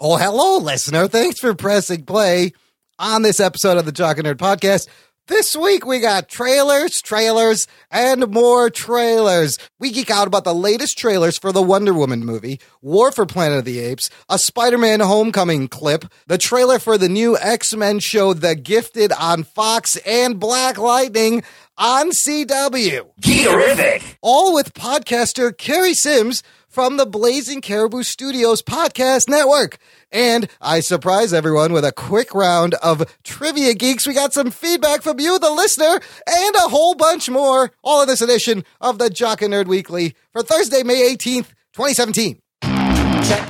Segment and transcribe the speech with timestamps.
[0.00, 1.08] Oh, hello, listener.
[1.08, 2.52] Thanks for pressing play
[3.00, 4.86] on this episode of the Jock and Nerd Podcast.
[5.26, 9.58] This week we got trailers, trailers, and more trailers.
[9.80, 13.58] We geek out about the latest trailers for the Wonder Woman movie, War for Planet
[13.58, 18.54] of the Apes, a Spider-Man Homecoming clip, the trailer for the new X-Men show The
[18.54, 21.42] Gifted on Fox, and Black Lightning
[21.76, 23.04] on CW.
[23.20, 24.16] Geekerific!
[24.22, 29.78] All with podcaster Kari Simms from the Blazing Caribou Studios podcast network.
[30.12, 34.06] And I surprise everyone with a quick round of trivia geeks.
[34.06, 37.72] We got some feedback from you, the listener, and a whole bunch more.
[37.82, 42.40] All in this edition of the Jock and Nerd Weekly for Thursday, May 18th, 2017.
[42.62, 43.46] Check.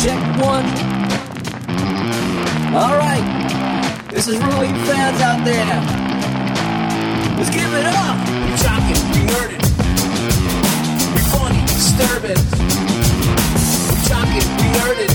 [0.00, 0.66] Check one.
[2.74, 4.06] All right.
[4.10, 6.06] This is really fans out there.
[7.36, 8.36] Let's give it up.
[11.98, 12.40] Funny, disturbing.
[13.88, 15.12] We talking, we nerding.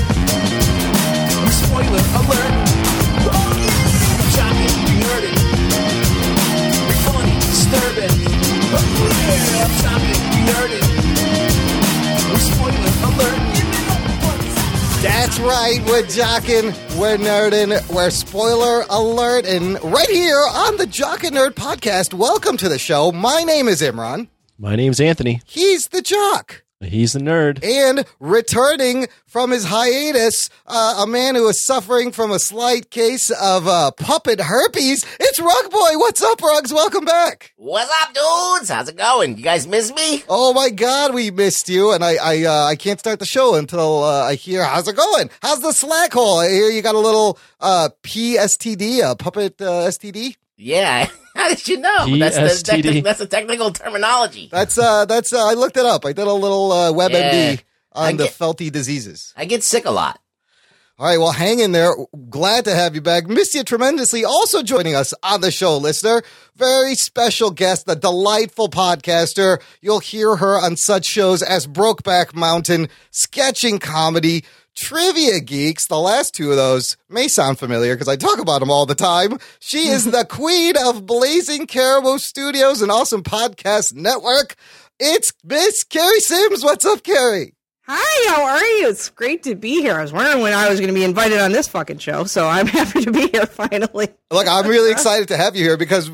[1.41, 2.53] We spoiler alert.
[3.21, 3.45] Yeah.
[4.17, 5.37] We talking, we nerding.
[6.87, 8.15] We funny, disturbing.
[8.71, 8.81] Yeah.
[8.97, 10.87] We talking, we nerding.
[12.29, 13.39] We spoiler alert.
[13.53, 15.01] Give it up once.
[15.03, 15.79] That's right.
[15.85, 21.51] We're jocking, we're nerding, we're spoiler alert, and right here on the Jock and Nerd
[21.51, 22.13] podcast.
[22.13, 23.11] Welcome to the show.
[23.11, 24.27] My name is Imran.
[24.57, 25.41] My name's Anthony.
[25.47, 26.63] He's the jock.
[26.81, 27.63] He's a nerd.
[27.63, 33.29] And returning from his hiatus, uh, a man who is suffering from a slight case
[33.29, 35.05] of uh, puppet herpes.
[35.19, 35.97] It's Rug Boy.
[35.97, 36.73] What's up, Rugs?
[36.73, 37.53] Welcome back.
[37.57, 38.69] What's up, dudes?
[38.69, 39.37] How's it going?
[39.37, 40.23] You guys miss me?
[40.27, 43.55] Oh my God, we missed you, and I I uh, I can't start the show
[43.55, 45.29] until uh, I hear how's it going.
[45.41, 46.39] How's the slack hole?
[46.39, 50.35] I hear you got a little uh, PSTD, a puppet uh, STD.
[50.57, 51.09] Yeah.
[51.35, 52.17] How did you know?
[52.17, 52.81] That's the, PSTD.
[52.83, 54.49] techni- that's the technical terminology.
[54.51, 56.05] That's uh that's uh, I looked it up.
[56.05, 57.11] I did a little uh, WebMD
[57.53, 57.55] Yeah.
[57.93, 59.33] on I the get- felty diseases.
[59.37, 60.19] I get sick a lot.
[60.99, 61.95] All right, well, hang in there.
[62.29, 63.25] Glad to have you back.
[63.25, 64.23] Missed you tremendously.
[64.23, 66.21] Also joining us on the show, listener,
[66.57, 69.59] very special guest, the delightful podcaster.
[69.81, 74.43] You'll hear her on such shows as Brokeback Mountain, Sketching Comedy,
[74.75, 75.87] Trivia Geeks.
[75.87, 78.95] The last two of those may sound familiar because I talk about them all the
[78.95, 79.37] time.
[79.59, 84.55] She is the queen of Blazing Caribou Studios, an awesome podcast network.
[84.99, 86.63] It's Miss Kari Simms.
[86.63, 87.53] What's up, Kari?
[87.87, 88.87] Hi, how are you?
[88.89, 89.95] It's great to be here.
[89.95, 92.47] I was wondering when I was going to be invited on this fucking show, so
[92.47, 94.07] I'm happy to be here finally.
[94.29, 96.09] Look, I'm really excited to have you here because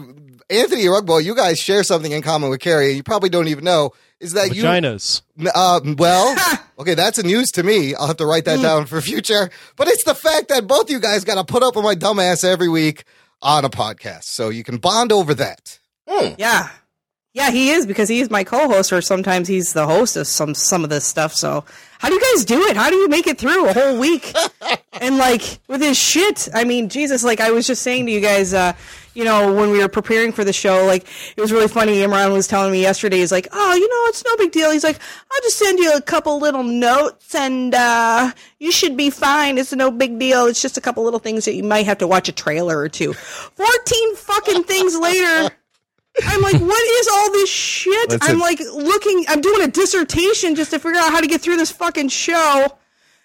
[0.50, 2.91] Anthony Rugboy, you guys share something in common with Kari.
[2.91, 5.22] You probably don't even know is that Vaginas.
[5.35, 5.50] you.
[5.53, 6.35] Uh, well,
[6.80, 7.94] okay, that's a news to me.
[7.94, 9.50] I'll have to write that down for future.
[9.75, 12.44] But it's the fact that both you guys got to put up with my dumbass
[12.44, 13.03] every week
[13.41, 15.80] on a podcast, so you can bond over that.
[16.08, 16.69] Yeah.
[17.34, 20.84] Yeah, he is because he's my co-host, or sometimes he's the host of some some
[20.84, 21.34] of this stuff.
[21.34, 21.64] So,
[22.00, 22.75] how do you guys do it?
[22.75, 24.34] How do you make it through a whole week?
[24.94, 27.24] and like with his shit, I mean, Jesus!
[27.24, 28.74] Like I was just saying to you guys, uh,
[29.17, 31.03] you know, when we were preparing for the show, like
[31.35, 31.95] it was really funny.
[32.01, 34.83] Imran was telling me yesterday, he's like, "Oh, you know, it's no big deal." He's
[34.83, 35.00] like,
[35.31, 39.57] "I'll just send you a couple little notes, and uh, you should be fine.
[39.57, 40.45] It's no big deal.
[40.45, 42.89] It's just a couple little things that you might have to watch a trailer or
[42.89, 43.13] two.
[43.13, 45.49] Fourteen fucking things later."
[46.23, 48.09] I'm like, what is all this shit?
[48.09, 48.31] Listen.
[48.31, 51.57] I'm like looking, I'm doing a dissertation just to figure out how to get through
[51.57, 52.75] this fucking show.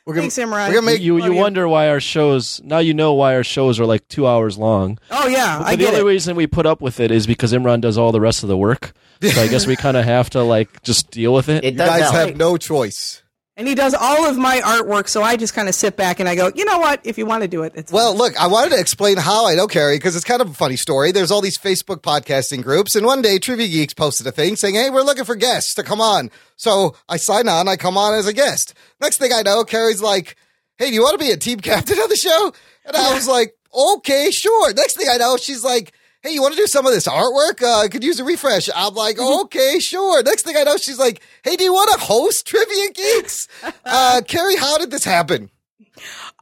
[0.04, 0.68] We're gonna, Thanks, Imran.
[0.68, 1.34] We're gonna make you you you.
[1.34, 4.98] wonder why our shows now you know why our shows are like two hours long.
[5.10, 6.12] Oh yeah, But I the get only it.
[6.12, 8.56] reason we put up with it is because Imran does all the rest of the
[8.56, 8.92] work.
[9.22, 11.62] So I guess we kind of have to like just deal with it.
[11.64, 12.14] It you does guys help.
[12.14, 13.21] have no choice.
[13.54, 16.28] And he does all of my artwork, so I just kind of sit back and
[16.28, 17.04] I go, you know what?
[17.04, 19.54] If you want to do it, it's Well, look, I wanted to explain how I
[19.54, 21.12] know Kari because it's kind of a funny story.
[21.12, 24.76] There's all these Facebook podcasting groups, and one day Trivia Geeks posted a thing saying,
[24.76, 28.14] "Hey, we're looking for guests to come on." So I sign on, I come on
[28.14, 28.72] as a guest.
[29.02, 30.36] Next thing I know, Kari's like,
[30.78, 32.54] "Hey, do you want to be a team captain of the show?"
[32.86, 35.92] And I was like, "Okay, sure." Next thing I know, she's like.
[36.22, 37.60] Hey, you want to do some of this artwork?
[37.62, 38.68] Uh, I could use a refresh.
[38.76, 40.22] I'm like, okay, sure.
[40.22, 43.48] Next thing I know, she's like, hey, do you want to host Trivia Geeks?
[43.84, 45.50] Uh, Kari, how did this happen?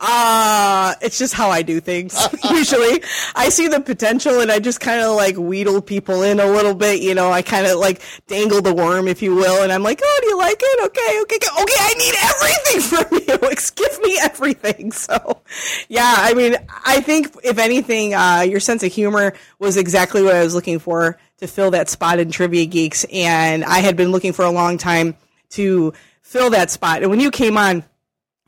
[0.02, 2.17] Uh, it's just how I do things.
[2.50, 3.02] Usually,
[3.35, 6.75] I see the potential and I just kind of like wheedle people in a little
[6.75, 7.02] bit.
[7.02, 10.00] You know, I kind of like dangle the worm, if you will, and I'm like,
[10.02, 10.87] "Oh, do you like it?
[10.87, 11.62] Okay, okay, okay.
[11.62, 12.81] okay I need everything
[13.29, 13.49] from you.
[13.49, 15.41] Like, give me everything." So,
[15.88, 20.35] yeah, I mean, I think if anything, uh, your sense of humor was exactly what
[20.35, 24.12] I was looking for to fill that spot in Trivia Geeks, and I had been
[24.12, 25.17] looking for a long time
[25.50, 27.03] to fill that spot.
[27.03, 27.85] And when you came on.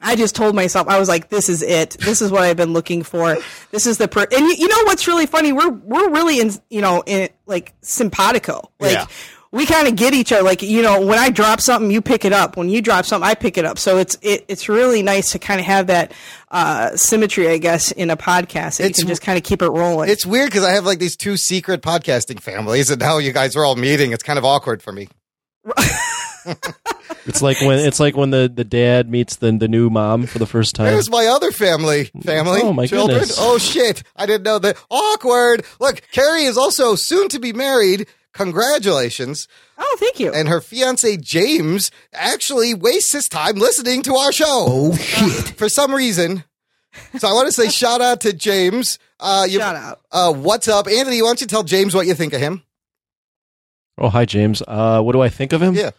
[0.02, 1.90] I just told myself I was like, "This is it.
[2.00, 3.36] This is what I've been looking for.
[3.70, 5.52] This is the per." And you, you know what's really funny?
[5.52, 8.70] We're we're really in you know in like simpatico.
[8.80, 9.06] Like Yeah.
[9.52, 10.42] we kind of get each other.
[10.42, 12.56] Like you know, when I drop something, you pick it up.
[12.56, 13.78] When you drop something, I pick it up.
[13.78, 16.12] So it's it, it's really nice to kind of have that
[16.50, 18.78] uh, symmetry, I guess, in a podcast.
[18.78, 20.08] That It's- you can just kind of keep it rolling.
[20.10, 23.54] It's weird because I have like these two secret podcasting families, and now you guys
[23.56, 24.12] are all meeting.
[24.12, 25.08] It's kind of awkward for me.
[27.26, 30.38] It's like when it's like when the, the dad meets the the new mom for
[30.38, 30.86] the first time.
[30.86, 32.10] There's my other family.
[32.22, 32.60] Family.
[32.62, 33.20] Oh, my children.
[33.20, 33.36] goodness.
[33.40, 34.02] Oh shit!
[34.16, 34.76] I didn't know that.
[34.90, 35.64] Awkward.
[35.78, 38.06] Look, Kari is also soon to be married.
[38.32, 39.46] Congratulations!
[39.78, 40.32] oh, thank you.
[40.32, 44.46] And her fiance James actually wastes his time listening to our show.
[44.68, 45.56] Oh shit!
[45.56, 46.44] For some reason.
[47.18, 48.98] So I want to say shout out to James.
[49.20, 50.00] Uh, you, Shout out.
[50.10, 51.22] Uh, what's up, Anthony?
[51.22, 52.62] Why don't you tell James what you think of him?
[53.98, 54.62] Oh, hi James.
[54.66, 55.74] Uh, what do I think of him?
[55.74, 55.90] Yeah.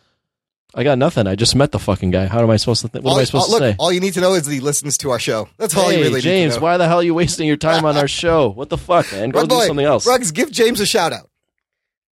[0.76, 1.28] I got nothing.
[1.28, 2.26] I just met the fucking guy.
[2.26, 2.90] How am I supposed to?
[2.90, 3.76] Th- what all, am I supposed all- to look, say?
[3.80, 5.48] all you need to know is that he listens to our show.
[5.58, 6.50] That's all hey, you really James, need to know.
[6.54, 8.50] James, why the hell are you wasting your time on our show?
[8.50, 9.30] What the fuck, man?
[9.30, 10.08] Go Rug do boy, something else.
[10.08, 11.30] Rugs, give James a shout out.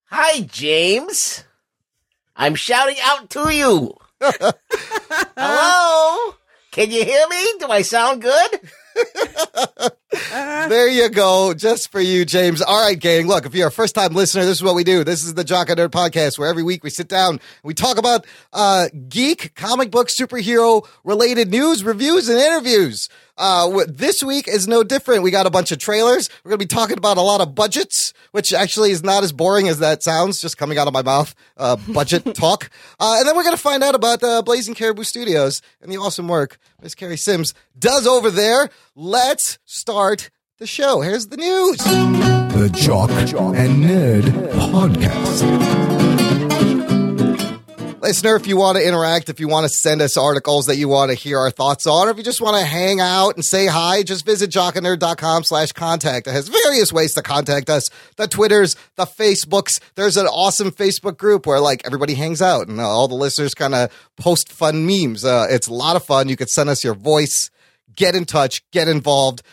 [0.05, 1.43] Hi, James.
[2.35, 3.93] I'm shouting out to you.
[5.37, 6.35] Hello?
[6.71, 7.53] Can you hear me?
[7.59, 8.59] Do I sound good?
[10.11, 12.61] There you go, just for you, James.
[12.61, 13.27] All right, gang.
[13.27, 15.03] Look, if you're a first time listener, this is what we do.
[15.03, 17.73] This is the Jock and Nerd podcast, where every week we sit down and we
[17.73, 23.09] talk about uh, geek, comic book, superhero related news, reviews, and interviews.
[23.41, 25.23] Uh, this week is no different.
[25.23, 26.29] We got a bunch of trailers.
[26.43, 29.31] We're going to be talking about a lot of budgets, which actually is not as
[29.31, 31.33] boring as that sounds, just coming out of my mouth.
[31.57, 32.69] Uh, budget talk.
[32.99, 35.97] Uh, and then we're going to find out about uh, Blazing Caribou Studios and the
[35.97, 38.69] awesome work Miss Kari Simms does over there.
[38.95, 40.29] Let's start
[40.59, 41.01] the show.
[41.01, 41.77] Here's the news.
[41.77, 45.81] The Jock and Nerd Podcast.
[48.01, 50.88] Listener, if you want to interact, if you want to send us articles that you
[50.88, 53.45] want to hear our thoughts on, or if you just want to hang out and
[53.45, 56.25] say hi, just visit jockandnerd.com slash contact.
[56.25, 57.92] It has various ways to contact us.
[58.15, 59.80] The Twitters, the Facebooks.
[59.94, 63.53] There's an awesome Facebook group where like everybody hangs out and uh, all the listeners
[63.53, 65.24] kind of post fun memes.
[65.24, 66.27] Uh, it's a lot of fun.
[66.27, 67.51] You could send us your voice,
[67.95, 69.44] get in touch, get involved.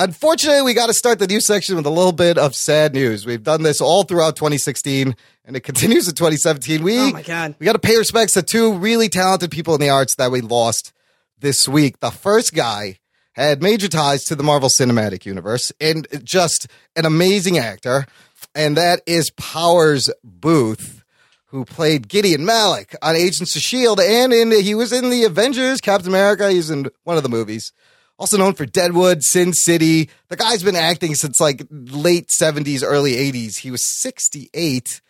[0.00, 3.26] Unfortunately, we got to start the news section with a little bit of sad news.
[3.26, 6.84] We've done this all throughout 2016, and it continues in 2017.
[6.84, 7.56] We, Oh, my God.
[7.58, 10.40] We got to pay respects to two really talented people in the arts that we
[10.40, 10.92] lost
[11.40, 11.98] this week.
[11.98, 12.98] The first guy
[13.32, 18.06] had major ties to the Marvel Cinematic Universe and just an amazing actor,
[18.54, 20.98] and that is Powers Boothe
[21.46, 25.80] who played Gideon Malik on Agents of Shield, and in he was in the Avengers,
[25.80, 26.50] Captain America.
[26.50, 27.72] He's in one of the movies.
[28.18, 30.10] Also known for Deadwood, Sin City.
[30.28, 33.56] The guy's been acting since like late seventies, early eighties.
[33.58, 35.00] He was sixty eight,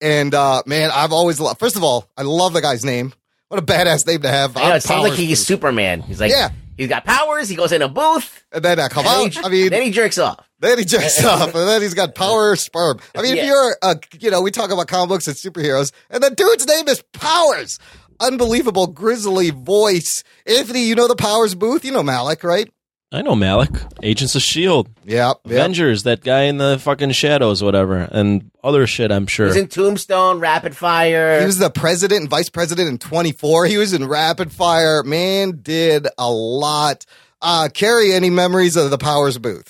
[0.00, 1.58] and uh, man, I've always loved.
[1.60, 3.12] First of all, I love the guy's name.
[3.48, 4.56] What a badass name to have!
[4.56, 5.44] I know, it sounds like he's.
[5.44, 6.00] Superman.
[6.00, 6.48] He's like, Yeah.
[6.76, 7.48] he's got powers.
[7.48, 8.44] He goes in a booth.
[8.50, 9.32] And then I come out.
[9.32, 10.48] he- I mean, then he jerks off.
[10.58, 12.98] Then he jerks off, and then he's got power sperm.
[13.14, 16.22] I mean, if you're, a, you know, we talk about comic books and superheroes, and
[16.22, 17.78] the dude's name is Powers.
[18.20, 20.22] Unbelievable, grizzly voice.
[20.46, 21.84] Anthony, you know the Powers Boothe?
[21.84, 22.68] You know Malik, right?
[23.12, 23.70] I know Malik,
[24.02, 29.12] Agents of Shield, Yeah, Avengers, that guy in the fucking shadows, whatever, and other shit.
[29.12, 29.46] I'm sure.
[29.46, 31.38] He's in Tombstone, Rapid Fire.
[31.38, 33.66] He was the president and vice president in 24.
[33.66, 35.04] He was in Rapid Fire.
[35.04, 37.06] Man, did a lot.
[37.40, 39.68] Uh, Kari, any memories of the Powers Boothe?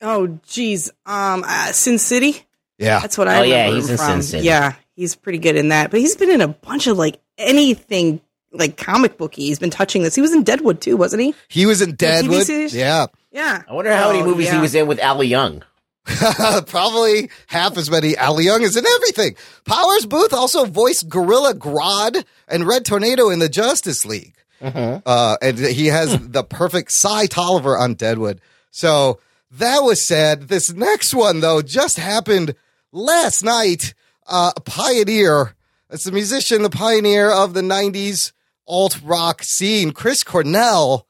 [0.00, 0.90] Oh, geez.
[1.06, 2.44] Um, uh, Sin City.
[2.78, 2.98] Yeah.
[2.98, 4.06] That's what I Oh, remember yeah, him he's in from.
[4.06, 4.46] Sin City.
[4.46, 5.92] Yeah, he's pretty good in that.
[5.92, 8.20] But he's been in a bunch of like anything
[8.52, 9.42] like comic booky.
[9.46, 10.14] He's been touching this.
[10.14, 11.34] He was in Deadwood too, wasn't he?
[11.48, 12.44] He was in Deadwood.
[12.46, 12.74] series?
[12.74, 13.06] Yeah.
[13.30, 13.62] Yeah.
[13.68, 15.62] I wonder how many Oh, movies he was in with Ali Young.
[16.66, 18.16] Probably half as many.
[18.18, 19.36] Ali Young is in everything.
[19.64, 24.34] Powers Boothe also voiced Gorilla Grodd and Red Tornado in the Justice League.
[24.60, 28.40] Uh, and he has the perfect Cy Tolliver on Deadwood.
[28.70, 29.18] So
[29.52, 30.42] that was sad.
[30.48, 32.54] This next one, though, just happened
[32.92, 33.94] last night.
[34.26, 35.54] Uh, a pioneer.
[35.92, 38.32] It's the musician, the pioneer of the 90s
[38.66, 41.06] alt rock scene, Chris Cornell,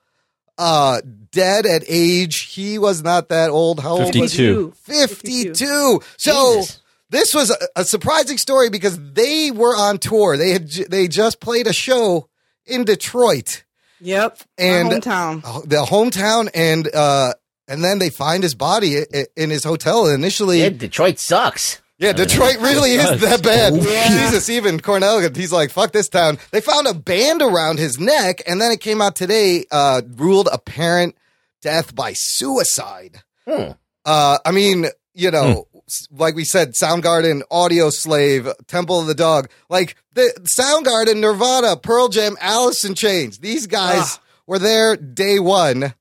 [0.59, 2.41] uh, dead at age.
[2.55, 3.81] He was not that old.
[3.81, 4.47] How old was he?
[4.53, 4.73] 52.
[4.77, 6.01] 52.
[6.17, 6.81] So Jesus.
[7.11, 10.37] this was a, a surprising story because they were on tour.
[10.37, 12.29] They had j- they just played a show
[12.67, 13.65] in Detroit,
[14.01, 14.39] Yep.
[14.59, 15.43] And- My hometown.
[15.45, 17.35] uh, the hometown, and uh,
[17.69, 20.07] and then they find his body i- i- in his hotel.
[20.07, 21.81] And initially, Yeah, yeah, Detroit sucks.
[22.11, 23.76] Detroit really is that bad.
[23.76, 24.09] Yeah.
[24.09, 26.38] Jesus, even Cornell, he's like, fuck this town.
[26.50, 30.49] They found a band around his neck, and then it came out today, uh, ruled
[30.50, 31.14] apparent
[31.61, 33.23] death by suicide.
[33.47, 33.73] Hmm.
[34.04, 39.49] Uh, I mean, you know, s- like we said, Soundgarden, Audioslave, Temple of the Dog,
[39.68, 43.38] like the Soundgarden, Nirvana, Pearl Jam, Alice in Chains.
[43.38, 44.18] These guys
[44.49, 45.94] were there day one.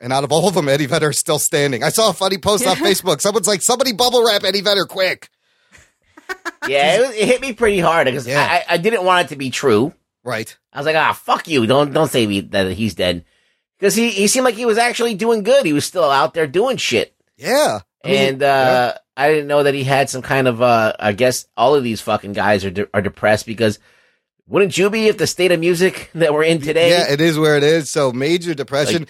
[0.00, 1.82] And out of all of them, Eddie Vedder is still standing.
[1.82, 3.20] I saw a funny post on Facebook.
[3.22, 5.28] Someone's like, somebody bubble wrap Eddie Vedder quick.
[6.68, 8.40] Yeah, it, was- it hit me pretty hard because Yeah.
[8.42, 9.92] I, I didn't want it to be true.
[10.22, 10.56] Right.
[10.72, 11.66] I was like, ah, fuck you.
[11.66, 13.24] Don't don't say me that he's dead.
[13.78, 15.66] Because he, he seemed like he was actually doing good.
[15.66, 17.14] He was still out there doing shit.
[17.36, 17.80] Yeah.
[18.02, 21.12] I mean, and uh, I didn't know that he had some kind of uh, I
[21.12, 23.78] guess all of these fucking guys are de- are depressed because
[24.46, 26.90] wouldn't you be if the state of music that we're in today?
[26.90, 27.90] Yeah, it is where it is.
[27.90, 29.06] So major depression.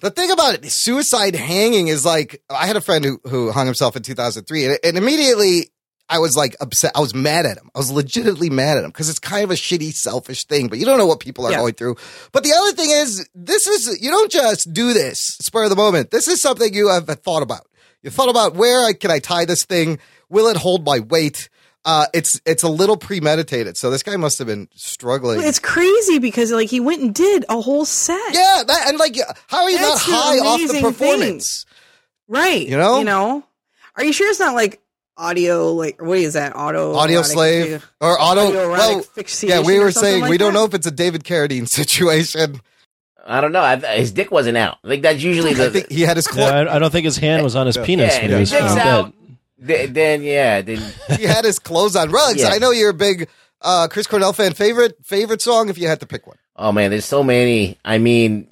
[0.00, 3.66] the thing about it, suicide hanging is like I had a friend who who hung
[3.66, 5.70] himself in 2003, and, and immediately
[6.08, 6.92] I was like upset.
[6.94, 7.70] I was mad at him.
[7.74, 10.68] I was legitimately mad at him because it's kind of a shitty, selfish thing.
[10.68, 11.58] But you don't know what people are Yeah.
[11.58, 11.96] going through.
[12.32, 15.76] But the other thing is, this is you don't just do this spur of the
[15.76, 16.10] moment.
[16.12, 17.66] This is something you have thought about.
[18.02, 19.98] You thought about where I, can I tie this thing?
[20.28, 21.48] Will it hold my weight?
[21.84, 23.76] Uh, it's it's a little premeditated.
[23.76, 25.40] So this guy must have been struggling.
[25.42, 28.18] It's crazy because like he went and did a whole set.
[28.34, 31.64] Yeah, that, and like, how are you That's not high off the performance?
[32.28, 32.66] Right.
[32.66, 32.98] You know?
[32.98, 33.44] You know?
[33.96, 34.80] Are you sure it's not like
[35.16, 36.54] audio like what is that?
[36.56, 38.48] Auto Audio erotic- slave or auto?
[38.48, 41.68] Auto-erotic Well, yeah, we were saying like we don't know if it's a David Carradine
[41.80, 42.60] situation.
[43.28, 43.60] I don't know.
[43.62, 44.78] I, his dick wasn't out.
[44.84, 45.70] I think that's usually I the.
[45.70, 47.76] think he had his clo- Yeah, I, I don't think his hand was on his
[47.76, 49.12] penis yeah, when if he was his dick's found out,
[49.66, 50.80] th- then yeah, then
[51.18, 52.10] he had his clothes on.
[52.10, 52.40] Rugs.
[52.40, 52.48] Yeah.
[52.50, 53.28] I know you're a big
[53.62, 54.52] uh, Chris Cornell fan.
[54.52, 56.36] Favorite favorite song if you had to pick one.
[56.54, 57.78] oh man, there's so many.
[57.84, 58.48] I mean,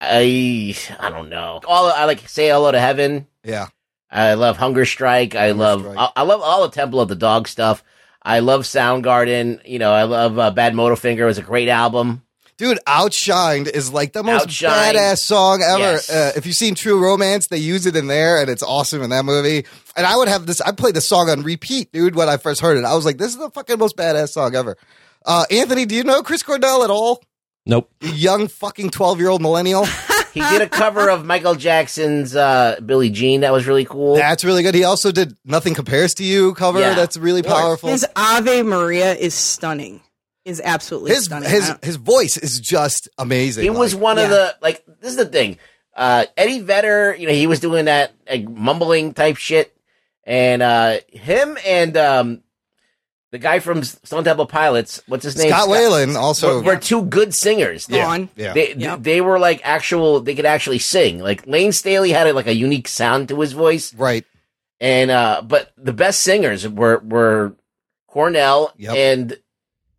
[0.00, 1.60] I I don't know.
[1.66, 3.26] All I like say hello to heaven.
[3.42, 3.68] Yeah,
[4.10, 5.34] I love Hunger Strike.
[5.34, 5.98] I love Strike.
[5.98, 7.82] I, I love all the Temple of the Dog stuff.
[8.22, 9.66] I love Soundgarden.
[9.66, 11.18] You know, I love uh, Badmotorfinger.
[11.18, 12.22] It was a great album.
[12.56, 14.94] dude, "Outshined" is like the most Outshined.
[14.94, 15.78] badass song ever.
[15.80, 16.10] Yes.
[16.10, 19.10] Uh, if you've seen True Romance, they use it in there, and it's awesome in
[19.10, 19.64] that movie.
[19.96, 20.60] And I would have this.
[20.60, 22.14] I played the song on repeat, dude.
[22.16, 24.54] When I first heard it, I was like, "This is the fucking most badass song
[24.54, 24.76] ever."
[25.24, 27.22] Uh, Anthony, do you know Chris Cornell at all?
[27.66, 27.90] Nope.
[28.00, 29.86] You young fucking twelve year old millennial.
[30.42, 33.40] He did a cover of Michael Jackson's uh, Billie Jean.
[33.40, 34.16] That was really cool.
[34.16, 34.74] That's really good.
[34.74, 36.80] He also did "Nothing Compares to You" cover.
[36.80, 37.88] Yeah, That's really powerful.
[37.88, 40.00] His Ave Maria is stunning.
[40.44, 41.50] Is absolutely His stunning.
[41.50, 43.66] his his voice is just amazing.
[43.66, 44.82] It was Like, one of the like.
[45.00, 45.58] This is the thing.
[45.94, 49.76] Uh, Eddie Vedder, you know, he was doing that like, mumbling type shit,
[50.24, 52.42] and uh, him and um,
[53.30, 55.50] the guy from Stone Temple Pilots, what's his name?
[55.50, 56.56] Scott Weiland also.
[56.62, 57.86] were, were two good singers.
[57.86, 58.30] Gone.
[58.36, 58.52] yeah.
[58.54, 59.02] They Yep.
[59.02, 60.20] they were like actual.
[60.20, 61.18] They could actually sing.
[61.20, 64.24] Like Layne Staley had like a unique sound to his voice, right.
[64.80, 67.54] and uh, but the best singers were were
[68.06, 68.96] Cornell Yep.
[68.96, 69.38] and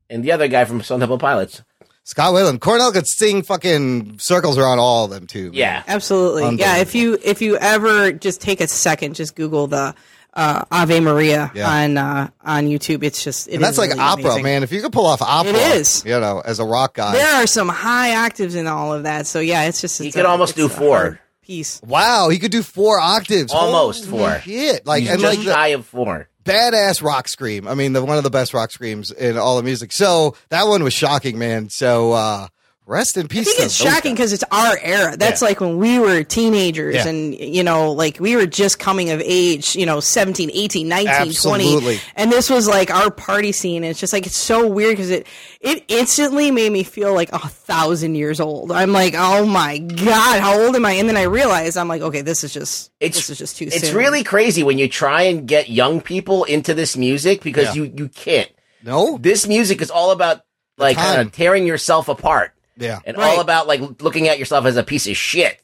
[0.09, 1.61] and the other guy from Stone Temple Pilots.
[2.03, 2.59] Scott Weiland.
[2.59, 5.45] Cornell could sing fucking circles around all of them too.
[5.45, 5.53] man.
[5.53, 6.55] Yeah, Absolutely.
[6.57, 6.77] Yeah.
[6.77, 9.93] If you if you ever just take a second, just Google the
[10.33, 11.69] uh, Ave Maria Yeah.
[11.69, 13.03] on uh, on YouTube.
[13.03, 14.43] It's just it And that's is like really opera, amazing.
[14.43, 14.63] man.
[14.63, 16.03] If you could pull off opera, It is.
[16.05, 17.13] You know, as a rock guy.
[17.13, 19.27] There are some high octaves in all of that.
[19.27, 20.97] So yeah, it's just He it's could a- almost do four.
[20.97, 21.81] hard piece.
[21.83, 23.51] Wow, he could do four octaves.
[23.53, 24.39] Almost Holy four.
[24.41, 26.29] Shit, like He's and just like the shy of four.
[26.45, 27.67] badass rock scream.
[27.67, 29.91] I mean, the one of the best rock screams in all of music.
[29.91, 31.69] So that one was shocking, man.
[31.69, 32.47] So uh
[32.89, 33.47] rest in peace.
[33.47, 35.15] I think it's shocking because it's our era.
[35.15, 35.47] That's Yeah.
[35.49, 37.07] like when we were teenagers Yeah.
[37.07, 41.07] and, you know, like we were just coming of age, you know, 17, 18, 19,
[41.07, 41.79] Absolutely.
[41.97, 42.01] 20.
[42.15, 43.83] And this was like our party scene.
[43.83, 45.27] And it's just like, it's so weird because it,
[45.61, 48.71] it instantly made me feel like a thousand years old.
[48.71, 50.93] I'm like, oh my God, how old am I?
[50.93, 53.65] And then I realized I'm like, okay, this is just, It's this is just too
[53.65, 53.95] It's soon.
[53.97, 57.83] really crazy when you try and get young people into this music because Yeah.
[57.83, 58.49] you you can't.
[58.83, 59.17] No?
[59.21, 60.41] This music is all about
[60.77, 62.99] like kind of tearing yourself apart Yeah.
[63.05, 63.35] and Right.
[63.35, 65.59] all about like looking at yourself as a piece of shit.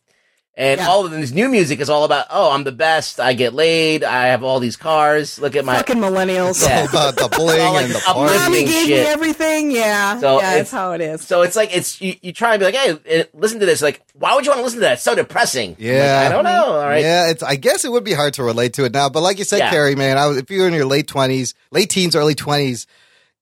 [0.58, 0.88] And Yeah.
[0.88, 3.20] all of this new music is all about, oh, I'm the best.
[3.20, 4.06] I get laid.
[4.06, 5.38] I have all these cars.
[5.38, 5.76] Look at my.
[5.76, 6.66] Fucking millennials.
[6.66, 6.80] Yeah.
[6.80, 8.38] All about the bling all like and the party.
[8.40, 9.06] Mommy gave shit.
[9.06, 9.72] me everything.
[9.72, 10.18] Yeah.
[10.22, 11.28] So yeah, that's how it is.
[11.28, 13.82] So it's like it's you, you try and be like, hey, eh, listen to this.
[13.82, 14.94] Like, why would you want to listen to that?
[14.94, 15.72] It's so depressing.
[15.72, 16.24] I'm like, Yeah.
[16.26, 16.66] I don't know.
[16.76, 17.04] All right.
[17.04, 17.44] Yeah, it's.
[17.44, 19.58] I guess it would be hard to relate to it now, but like you said,
[19.60, 19.72] Yeah.
[19.72, 22.88] Kari, man, I was, if you were in your late twenties, late teens, early twenties,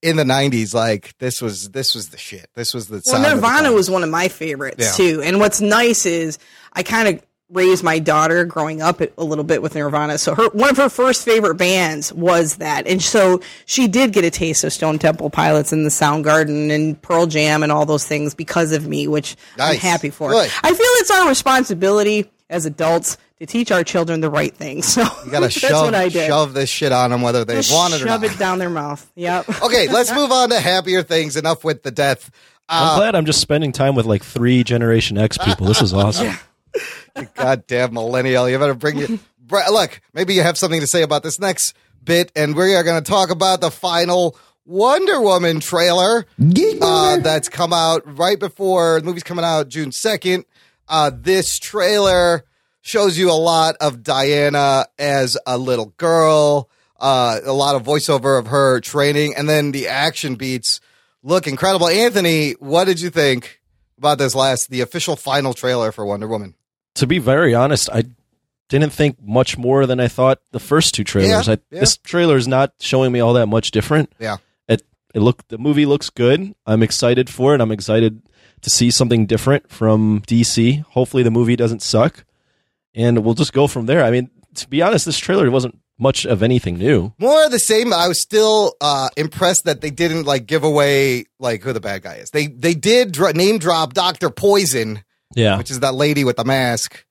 [0.04, 2.48] in the '90s, like this was this was the shit.
[2.56, 4.92] This was the Well, of the Nirvana was one of my favorites Yeah.
[4.92, 5.22] too.
[5.24, 6.38] And what's nice is
[6.74, 10.18] I kind of raised my daughter growing up a little bit with Nirvana.
[10.18, 14.24] So her one of her first favorite bands was that, and so she did get
[14.26, 18.06] a taste of Stone Temple Pilots and the Soundgarden and Pearl Jam and all those
[18.08, 20.32] things because of me, which I'm happy for.
[20.32, 20.50] Good.
[20.64, 24.86] I feel it's our responsibility as adults to teach our children the right things.
[24.94, 26.28] So You gotta that's shove what I did.
[26.28, 28.22] shove this shit on them, whether they Just want it or not.
[28.22, 29.10] shove it down their mouth.
[29.16, 29.50] Yep.
[29.64, 31.36] okay, let's move on to happier things.
[31.36, 32.30] Enough with the death.
[32.70, 35.68] I'm Uh, glad I'm just spending time with like three Generation X people.
[35.68, 36.34] This is awesome.
[37.36, 39.10] goddamn millennial, you better bring it.
[39.40, 42.84] Br- Look, maybe you have something to say about this next bit, and we are
[42.84, 46.26] going to talk about the final Wonder Woman trailer
[46.82, 50.46] uh, that's come out right before the movie's coming out June second.
[50.88, 52.46] Uh, this trailer
[52.84, 56.70] shows you a lot of Diana as a little girl.
[57.00, 60.80] Uh, a lot of voiceover of her training, and then the action beats
[61.22, 61.88] look incredible.
[61.90, 63.60] Anthony, what did you think
[63.98, 66.56] about this last, the official final trailer for Wonder Woman?
[66.96, 68.04] To be very honest, I
[68.70, 71.48] didn't think much more than I thought the first two trailers.
[71.48, 71.80] Yeah, I, yeah.
[71.82, 74.14] This trailer is not showing me all that much different.
[74.20, 74.38] Yeah.
[74.68, 76.56] It it look the movie looks good.
[76.66, 77.60] I'm excited for it.
[77.60, 78.22] I'm excited
[78.62, 80.84] to see something different from DC.
[80.84, 82.24] Hopefully the movie doesn't suck.
[82.96, 84.04] And we'll just go from there.
[84.04, 87.14] I mean, to be honest, this trailer wasn't much of anything new.
[87.20, 87.94] More of the same.
[87.94, 92.04] I was still uh, impressed that they didn't like give away like who the bad
[92.04, 92.30] guy is.
[92.32, 95.04] They they did dr- name drop Doctor Poison,
[95.36, 95.58] Yeah.
[95.58, 97.06] which is that lady with the mask.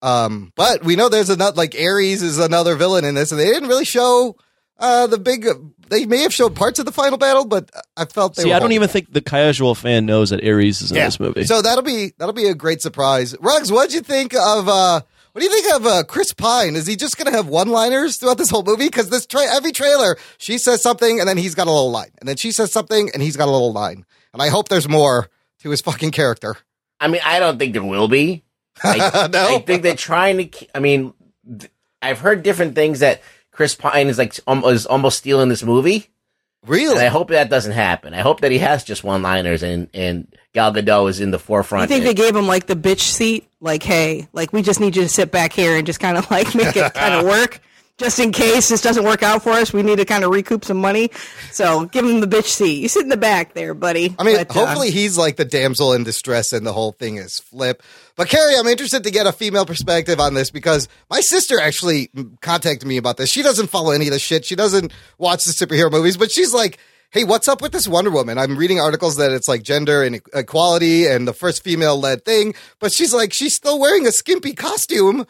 [0.00, 3.46] Um, but we know there's another like Ares is another villain in this, and they
[3.46, 4.36] didn't really show
[4.78, 5.46] uh, the big.
[5.90, 8.42] They may have showed parts of the final battle, but I felt they.
[8.44, 8.92] See, I don't even back.
[8.92, 11.44] think the casual fan knows that Ares is in this movie.
[11.44, 13.36] So that'll be that'll be a great surprise.
[13.40, 14.68] Rugs, what'd you think of?
[14.68, 15.02] uh
[15.32, 16.76] What do you think of uh, Chris Pine?
[16.76, 18.86] Is he just gonna have one liners throughout this whole movie?
[18.86, 22.10] Because this tra- every trailer, she says something and then he's got a little line,
[22.20, 24.04] and then she says something and he's got a little line.
[24.34, 26.56] And I hope there's more to his fucking character.
[27.00, 28.44] I mean, I don't think there will be.
[28.82, 29.56] I, No?
[29.56, 30.66] I think they're trying to.
[30.74, 31.14] I mean,
[32.02, 33.22] I've heard different things that
[33.52, 36.08] Chris Pine is like um, is almost stealing this movie,
[36.66, 36.92] Really?
[36.92, 38.14] and I hope that doesn't happen.
[38.14, 41.38] I hope that he has just one liners and and Gal Gadot is in the
[41.38, 41.88] I forefront.
[41.88, 43.48] think they gave him like the bitch seat.
[43.60, 46.30] Like, hey, like we just need you to sit back here and just kind of
[46.30, 47.60] like make it kind of work,
[48.02, 49.72] just in case this doesn't work out for us.
[49.72, 51.10] We need to kind of recoup some money.
[51.50, 52.80] So give him the bitch seat.
[52.80, 54.14] You sit in the back there, buddy.
[54.18, 57.16] I mean, But, uh, hopefully he's like the damsel in distress and the whole thing
[57.16, 57.82] is flip.
[58.16, 62.10] But Kari, I'm interested to get a female perspective on this because my sister actually
[62.40, 63.30] contacted me about this.
[63.30, 64.44] She doesn't follow any of the shit.
[64.44, 66.78] She doesn't watch the superhero movies, but she's like,
[67.10, 68.38] Hey, what's up with this Wonder Woman?
[68.38, 72.54] I'm reading articles that it's like gender and equality and the first female led thing,
[72.80, 75.26] but she's like, she's still wearing a skimpy costume.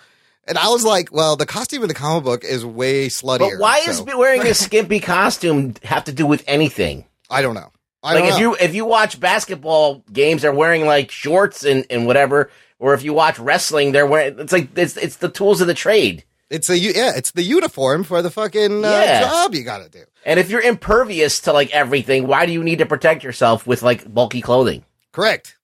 [0.46, 3.50] And I was like, well, the costume in the comic book is way sluttier.
[3.50, 7.04] But why so is wearing a skimpy costume have to do with anything?
[7.30, 7.70] I don't know.
[8.02, 8.40] I like don't if know.
[8.40, 12.50] you if you watch basketball games, they're wearing like shorts and, and whatever.
[12.80, 15.74] Or if you watch wrestling, they're wearing it's like it's it's the tools of the
[15.74, 16.24] trade.
[16.50, 19.20] It's a yeah, it's the uniform for the fucking uh, Yeah.
[19.20, 20.04] job you got to do.
[20.26, 23.82] And if you're impervious to like everything, why do you need to protect yourself with
[23.82, 24.84] like bulky clothing?
[25.12, 25.56] Correct.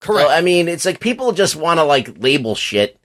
[0.00, 0.28] Correct.
[0.28, 2.98] So, I mean, it's like people just want to like label shit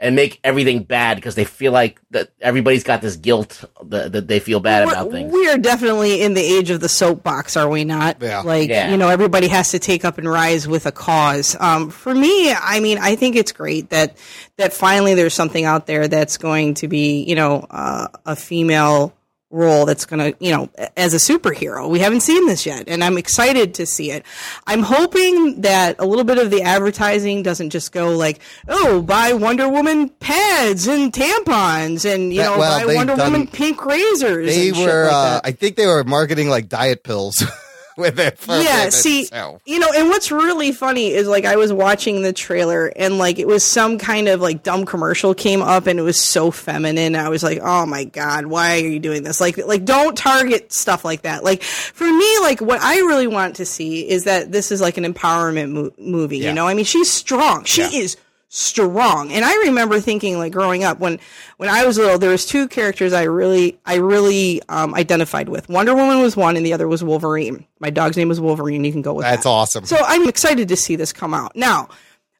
[0.00, 4.28] and make everything bad because they feel like that everybody's got this guilt that, that
[4.28, 5.32] they feel bad about we're- things.
[5.32, 8.18] we are definitely in the age of the soapbox, are we not?
[8.20, 8.42] Yeah.
[8.42, 8.90] Like, Yeah.
[8.92, 11.56] you know, everybody has to take up and rise with a cause.
[11.58, 14.16] Um, for me, I mean, I think it's great that
[14.56, 19.12] that finally there's something out there that's going to be, you know, uh, a female
[19.50, 21.88] role that's going to, you know, as a superhero.
[21.88, 24.24] We haven't seen this yet, and I'm excited to see it.
[24.66, 29.32] I'm hoping that a little bit of the advertising doesn't just go like, oh, buy
[29.32, 33.84] Wonder Woman pads and tampons, and you That- know, well, buy Wonder done- Woman pink
[33.86, 34.54] razors.
[34.54, 35.40] they were like uh.
[35.44, 37.42] I think they were marketing like diet pills
[37.98, 38.38] with it.
[38.38, 39.60] For yeah, see, so.
[39.66, 43.38] you know, and what's really funny is like I was watching the trailer and like
[43.38, 47.16] it was some kind of like dumb commercial came up and it was so feminine.
[47.16, 49.40] I was like, oh my god, why are you doing this?
[49.40, 51.44] Like, like don't target stuff like that.
[51.44, 54.96] Like for me, like what I really want to see is that this is like
[54.96, 56.38] an empowerment mo- movie.
[56.38, 56.48] Yeah.
[56.48, 57.64] You know, I mean, she's strong.
[57.64, 57.90] She Yeah.
[57.92, 58.16] is
[58.50, 61.18] strong and i remember thinking like growing up when
[61.58, 65.68] when i was little there was two characters i really i really um, identified with
[65.68, 68.92] wonder woman was one and the other was wolverine my dog's name was wolverine you
[68.92, 69.32] can go with that.
[69.32, 69.50] That's that.
[69.50, 69.84] awesome.
[69.84, 71.88] so i'm excited to see this come out now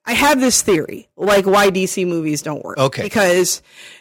[0.06, 3.02] i have this theory like why dc movies don't work Okay.
[3.02, 3.60] because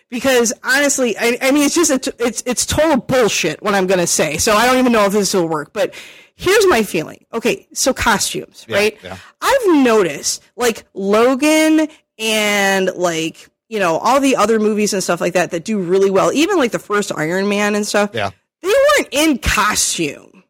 [0.09, 4.07] because honestly i, I mean it's just a it's it's total bullshit what i'm gonna
[4.07, 5.93] say so i don't even know if this will work but
[6.37, 9.17] here's my feeling okay so costumes right yeah.
[9.41, 15.33] I've noticed like Logan and like you know all the other movies and stuff like
[15.33, 18.11] that that do really well, even like the first Iron Man and stuff.
[18.13, 18.31] Yeah.
[18.61, 20.43] they weren't in costume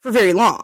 [0.00, 0.62] for very long,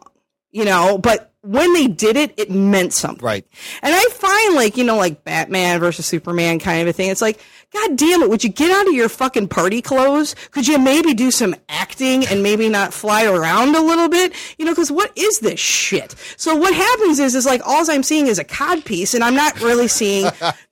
[0.51, 3.25] you know, but when they did it, it meant something.
[3.25, 3.47] Right.
[3.83, 7.11] And I find like, you know, like Batman versus Superman kind of a thing.
[7.11, 7.39] It's like,
[7.75, 10.37] God damn it, would you get out of your fucking party clothes?
[10.53, 14.33] Could you maybe do some acting and maybe not fly around a little bit?
[14.59, 16.15] You know, because what is this shit?
[16.37, 19.35] So what happens is, is like, all I'm seeing is a cod piece and I'm
[19.35, 20.25] not really seeing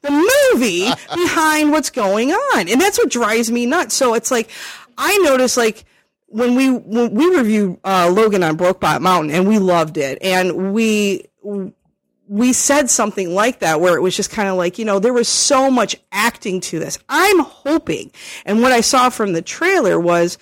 [0.02, 2.68] the movie behind what's going on.
[2.68, 3.96] And that's what drives me nuts.
[3.96, 4.48] So it's like,
[4.96, 5.84] I notice like,
[6.28, 10.72] when we when we reviewed uh, Logan on Brokebot Mountain and we loved it, and
[10.72, 11.26] we
[12.32, 15.12] we said something like that where it was just kind of like you know there
[15.12, 16.98] was so much acting to this.
[17.06, 18.10] I'm hoping,
[18.46, 20.38] and what I saw from the trailer was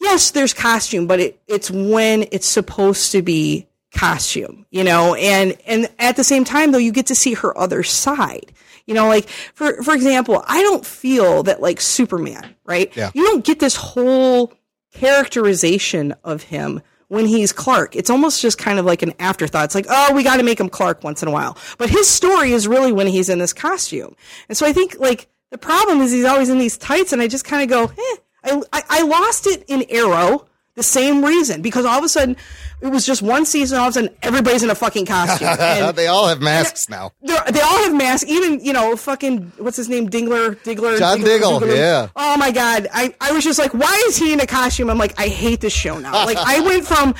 [0.00, 5.56] yes, there's costume, but it it's when it's supposed to be costume, you know, and
[5.66, 8.52] and at the same time though you get to see her other side.
[8.86, 12.96] You know, like for for example, I don't feel that like Superman, right?
[12.96, 13.10] Yeah.
[13.12, 14.52] You don't get this whole
[14.92, 17.96] characterization of him when he's Clark.
[17.96, 19.64] It's almost just kind of like an afterthought.
[19.64, 21.56] It's like, oh, we got to make him Clark once in a while.
[21.78, 24.14] But his story is really when he's in this costume.
[24.48, 27.28] And so I think like the problem is he's always in these tights, and I
[27.28, 28.16] just kind of go, eh.
[28.44, 30.47] I, I, I lost it in Arrow.
[30.78, 32.36] The same reason, because all of a sudden
[32.80, 33.78] it was just one season.
[33.80, 35.48] All of a sudden, everybody's in a fucking costume.
[35.58, 37.10] And they all have masks now.
[37.20, 38.30] they're- all have masks.
[38.30, 42.08] Even you know, fucking what's his name, Dingler, Diggler, John Diggle, yeah.
[42.14, 44.88] Oh my god, I I was just like, why is he in a costume?
[44.88, 46.24] I'm like, I hate this show now.
[46.24, 47.14] Like I went from,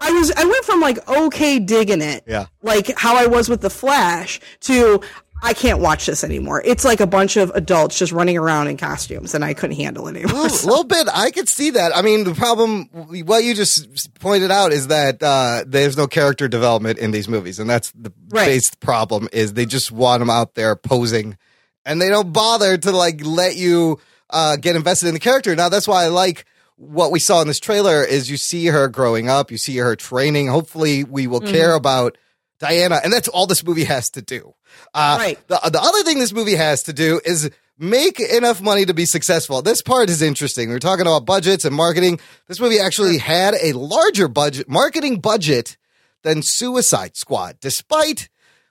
[0.00, 2.46] I was I went from like okay digging it, Yeah.
[2.62, 5.00] like how I was with the Flash to.
[5.42, 6.62] I can't watch this anymore.
[6.64, 10.08] It's like a bunch of adults just running around in costumes, and I couldn't handle
[10.08, 10.46] it anymore.
[10.46, 11.06] A little bit.
[11.12, 11.94] I could see that.
[11.94, 16.48] I mean, the problem, what you just pointed out, is that uh, there's no character
[16.48, 18.46] development in these movies, and that's the Right.
[18.46, 19.28] base problem.
[19.32, 21.36] Is they just want them out there posing,
[21.84, 25.54] and they don't bother to like let you uh, get invested in the character.
[25.54, 28.02] Now, that's why I like what we saw in this trailer.
[28.02, 30.46] Is you see her growing up, you see her training.
[30.48, 32.16] Hopefully, we will care about
[32.58, 34.54] Diana, and that's all this movie has to do.
[34.92, 35.48] Uh, Right.
[35.48, 39.04] The the other thing this movie has to do is make enough money to be
[39.06, 39.60] successful.
[39.62, 40.68] This part is interesting.
[40.68, 42.20] We're talking about budgets and marketing.
[42.46, 45.76] This movie actually had a larger budget, marketing budget
[46.22, 48.28] than Suicide Squad, despite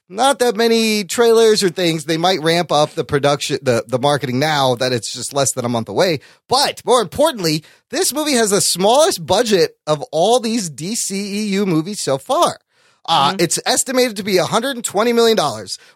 [0.10, 2.06] not that many trailers or things.
[2.06, 5.65] They might ramp up the production, the, the marketing now that it's just less than
[5.65, 6.19] a month away.
[6.48, 12.17] But more importantly, this movie has the smallest budget of all these DCEU movies so
[12.17, 12.60] far.
[13.06, 15.38] Uh, It's estimated to be $120 million,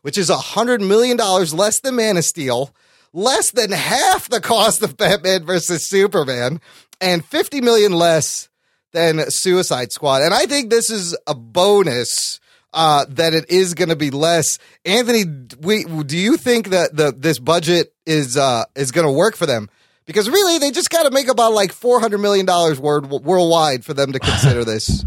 [0.01, 2.71] which is $100 million less than Man of Steel,
[3.13, 6.59] less than half the cost of Batman versus Superman,
[6.99, 8.49] and 50 million less
[8.91, 10.21] than Suicide Squad.
[10.21, 12.39] And I think this is a bonus
[12.73, 14.59] uh, that it is going to be less.
[14.85, 15.23] Anthony,
[15.61, 19.45] we, do you think that the this budget is uh, is going to work for
[19.45, 19.69] them?
[20.05, 23.93] Because really, they just got to make about like four hundred million dollars worldwide for
[23.93, 25.03] them to consider this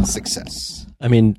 [0.00, 0.81] a success.
[1.02, 1.36] I mean,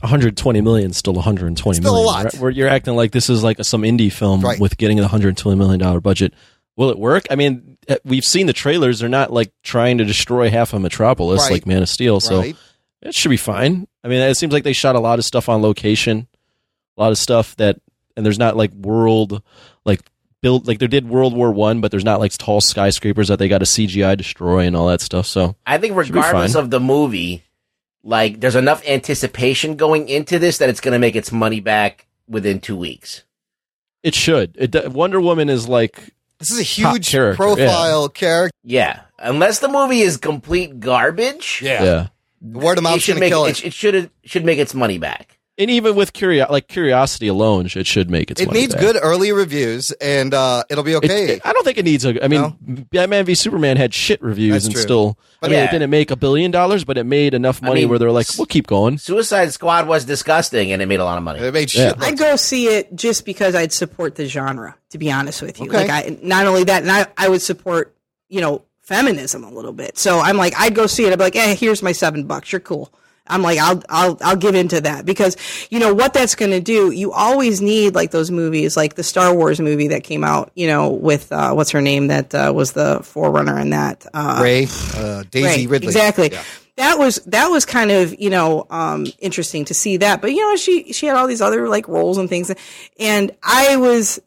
[0.00, 2.24] 120 million is still 120 Still a lot.
[2.24, 2.34] Right?
[2.38, 4.60] Where you're acting like this is like some indie film Right.
[4.60, 6.34] with getting a 120 million dollar budget.
[6.76, 7.24] Will it work?
[7.30, 8.98] I mean, eh, we've seen the trailers.
[9.00, 11.52] They're not like trying to destroy half of Metropolis Right.
[11.52, 12.56] like Man of Steel, so right?
[13.02, 13.88] it should be fine.
[14.04, 16.28] I mean, it seems like they shot a lot of stuff on location,
[16.98, 17.80] a lot of stuff that,
[18.16, 19.42] and there's not like world
[19.86, 20.00] like
[20.42, 23.48] built like they did World War One, but there's not like tall skyscrapers that they
[23.48, 25.26] got to CGI destroy and all that stuff.
[25.26, 27.42] So I think regardless of the movie,
[28.06, 32.06] like there's enough anticipation going into this that it's going to make its money back
[32.28, 33.24] within two weeks.
[34.02, 34.56] it should.
[34.58, 38.56] It, Wonder Woman is like This is a huge character, profile character.
[38.62, 41.60] Yeah, unless the movie is complete garbage.
[41.62, 42.08] yeah.
[42.40, 43.66] Word of it mouth should should make kill it, it.
[43.66, 45.35] it should should make its money back.
[45.58, 48.82] And even with curio- like curiosity alone, it should make its It needs back.
[48.82, 51.36] good early reviews, and uh, it'll be okay.
[51.36, 52.22] it- I don't think it needs a.
[52.22, 54.82] I mean, Batman v Superman had shit reviews That's and true.
[54.82, 55.18] still.
[55.42, 55.64] I mean, yeah.
[55.64, 58.10] it didn't make a billion dollars, but it made enough I money mean, where they're
[58.12, 61.40] like, "We'll keep going." Suicide Squad was disgusting and it made a lot of money.
[61.40, 61.88] it made Yeah.
[61.92, 62.02] shit.
[62.02, 64.76] I'd go see it just because I'd support the genre.
[64.90, 65.86] To be honest with you, Okay.
[65.86, 67.94] like I not only that, and I, I would support
[68.28, 69.96] you know feminism a little bit.
[69.96, 71.12] So I'm like, I'd go see it.
[71.12, 72.52] I'd be like, eh, here's my seven bucks.
[72.52, 72.92] You're cool.
[73.28, 75.36] I'm like, I'll I'll I'll give into that because
[75.70, 76.90] you know what that's going to do.
[76.90, 80.50] You always need like those movies, like the Star Wars movie that came out.
[80.54, 84.06] You know, with uh, what's her name that uh, was the forerunner in that.
[84.12, 85.88] Uh, Rey, uh, Daisy Right, Ridley.
[85.88, 86.32] Exactly.
[86.32, 86.42] Yeah.
[86.76, 90.40] That was that was kind of you know um, interesting to see that, but you
[90.40, 92.52] know she she had all these other like roles and things,
[92.98, 94.20] and I was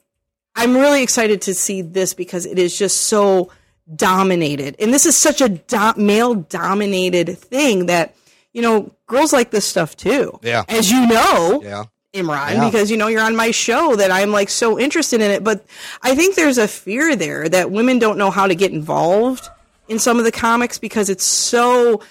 [0.56, 3.52] I'm really excited to see this because it is just so
[3.96, 8.16] dominated, and this is such a do- male dominated thing that
[8.60, 10.38] you know girls like this stuff too.
[10.44, 10.64] Yeah.
[10.68, 11.84] as you know, Yeah.
[12.14, 12.66] Imran Yeah.
[12.66, 15.44] because you know you're on my show that I'm like so interested in it.
[15.44, 15.64] But
[16.02, 19.48] I think there's a fear there that women don't know how to get involved
[19.88, 22.02] in some of the comics because it's so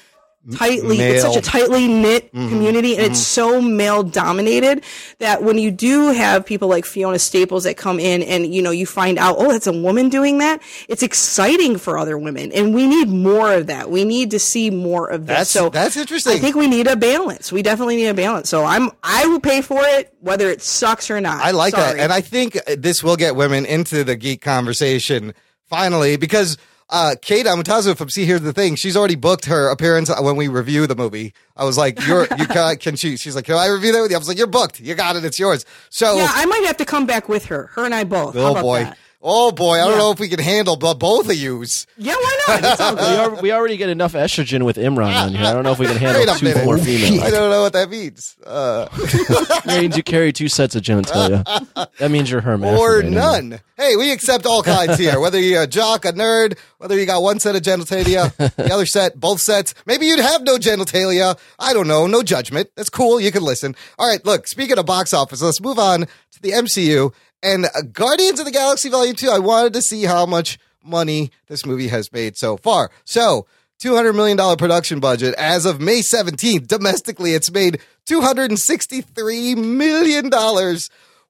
[0.55, 2.49] tightly it's such a tightly knit Mm-hmm.
[2.51, 4.85] community and it's so male dominated
[5.19, 8.71] that when you do have people like Fiona Staples that come in and you know
[8.71, 12.75] you find out oh that's a woman doing that it's exciting for other women and
[12.75, 15.97] we need more of that we need to see more of this That's so that's
[15.97, 16.35] interesting.
[16.35, 17.51] I think we need a balance.
[17.51, 18.49] We definitely need a balance.
[18.49, 21.43] So I'm I will pay for it whether it sucks or not.
[21.45, 25.33] I like that, and I think this will get women into the geek conversation
[25.67, 26.59] finally because
[26.90, 30.48] uh, Kate Amatazu from See Here's the Thing, she's already booked her appearance when we
[30.48, 31.35] review the movie.
[31.57, 34.11] I was like, "You're you can, can she?" She's like, "Can I review that with
[34.11, 34.81] you?" I was like, "You're booked.
[34.81, 35.24] You got it.
[35.24, 37.66] It's yours." So, yeah, I might have to come back with her.
[37.74, 38.37] Her and I both.
[38.37, 38.98] Oh boy, that?
[39.20, 39.98] Oh boy, I don't Yeah.
[39.98, 41.87] know if we can handle bo- both of yous.
[41.96, 42.78] Yeah, why not?
[42.98, 45.44] We, are, we already get enough estrogen with Imran on here.
[45.44, 46.64] I don't know if we can handle two minute.
[46.64, 48.37] more I don't know what that means.
[48.46, 51.44] Uh, It means you carry two sets of genitalia.
[51.98, 52.81] That means you're hermaphroditic.
[52.81, 53.61] or none.
[53.76, 55.18] Hey, we accept all kinds here.
[55.20, 58.87] Whether you're a jock, a nerd, whether you got one set of genitalia, the other
[58.87, 59.74] set, both sets.
[59.85, 61.37] Maybe you'd have no genitalia.
[61.59, 62.07] I don't know.
[62.07, 62.70] No judgment.
[62.76, 63.20] That's cool.
[63.20, 63.74] You can listen.
[63.98, 64.24] All right.
[64.24, 68.53] Look, speaking of box office, let's move on to the MCU and Guardians of the
[68.53, 69.31] Galaxy Volume 2.
[69.31, 72.90] I wanted to see how much money this movie has made so far.
[73.05, 73.46] So,
[73.83, 75.35] $200 million production budget.
[75.37, 80.31] As of May 17th, domestically, it's made $263 million.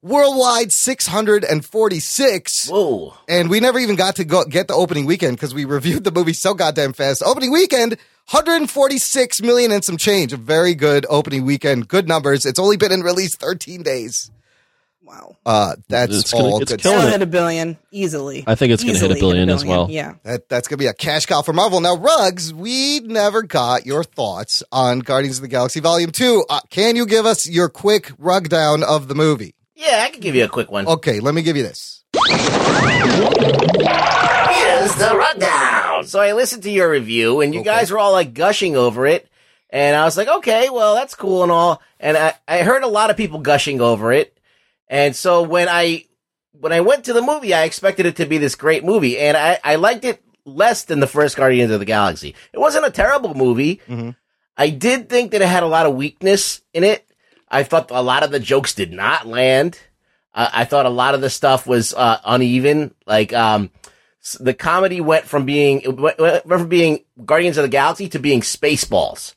[0.00, 2.68] Worldwide, 646.
[2.70, 3.14] Whoa.
[3.28, 6.12] And we never even got to go get the opening weekend because we reviewed the
[6.12, 7.22] movie so goddamn fast.
[7.22, 7.98] Opening weekend,
[8.30, 10.32] 146 million and some change.
[10.32, 11.88] A very good opening weekend.
[11.88, 12.46] Good numbers.
[12.46, 14.30] It's only been in release 13 days.
[15.08, 15.36] Wow.
[15.46, 16.82] Uh, that's It's gonna- all it's good.
[16.82, 18.44] killing It'll hit a billion easily.
[18.46, 19.88] I think it's gonna hit a billion as well.
[19.90, 20.14] Yeah.
[20.24, 21.80] That, that's going to be a cash cow for Marvel.
[21.80, 26.44] Now, Rugs, we never got your thoughts on Guardians of the Galaxy Volume 2.
[26.50, 29.54] Uh, can you give us your quick rug down of the movie?
[29.74, 30.86] Yeah, I can give you a quick one.
[30.86, 32.04] Okay, let me give you this.
[33.58, 36.04] Here's the rundown.
[36.04, 39.28] So I listened to your review, and you guys were all like gushing over it,
[39.70, 41.80] and I was like, okay, well, that's cool and all.
[42.00, 44.37] And I, I heard a lot of people gushing over it,
[44.88, 46.04] and so when I
[46.52, 49.36] when I went to the movie, I expected it to be this great movie, and
[49.36, 52.34] I, I liked it less than the first Guardians of the Galaxy.
[52.52, 53.80] It wasn't a terrible movie.
[54.56, 57.06] I did think that it had a lot of weakness in it.
[57.48, 59.78] I thought a lot of the jokes did not land.
[60.34, 62.94] Uh, I thought a lot of the stuff was uh, uneven.
[63.06, 63.70] Like um,
[64.40, 68.18] the comedy went from being it went, went from being Guardians of the Galaxy to
[68.18, 69.34] being Spaceballs.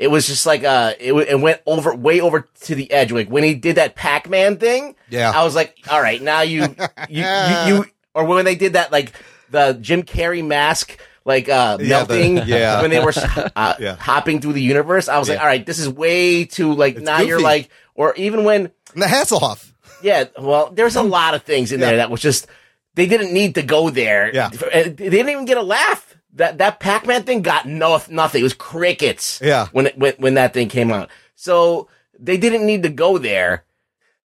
[0.00, 3.12] It was just like uh, it, w- it went over way over to the edge.
[3.12, 5.30] Like when he did that Pac Man thing, Yeah.
[5.30, 6.62] I was like, all right, now you
[7.10, 7.84] you, you you
[8.14, 9.12] or when they did that like
[9.50, 10.98] the Jim Carrey mask.
[11.26, 12.80] Like uh, Yeah, the- melting yeah.
[12.80, 13.12] when they were
[13.54, 13.94] uh, Yeah.
[13.96, 17.04] hopping through the universe, I was like, "All right, this is way too like." It's
[17.04, 19.70] now you're like, or even when the Hasselhoff.
[20.02, 22.46] yeah, well, there's a lot of things in there that was just
[22.94, 24.34] they didn't need to go there.
[24.34, 24.48] Yeah.
[24.48, 26.16] They didn't even get a laugh.
[26.34, 28.40] That that Pac Man thing got no nothing.
[28.40, 29.40] It was crickets.
[29.42, 29.66] Yeah.
[29.72, 31.10] when it, when when that thing came out.
[31.34, 31.88] So
[32.18, 33.64] they didn't need to go there.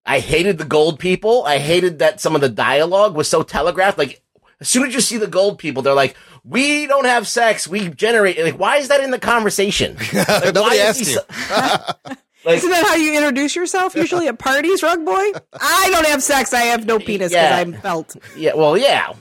[0.06, 1.44] I hated the gold people.
[1.44, 3.96] I hated that some of the dialogue was so telegraphed.
[3.96, 4.20] Like
[4.60, 6.14] as soon as you see the gold people, they're like,
[6.44, 7.66] "We don't have sex.
[7.66, 9.96] We generate." Like, why is that in the conversation?
[10.12, 11.18] Like, Nobody is asked he you.
[11.18, 11.24] so-
[12.44, 15.32] like, Isn't that how you introduce yourself usually at parties, rug boy?
[15.54, 16.52] I don't have sex.
[16.52, 17.56] I have no penis because Yeah.
[17.56, 18.14] I'm felt.
[18.36, 19.14] Yeah, well, yeah.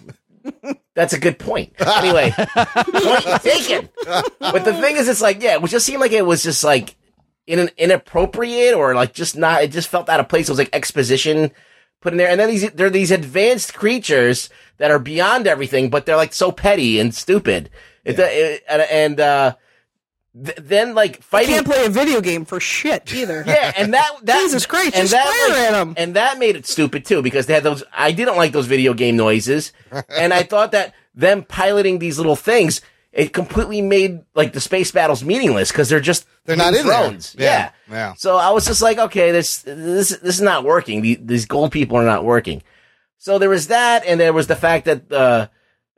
[0.95, 1.73] That's a good point.
[1.79, 3.89] Anyway, point taken.
[4.39, 6.63] But the thing is, it's like, yeah, it was just seemed like it was just
[6.63, 6.95] like
[7.47, 9.63] in an inappropriate or like just not.
[9.63, 10.47] It just felt out of place.
[10.47, 11.51] It was like exposition
[12.01, 15.89] put in there, and then these there are these advanced creatures that are beyond everything,
[15.89, 17.69] but they're like so petty and stupid.
[18.05, 19.55] It, it- and and uh,
[20.35, 23.43] th- then like fighting Can't play a video game for shit either.
[23.47, 25.93] yeah, and that that Jesus Christ, and just that fire like- at 'em.
[25.97, 27.83] and that made it stupid too because they had those.
[27.93, 29.73] I didn't like those video game noises,
[30.09, 34.91] and I thought that them piloting these little things it completely made like the space
[34.91, 36.99] battles meaningless because they're just They're not in there.
[37.01, 37.35] drones.
[37.37, 37.93] Yeah, Yeah.
[37.93, 38.13] yeah.
[38.17, 41.01] So I was just like, okay, this this this is not working.
[41.03, 42.63] The, these gold people are not working.
[43.19, 45.47] So there was that, and there was the fact that uh,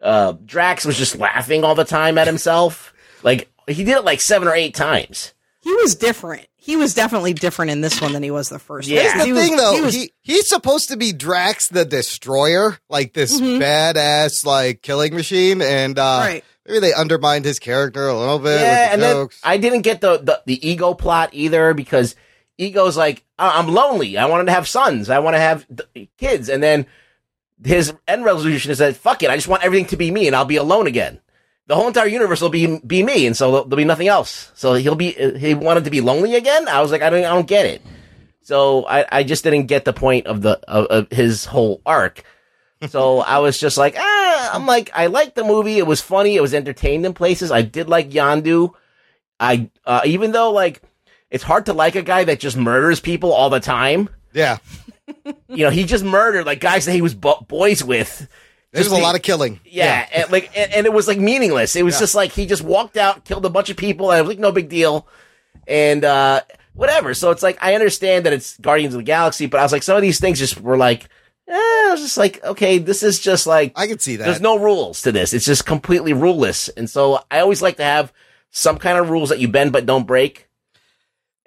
[0.02, 2.94] uh, Drax was just laughing all the time at himself.
[3.24, 5.34] Like he did it like seven or eight times.
[5.62, 6.46] He was different.
[6.58, 8.98] He was definitely different in this one than he was the first Yeah.
[8.98, 9.04] one.
[9.06, 9.74] Here's the He was- thing, though.
[9.76, 13.60] he was- he he's supposed to be Drax the Destroyer, like this Mhm.
[13.62, 16.44] badass like killing machine, and uh, Right.
[16.68, 18.62] maybe they undermined his character a little bit.
[18.62, 19.40] Yeah, with and the then jokes.
[19.44, 22.16] I didn't get the, the the ego plot either because
[22.58, 24.18] ego's like "I- I'm lonely.
[24.18, 25.10] I wanted to have sons.
[25.10, 26.86] I want to have th- kids, and then
[27.64, 29.30] his end resolution is that fuck it.
[29.30, 31.20] I just want everything to be me, and I'll be alone again.
[31.68, 34.52] The whole entire universe will be be me, and so there'll, there'll be nothing else.
[34.56, 36.68] So he'll be he wanted to be lonely again.
[36.68, 37.82] I was like, I don't I don't get it.
[38.42, 42.24] So I, I just didn't get the point of the of, of his whole arc.
[42.90, 45.80] So I was just like, ah, I'm like, I liked the movie.
[45.80, 46.36] It was funny.
[46.36, 47.52] It was entertained in places.
[47.52, 48.74] I did like Yondu.
[49.40, 50.84] I uh, even though like
[51.32, 54.10] it's hard to like a guy that just murders people all the time.
[54.34, 54.58] yeah,
[55.48, 58.28] You know, he just murdered like guys that he was bo- boys with.
[58.76, 59.60] There's a lot of killing.
[59.66, 61.76] Yeah, And, like and, and it was like meaningless.
[61.76, 64.22] It was just like he just walked out, killed a bunch of people, and it
[64.24, 65.08] was like no big deal,
[65.68, 66.42] and uh
[66.74, 67.14] whatever.
[67.14, 69.84] So it's like I understand that it's Guardians of the Galaxy, but I was like
[69.84, 71.10] some of these things just were like,
[71.48, 74.26] eh, I was just like, okay, this is just like I can see that.
[74.26, 75.34] there's no rules to this.
[75.34, 78.14] It's just completely ruleless, and so I always like to have
[78.52, 80.48] some kind of rules that you bend but don't break.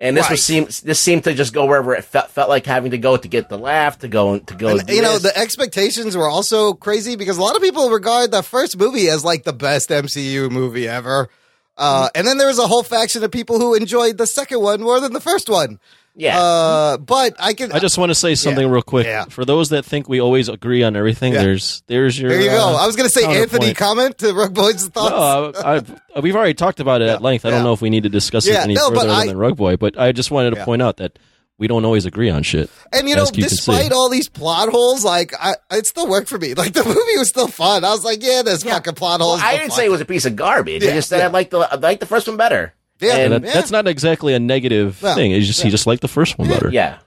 [0.01, 0.31] And this Right.
[0.33, 3.17] was seemed this seemed to just go wherever it felt, felt like having to go
[3.17, 4.69] to get the laugh, to go to go.
[4.79, 8.43] And, you know, the expectations were also crazy because a lot of people regard the
[8.45, 11.29] first movie as like the best MCU movie ever.
[11.77, 14.81] Uh, and then there was a whole faction of people who enjoyed the second one
[14.83, 15.79] more than the first one.
[16.19, 16.39] Yeah.
[16.39, 17.73] Uh, but I can.
[17.73, 19.07] I just want to say something real quick.
[19.07, 19.25] Yeah.
[19.25, 21.43] For those that think we always agree on everything, Yeah.
[21.43, 22.31] there's there's your.
[22.31, 22.59] there you go.
[22.69, 25.59] uh, I was going to say Anthony comment to Rug Boy's thoughts.
[25.63, 25.83] No, I,
[26.17, 27.47] I, we've already talked about it at length.
[27.47, 29.39] I don't know if we need to discuss Yeah, it any no, further I- than
[29.39, 30.65] Rug Boy, but I just wanted to Yeah.
[30.65, 31.19] point out that
[31.57, 32.71] we don't always agree on shit.
[32.93, 36.39] And you know, you despite all these plot holes, like I, it still worked for
[36.39, 36.55] me.
[36.55, 37.85] Like the movie was still fun.
[37.85, 39.41] I was like, yeah, there's fucking plot Well, holes.
[39.43, 40.85] I didn't fuck say it was a piece of garbage.
[40.85, 41.25] Yeah, I just said yeah.
[41.25, 42.75] I liked the I liked the first one better.
[43.01, 45.15] Yeah, And- And that, that's not exactly a negative No.
[45.15, 45.33] thing.
[45.33, 46.71] It's just he just liked the first one better.
[46.71, 46.99] yeah.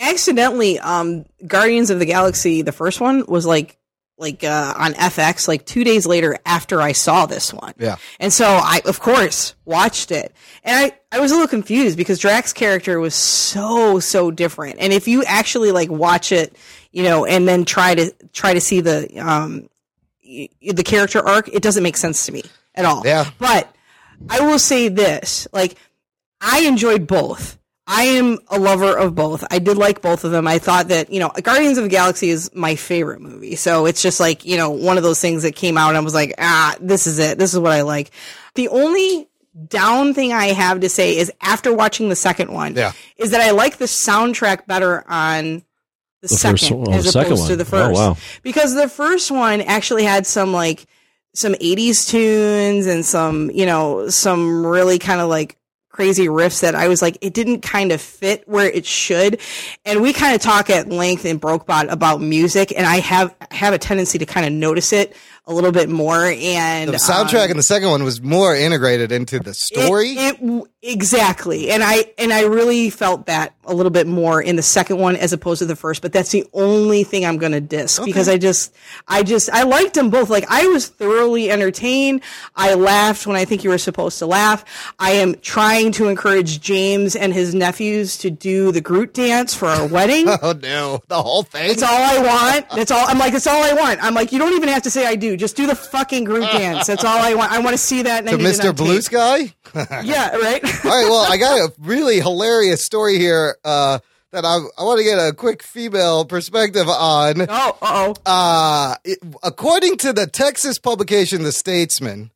[0.00, 3.78] accidentally um guardians of the galaxy the first one was like
[4.18, 7.96] like uh on fx like two days later after i saw this one Yeah.
[8.18, 12.18] and so i of course watched it and i i was a little confused because
[12.18, 16.56] drax's character was so so different and if you actually like watch it
[16.90, 19.68] you know and then try to try to see the um
[20.26, 22.42] y- the character arc it doesn't make sense to me
[22.74, 23.30] at all Yeah.
[23.38, 23.72] but
[24.28, 25.76] I will say this: like,
[26.40, 27.58] I enjoyed both.
[27.86, 29.44] I am a lover of both.
[29.50, 30.46] I did like both of them.
[30.48, 33.56] I thought that you know, Guardians of the Galaxy is my favorite movie.
[33.56, 36.00] So it's just like you know, one of those things that came out and I
[36.00, 37.38] was like, ah, this is it.
[37.38, 38.10] This is what I like.
[38.54, 39.28] The only
[39.68, 42.92] down thing I have to say is after watching the second one, Yeah.
[43.18, 45.62] is that I like the soundtrack better on.
[46.22, 47.58] The, The second, first one- oh, as the second opposed to one.
[47.58, 48.16] the Oh, first, wow.
[48.42, 50.86] because the first one actually had some like
[51.34, 55.58] some 80s tunes and some, you know, some really kind of like
[55.94, 59.40] crazy riffs that I was like, it didn't kind of fit where it should.
[59.84, 63.74] And we kind of talk at length in Brokebot about music, and I have have
[63.74, 66.24] a tendency to kind of notice it a little bit more.
[66.24, 70.10] And The soundtrack um, in the second one was more integrated into the story.
[70.12, 74.56] it, it- exactly, and I and I really felt that a little bit more in
[74.56, 76.02] the second one as opposed to the first.
[76.02, 78.74] But that's the only thing I'm going to diss because I just,
[79.08, 80.28] I just, I liked them both.
[80.28, 82.20] Like I was thoroughly entertained.
[82.54, 84.92] I laughed when I think you were supposed to laugh.
[84.98, 89.66] I am trying to encourage James and his nephews to do the Groot dance for
[89.68, 90.26] our wedding.
[90.42, 91.68] oh no, the whole thing.
[91.68, 92.68] That's all I want.
[92.70, 93.06] That's all.
[93.08, 94.02] I'm like, that's all I want.
[94.04, 95.33] I'm like, you don't even have to say I do.
[95.36, 96.86] Just do the fucking Groot dance.
[96.86, 97.52] That's all I want.
[97.52, 98.26] I want to see that.
[98.26, 98.74] To Mr.
[98.76, 99.04] Blue tape.
[99.04, 99.54] Sky.
[100.04, 100.62] Yeah, right.
[100.84, 103.98] All right, well, I got a really hilarious story here uh,
[104.30, 107.40] that I, I want to get a quick female perspective on.
[107.42, 108.14] oh, uh oh.
[108.24, 112.30] Uh, it- according to the Texas publication The Statesman,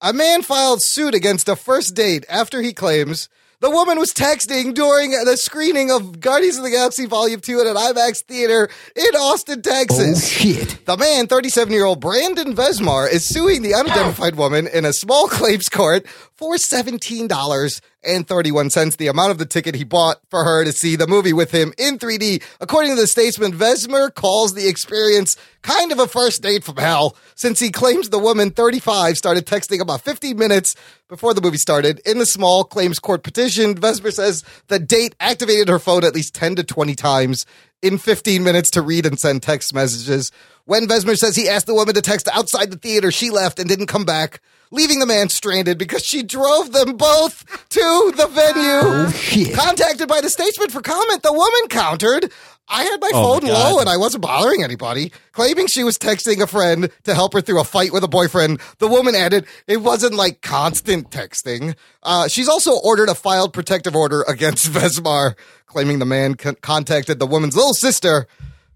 [0.00, 3.28] a man filed suit against a first date after he claims
[3.64, 7.66] the woman was texting during the screening of Guardians of the Galaxy Volume 2 at
[7.66, 10.22] an IMAX theater in Austin, Texas.
[10.22, 10.84] Oh, shit.
[10.84, 15.28] The man, 37 year old Brandon Vezmar, is suing the unidentified woman in a small
[15.28, 16.06] claims court
[16.44, 21.32] for $17.31, the amount of the ticket he bought for her to see the movie
[21.32, 22.42] with him in 3D.
[22.60, 27.16] According to the statesman, Vezmar calls the experience kind of a first date from hell,
[27.34, 30.76] since he claims the woman, 35, started texting about 50 minutes
[31.08, 32.02] before the movie started.
[32.04, 36.34] In the small claims court petition, Vezmar says the date activated her phone at least
[36.34, 37.46] 10 to 20 times
[37.80, 40.30] in 15 minutes to read and send text messages.
[40.66, 43.68] When Vezmar says he asked the woman to text outside the theater, she left and
[43.68, 49.10] didn't come back, leaving the man stranded because she drove them both to the venue.
[49.10, 49.54] shit.
[49.54, 52.32] Contacted by the statesman for comment, the woman countered,
[52.66, 53.72] I had my Oh, my phone God.
[53.74, 57.42] low and I wasn't bothering anybody, claiming she was texting a friend to help her
[57.42, 58.58] through a fight with a boyfriend.
[58.78, 61.76] The woman added, it wasn't like constant texting.
[62.02, 65.34] Uh, she's also ordered a filed protective order against Vezmar,
[65.66, 68.26] claiming the man con- contacted the woman's little sister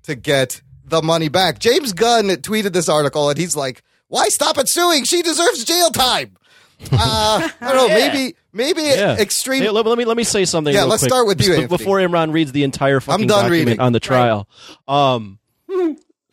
[0.02, 1.58] to get the money back.
[1.58, 5.04] James Gunn tweeted this article and he's like, why stop at suing?
[5.04, 6.36] She deserves jail time.
[6.92, 7.86] Uh, I don't know.
[7.96, 8.12] Yeah.
[8.12, 9.16] Maybe, maybe Yeah.
[9.18, 9.62] extreme.
[9.62, 10.72] Hey, let, me let me say something.
[10.72, 11.66] Yeah, real let's quick start with you, Anthony.
[11.68, 13.80] before Imran reads the entire fucking done document reading.
[13.80, 14.48] on the trial.
[14.86, 15.38] Um,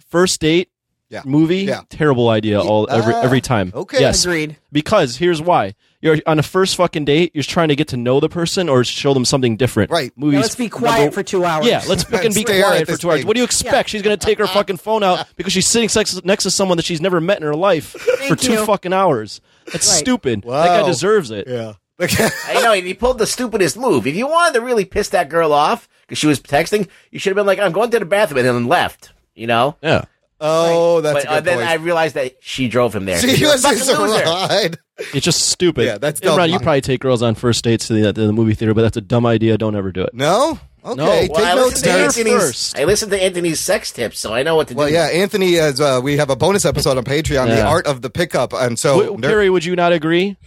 [0.09, 0.69] first date
[1.09, 1.21] Yeah.
[1.25, 1.81] movie, Yeah.
[1.89, 2.61] terrible idea.
[2.61, 3.71] All every Ah, every time.
[3.75, 3.99] okay.
[3.99, 4.57] yes, Agreed.
[4.71, 5.73] because here's why.
[6.05, 7.31] You're on a first fucking date.
[7.33, 9.89] You're trying to get to know the person or show them something different.
[9.89, 10.11] Right.
[10.15, 10.41] Now Movies.
[10.41, 11.65] let's be quiet number- for two hours.
[11.65, 13.21] Yeah, let's fucking be quiet for this two hours.
[13.21, 13.27] thing.
[13.27, 13.89] What do you expect?
[13.89, 16.85] She's gonna take her fucking phone out because she's sitting sex- next to someone that
[16.85, 17.87] she's never met in her life
[18.27, 18.65] for two you.
[18.65, 19.41] fucking hours.
[19.65, 19.97] That's Right.
[19.97, 20.43] stupid.
[20.43, 21.47] That guy deserves it.
[21.47, 21.73] Yeah.
[21.99, 24.05] I know he pulled the stupidest move.
[24.05, 27.31] If you wanted to really piss that girl off because she was texting, you should
[27.31, 29.11] have been like, "I'm going to the bathroom," and then left.
[29.33, 29.75] You know.
[29.81, 30.05] Yeah.
[30.41, 31.69] Oh, that's But a uh, good then point.
[31.69, 33.19] I realized that she drove him there.
[33.19, 34.77] She You're a was fucking his ride.
[35.13, 35.85] It's just stupid.
[35.85, 36.37] Yeah, that's dumb.
[36.39, 38.81] Imran, you probably take girls on first dates to the, to the movie theater, but
[38.81, 39.57] that's a dumb idea.
[39.57, 40.13] Don't ever do it.
[40.13, 40.59] No?
[40.83, 40.95] Okay.
[40.95, 41.05] No.
[41.11, 42.77] Take Well, I notes, listened, to Anthony's, first.
[42.79, 44.93] I listened to Anthony's sex tips, so I know what to Well, do.
[44.93, 48.09] yeah, Anthony, as uh, we have a bonus episode on Patreon, The Art of the
[48.09, 48.53] Pickup.
[48.53, 50.37] And so, W- nerd- Kari, would you not agree?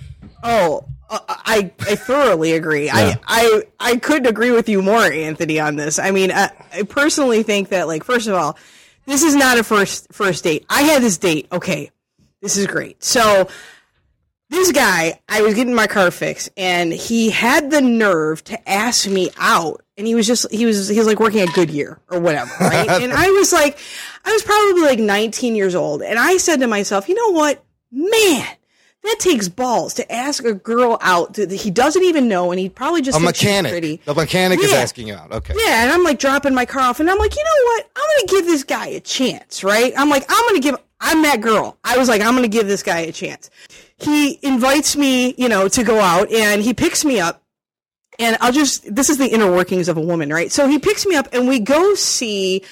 [0.43, 2.85] Oh, Uh, I I thoroughly agree.
[2.87, 3.17] Yeah.
[3.27, 5.99] I, I I couldn't agree with you more, Anthony, on this.
[5.99, 8.59] I mean, I, I personally think that like first of all,
[9.09, 10.67] this is not a first first date.
[10.69, 11.49] I had this date.
[11.51, 11.91] Okay,
[12.43, 13.03] this is great.
[13.03, 13.49] So
[14.51, 19.09] this guy, I was getting my car fixed, and he had the nerve to ask
[19.09, 19.83] me out.
[19.97, 22.89] And he was just he was he was like working at Goodyear or whatever, right?
[22.89, 23.79] and I was like,
[24.25, 27.65] I was probably like 19 years old, and I said to myself, you know what,
[27.91, 28.47] man.
[29.05, 32.69] That takes balls to ask a girl out that he doesn't even know, and he
[32.69, 33.71] probably just A mechanic.
[33.71, 34.01] pretty.
[34.05, 35.31] The mechanic is asking you out.
[35.33, 35.55] Okay.
[35.57, 37.91] Yeah, and I'm like dropping my car off, and I'm like, you know what?
[37.97, 39.93] I'm gonna give this guy a chance, right?
[39.97, 40.77] I'm like, I'm gonna give.
[41.01, 41.79] I'm that girl.
[41.85, 43.51] I was like, I'm gonna give this guy a chance.
[43.99, 47.43] He invites me, you know, to go out, and he picks me up.
[48.19, 48.93] And I'll just.
[48.95, 50.51] This is the inner workings of a woman, right?
[50.51, 52.63] So he picks me up, and we go see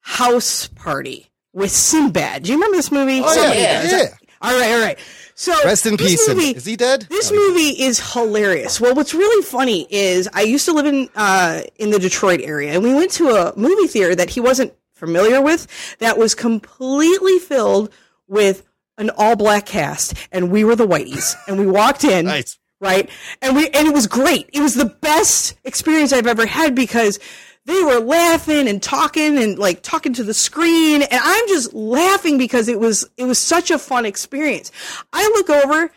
[0.00, 2.44] House Party with Sinbad.
[2.44, 3.20] Do you remember this movie?
[3.24, 3.32] Oh, yeah.
[3.34, 3.82] Somebody Yeah.
[4.02, 4.08] Yeah.
[4.40, 4.98] All right, all right.
[5.34, 6.28] So Rest in this peace.
[6.28, 7.06] Movie, Is he dead?
[7.10, 8.80] This No, movie is hilarious.
[8.80, 12.72] Well, what's really funny is I used to live in uh, in the Detroit area,
[12.72, 15.66] and we went to a movie theater that he wasn't familiar with
[15.98, 17.92] that was completely filled
[18.28, 18.62] with
[18.96, 22.26] an all black cast, and we were the whiteys, and we walked in.
[22.26, 22.58] Nice.
[22.80, 23.08] Right,
[23.40, 24.50] and we and it was great.
[24.52, 27.18] It was the best experience I've ever had because
[27.66, 32.38] they were laughing and talking and like talking to the screen, and I'm just laughing
[32.38, 34.70] because it was it was such a fun experience.
[35.12, 35.90] I look over,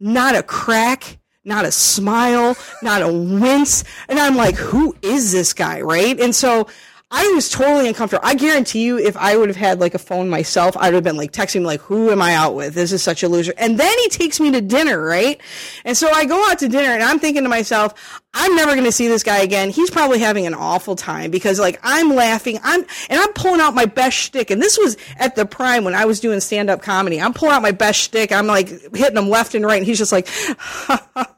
[0.00, 3.84] not a crack, not a smile, not a wince.
[4.08, 5.80] And I'm like, who is this guy?
[5.80, 6.18] Right.
[6.20, 6.68] And so
[7.16, 8.26] I was totally uncomfortable.
[8.26, 11.16] I guarantee you, if I would have had like a phone myself, I'd have been
[11.16, 12.74] like texting me, like, who am I out with?
[12.74, 13.54] This is such a loser.
[13.56, 15.00] And then he takes me to dinner.
[15.00, 15.40] Right.
[15.84, 18.84] And so I go out to dinner and I'm thinking to myself, I'm never going
[18.84, 19.70] to see this guy again.
[19.70, 22.58] He's probably having an awful time because like I'm laughing.
[22.64, 24.50] I'm, and I'm pulling out my best shtick.
[24.50, 27.20] And this was at the prime when I was doing stand up comedy.
[27.20, 28.32] I'm pulling out my best shtick.
[28.32, 29.78] I'm like hitting him left and right.
[29.78, 30.26] And he's just like,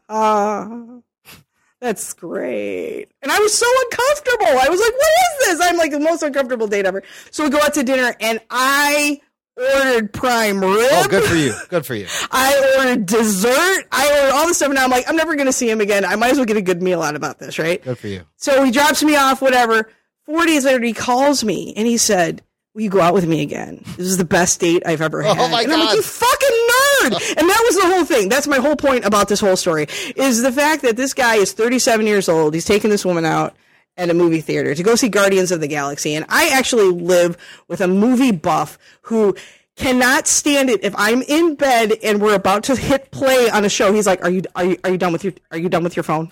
[1.80, 3.08] that's great.
[3.22, 4.58] And I was so uncomfortable.
[4.58, 5.10] I was like, what
[5.42, 5.60] is this?
[5.68, 7.02] I'm like the most uncomfortable date ever.
[7.30, 9.20] So we go out to dinner and I
[9.56, 10.88] ordered prime rib.
[10.92, 11.54] Oh, good for you.
[11.68, 12.06] Good for you.
[12.30, 13.86] I ordered dessert.
[13.92, 14.70] I ordered all this stuff.
[14.70, 16.04] And I'm like, I'm never going to see him again.
[16.04, 17.82] I might as well get a good meal out about this, right?
[17.82, 18.24] Good for you.
[18.36, 19.90] So he drops me off, whatever.
[20.24, 22.42] Four days later, he calls me and he said,
[22.74, 23.82] Will you go out with me again?
[23.96, 25.38] This is the best date I've ever oh had.
[25.38, 25.96] Oh, my and I'm like, God.
[25.96, 26.55] You fucking
[27.12, 28.28] and that was the whole thing.
[28.28, 29.86] That's my whole point about this whole story
[30.16, 32.54] is the fact that this guy is 37 years old.
[32.54, 33.54] He's taking this woman out
[33.96, 36.14] at a movie theater to go see Guardians of the Galaxy.
[36.14, 37.36] And I actually live
[37.68, 39.34] with a movie buff who
[39.76, 43.68] cannot stand it if I'm in bed and we're about to hit play on a
[43.68, 43.92] show.
[43.92, 45.96] He's like, "Are you are you are you done with your are you done with
[45.96, 46.30] your phone?"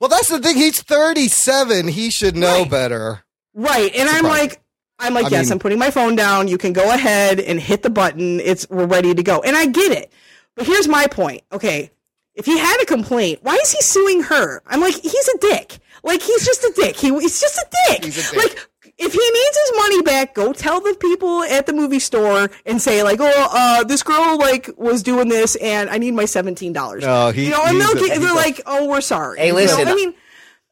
[0.00, 0.56] Well, that's the thing.
[0.56, 1.88] He's 37.
[1.88, 2.70] He should know Right.
[2.70, 3.20] better.
[3.54, 3.94] Right.
[3.94, 4.60] And I'm like,
[5.00, 6.46] I'm like, I yes, mean- I'm putting my phone down.
[6.48, 8.38] You can go ahead and hit the button.
[8.40, 9.40] It's we're ready to go.
[9.42, 10.12] And I get it.
[10.54, 11.42] But here's my point.
[11.52, 11.90] Okay.
[12.34, 14.62] If he had a complaint, why is he suing her?
[14.66, 15.78] I'm like, he's a dick.
[16.02, 16.96] Like he's just a dick.
[16.96, 18.04] He, he's just a dick.
[18.04, 18.42] He's a dick.
[18.44, 18.66] Like
[18.98, 22.80] if he needs his money back, go tell the people at the movie store and
[22.80, 26.72] say like, oh, uh, this girl like was doing this and I need my seventeen
[26.72, 27.02] dollars.
[27.04, 29.38] No, he- you know, and they'll a, get, they're a- like, oh, we're sorry.
[29.38, 30.14] Hey, You know, listen, I mean.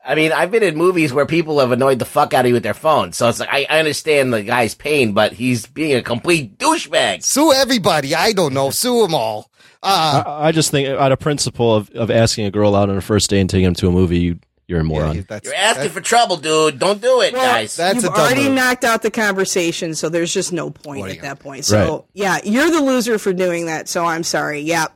[0.08, 2.54] I mean, I've been in movies where people have annoyed the fuck out of you
[2.54, 3.12] with their phone.
[3.12, 7.22] So it's like, I, I understand the guy's pain, but he's being a complete douchebag.
[7.22, 8.14] Sue everybody.
[8.14, 8.70] I don't know.
[8.70, 9.50] Sue them all.
[9.82, 12.96] Uh, I, I just think, out of principle of, of asking a girl out on
[12.96, 15.16] a first date and taking them to a movie, you, you're a moron.
[15.16, 16.78] yeah, that's, You're asking for trouble, dude.
[16.78, 17.76] Don't do it, Well, guys.
[17.76, 18.54] that's You've a dumb already move.
[18.54, 21.64] knocked out the conversation, so there's just no point at that point.
[21.64, 22.04] So Right.
[22.14, 23.88] yeah, you're the loser for doing that.
[23.88, 24.60] So I'm sorry.
[24.60, 24.86] Yeah,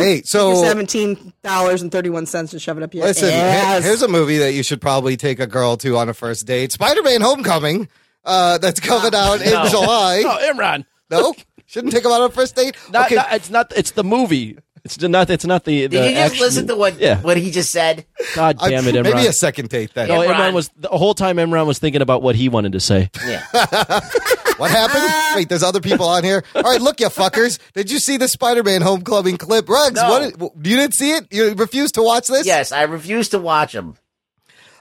[0.00, 3.34] hey, so seventeen dollars and thirty one cents to shove it up your listen, he-
[3.34, 3.84] ass.
[3.84, 6.72] here's a movie that you should probably take a girl to on a first date.
[6.72, 7.88] Spider-Man: Homecoming.
[8.24, 9.66] Uh, that's coming out in No.
[9.68, 10.22] July.
[10.26, 10.84] Oh, Imran.
[11.10, 11.34] No,
[11.66, 12.76] shouldn't take him out on a first date.
[12.90, 13.72] Not, okay, not- it's not.
[13.76, 14.58] It's the movie.
[14.96, 15.30] It's not.
[15.30, 15.82] It's not the.
[15.82, 17.20] the Did you just action- listen to what Yeah.
[17.20, 18.06] what he just said?
[18.34, 19.02] God damn it, Imran.
[19.14, 20.08] maybe a second take then.
[20.08, 20.34] no, Imran.
[20.34, 21.36] Imran was the whole time.
[21.36, 23.10] Imran was thinking about what he wanted to say.
[23.26, 23.42] Yeah.
[24.58, 25.36] What happened?
[25.36, 26.42] Wait, there's other people on here.
[26.52, 27.60] All right, look, you fuckers.
[27.74, 29.68] Did you see the Spider-Man Homecoming clip?
[29.68, 30.10] Rugs, No.
[30.10, 30.56] what?
[30.66, 31.28] You didn't see it?
[31.30, 32.44] You refused to watch this?
[32.44, 33.94] yes, I refuse to watch him.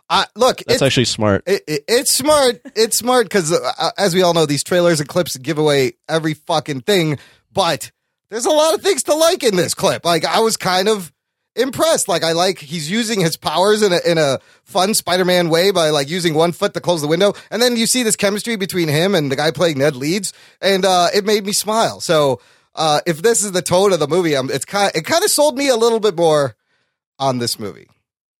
[0.10, 1.44] Uh, look, That's it's, actually smart.
[1.46, 2.60] it, it- it's smart.
[2.76, 6.34] It's smart because, uh, as we all know, these trailers and clips give away every
[6.34, 7.20] fucking thing.
[7.54, 7.92] But
[8.30, 10.06] there's a lot of things to like in this clip.
[10.06, 11.12] Like I was kind of
[11.56, 12.08] impressed.
[12.08, 15.90] Like I like he's using his powers in a in a fun Spider-Man way by
[15.90, 18.88] like using one foot to close the window, and then you see this chemistry between
[18.88, 22.00] him and the guy playing Ned Leeds, and uh, it made me smile.
[22.00, 22.40] So
[22.76, 25.32] uh, if this is the tone of the movie, um, it's kind it kind of
[25.32, 26.56] sold me a little bit more
[27.20, 27.88] on this movie.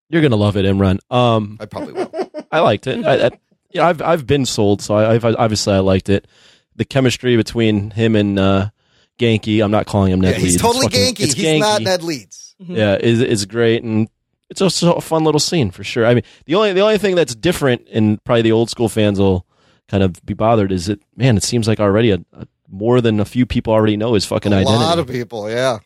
[0.10, 1.00] You're gonna love it, Imran.
[1.12, 2.32] Um, I probably will.
[2.52, 3.06] I liked it.
[3.06, 3.32] I, I,
[3.72, 6.28] you know, I've I've been sold, so I, I've obviously I liked it.
[6.76, 8.70] The chemistry between him and uh,
[9.20, 9.64] Genki.
[9.64, 11.20] I'm not calling him Ned Yeah, he's totally It's fucking- ganky.
[11.26, 11.84] it's He's not Genki.
[11.86, 12.56] Ned Leeds.
[12.60, 14.08] Yeah, is is great, and
[14.50, 16.06] it's also a fun little scene for sure.
[16.06, 19.20] I mean, the only the only thing that's different, and probably the old school fans
[19.20, 19.46] will
[19.88, 23.20] kind of be bothered, is that man, it seems like already a, a more than
[23.20, 24.76] a few people already know his fucking a identity.
[24.76, 25.80] A lot of people, yeah.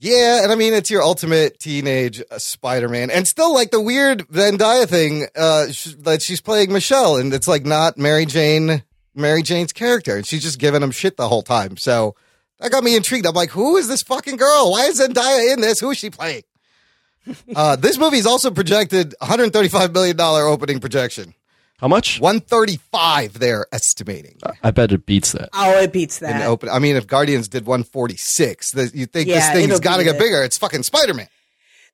[0.00, 4.26] Yeah, and I mean it's your ultimate teenage uh, Spider-Man, and still like the weird
[4.28, 8.84] Zendaya thing uh, sh- that she's playing Michelle, and it's like not Mary Jane,
[9.14, 11.76] Mary Jane's character, and she's just giving him shit the whole time.
[11.76, 12.14] So
[12.60, 13.26] that got me intrigued.
[13.26, 14.72] I'm like, who is this fucking girl?
[14.72, 15.80] Why is Zendaya in this?
[15.80, 16.42] Who is she playing?
[17.56, 21.34] uh, this movie is also projected 135 million dollar opening projection.
[21.78, 22.18] How much?
[22.20, 24.38] 135 they're estimating.
[24.64, 25.48] I bet it beats that.
[25.52, 26.36] Oh, it beats that.
[26.40, 26.68] the open.
[26.70, 30.04] I mean, if Guardians did 146, the, you think this Yeah, thing's it'll got to
[30.04, 30.18] get it.
[30.18, 30.42] bigger.
[30.42, 31.28] It's fucking Spider Man.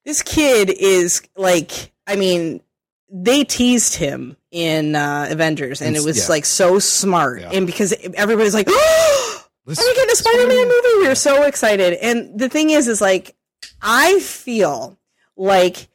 [0.06, 2.62] This kid is like, I mean,
[3.10, 6.28] they teased him in uh, Avengers, and it was yeah.
[6.28, 7.42] like so smart.
[7.42, 7.50] Yeah.
[7.52, 8.68] And because everybody's like,
[9.66, 10.98] oh, This- are we getting a Spider-Man movie?
[10.98, 11.94] We were so excited.
[11.94, 13.34] And the thing is, is like,
[13.80, 14.98] I feel
[15.36, 15.88] like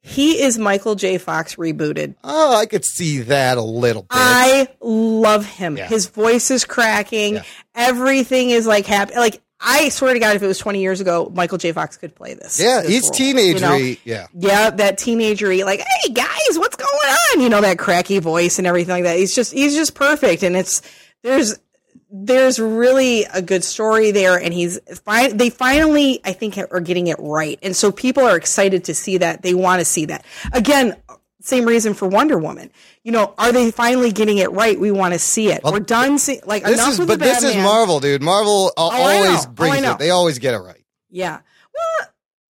[0.00, 1.18] he is Michael J.
[1.18, 2.14] Fox rebooted.
[2.22, 4.08] Oh, I could see that a little bit.
[4.12, 5.76] I love him.
[5.76, 5.88] Yeah.
[5.88, 7.34] His voice is cracking.
[7.36, 7.42] Yeah.
[7.74, 9.14] Everything is like happy.
[9.16, 11.72] Like I swear to God, if it was 20 years ago, Michael J.
[11.72, 12.60] Fox could play this.
[12.60, 13.54] yeah, this he's role, teenagery.
[13.54, 13.96] you know?
[14.04, 14.26] Yeah.
[14.34, 16.90] Yeah, that teenagery, like, hey guys, what's going
[17.34, 17.40] on?
[17.40, 19.18] You know, that cracky voice and everything like that.
[19.18, 20.42] He's just, he's just perfect.
[20.42, 20.82] And it's,
[21.22, 21.58] there's,
[22.10, 24.38] there's really a good story there.
[24.38, 27.58] And he's, fi- they finally, I think, are getting it right.
[27.62, 29.42] And so people are excited to see that.
[29.42, 30.24] They want to see that.
[30.52, 30.96] Again,
[31.40, 32.70] same reason for Wonder Woman.
[33.04, 34.78] You know, are they finally getting it right?
[34.78, 35.62] We want to see it.
[35.64, 36.18] We're done.
[36.18, 38.22] See, like, This is, but this is Marvel, dude.
[38.22, 39.92] Marvel oh, I always Oh, brings know.
[39.92, 39.98] it.
[39.98, 40.84] They always get it right.
[41.10, 41.40] Yeah.
[41.74, 42.08] Well,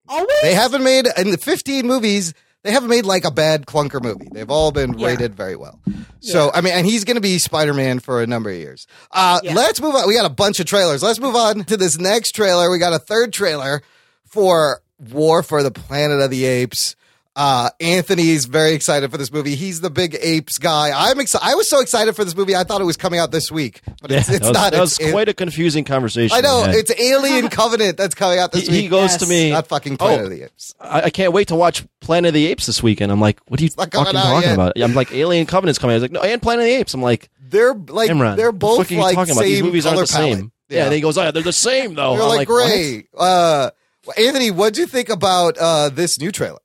[0.08, 0.36] always.
[0.42, 2.34] They haven't made in the 15 movies.
[2.64, 4.26] They haven't made like a bad clunker movie.
[4.32, 5.06] They've all been Yeah.
[5.08, 5.78] rated very well.
[6.20, 8.86] So I mean, and he's going to be Spider Man for a number of years.
[9.12, 9.54] Uh, Yeah.
[9.54, 10.08] Let's move on.
[10.08, 11.02] We got a bunch of trailers.
[11.02, 12.70] Let's move on to this next trailer.
[12.70, 13.82] We got a third trailer
[14.24, 14.80] for
[15.12, 16.96] War for the Planet of the Apes.
[17.36, 19.56] Uh, Anthony's very excited for this movie.
[19.56, 20.92] He's the big apes guy.
[20.94, 21.44] I'm excited.
[21.44, 22.54] I was so excited for this movie.
[22.54, 24.72] I thought it was coming out this week, but it's, Yeah, it's that was, not.
[24.72, 26.36] That was It's- quite a confusing conversation.
[26.36, 29.16] I know we it's Alien Covenant that's coming out this He, he goes Yes.
[29.18, 29.50] to me.
[29.50, 30.74] not fucking Planet Oh, of the Apes.
[30.80, 33.10] I, I can't wait to watch Planet of the Apes this weekend.
[33.10, 34.54] I'm like, what are you fucking talking yet.
[34.54, 34.80] about?
[34.80, 35.94] I'm like, Alien Covenant's coming.
[35.94, 36.94] I was like, no, and Planet of the Apes.
[36.94, 39.42] I'm like, They're like Imran, they're what the both fuck are you like talking about?
[39.42, 40.36] same These movies aren't color the same.
[40.36, 40.50] palette.
[40.68, 42.12] Yeah, and he goes, oh, they're the same though.
[42.14, 43.06] They're I'm like, like, gray.
[43.16, 43.70] Uh,
[44.16, 46.58] Anthony, what'd you think about uh, this new trailer?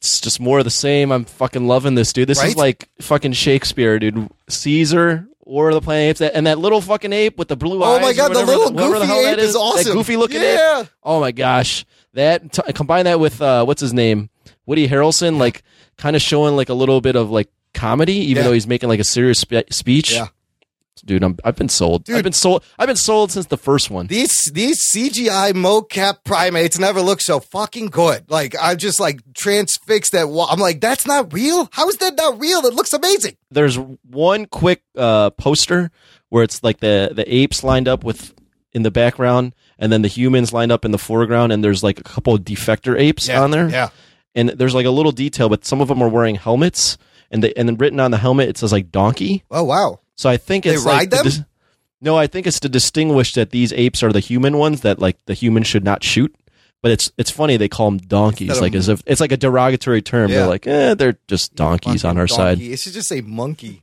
[0.00, 1.12] It's just more of the same.
[1.12, 2.28] I'm fucking loving this, dude.
[2.28, 2.48] This Right?
[2.48, 4.28] is like fucking Shakespeare, dude.
[4.48, 7.82] Caesar or the Planet of the Apes, and that little fucking ape with the blue
[7.82, 7.98] eyes.
[7.98, 9.84] Oh my god, the little whatever the goofy hell ape that is awesome.
[9.84, 10.80] That goofy looking yeah.
[10.82, 10.88] ape.
[11.02, 11.84] Oh my gosh,
[12.14, 14.30] that t- combine that with uh, what's his name,
[14.66, 15.62] Woody Harrelson, like
[15.98, 18.48] kind of showing like a little bit of like comedy, even Yeah.
[18.48, 20.12] though he's making like a serious spe- speech.
[20.12, 20.28] Yeah.
[21.04, 22.04] Dude, I'm, I've been sold.
[22.04, 22.16] Dude.
[22.16, 22.62] I've been sold.
[22.78, 24.06] I've been sold since the first one.
[24.08, 28.30] These these CGI mocap primates never look so fucking good.
[28.30, 30.28] Like I'm just like transfixed at.
[30.28, 31.68] Wa- I'm like, that's not real.
[31.72, 32.66] How is that not real?
[32.66, 33.36] It looks amazing.
[33.50, 35.90] There's one quick uh, poster
[36.28, 38.34] where it's like the the apes lined up with
[38.72, 41.98] in the background, and then the humans lined up in the foreground, and there's like
[41.98, 43.68] a couple of defector apes on there.
[43.70, 43.88] Yeah.
[44.34, 46.98] and there's like a little detail, but some of them are wearing helmets,
[47.30, 49.44] and they, and then written on the helmet it says like donkey.
[49.50, 50.00] Oh wow.
[50.20, 51.24] So I think They it's ride like the them?
[51.24, 51.40] dis-
[52.02, 55.16] no, I think it's to distinguish that these apes are the human ones that like
[55.24, 56.34] the humans should not shoot.
[56.82, 59.32] But it's it's funny they call them donkeys, Instead of- like as if it's like
[59.32, 60.30] a derogatory term.
[60.30, 60.40] Yeah.
[60.40, 62.58] They're like, eh, they're just donkeys on our side.
[62.58, 62.72] Donkey.
[62.74, 63.82] It should just say monkey.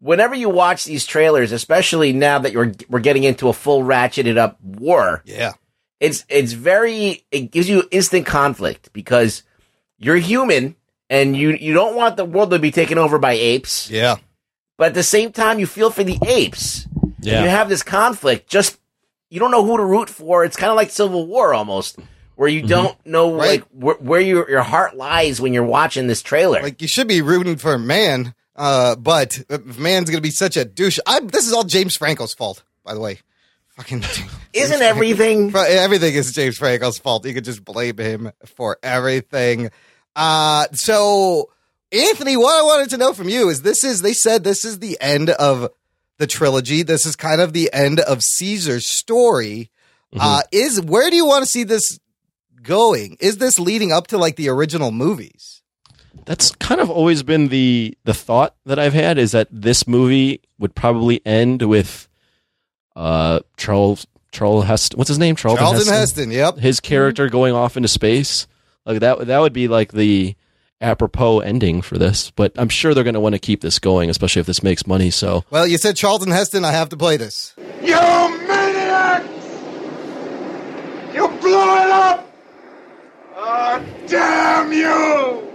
[0.00, 4.36] Whenever you watch these trailers, especially now that you're we're getting into a full ratcheted
[4.38, 5.52] up war, Yeah.
[6.00, 9.42] it's it's very it gives you instant conflict because
[9.98, 10.76] you're human
[11.10, 14.16] and you you don't want the world to be taken over by apes, Yeah.
[14.76, 16.86] But at the same time you feel for the apes.
[17.20, 17.42] Yeah.
[17.42, 18.48] You have this conflict.
[18.48, 18.78] Just
[19.30, 20.44] you don't know who to root for.
[20.44, 21.98] It's kind of like Civil War almost,
[22.36, 23.38] where you don't know Mm-hmm.
[23.38, 23.48] Right.
[23.60, 26.62] like where, where your your heart lies when you're watching this trailer.
[26.62, 29.32] Like you should be rooting for man, uh, but
[29.78, 30.98] man's gonna be such a douche.
[31.06, 33.18] I, this is all James Franco's fault, by the way.
[33.76, 34.04] Fucking
[34.52, 35.50] Isn't everything?
[35.50, 37.26] Fr- everything is James Franco's fault.
[37.26, 39.70] You could just blame him for everything.
[40.14, 41.50] Uh, so
[41.94, 44.80] Anthony, what I wanted to know from you is this is they said this is
[44.80, 45.70] the end of
[46.18, 46.82] the trilogy.
[46.82, 49.70] This is kind of the end of Caesar's story.
[50.16, 51.98] Uh, is where do you want to see this
[52.62, 53.16] going?
[53.20, 55.62] Is this leading up to like the original movies?
[56.24, 60.40] That's kind of always been the the thought that I've had is that this movie
[60.58, 62.08] would probably end with
[62.96, 64.98] uh Charles Charles Heston.
[64.98, 65.36] What's his name?
[65.36, 65.94] Charlton, Charlton Heston.
[65.94, 66.56] Heston, yep.
[66.58, 68.46] His character going off into space.
[68.86, 70.36] Like that that would be like the
[70.84, 72.30] apropos ending for this.
[72.30, 74.86] But I'm sure they're going to want to keep this going, especially if this makes
[74.86, 75.10] money.
[75.10, 76.64] So Well, you said Charlton Heston.
[76.64, 77.54] I have to play this.
[77.82, 79.28] You maniacs!
[81.14, 82.30] You blew it up!
[83.36, 85.50] Oh, damn you!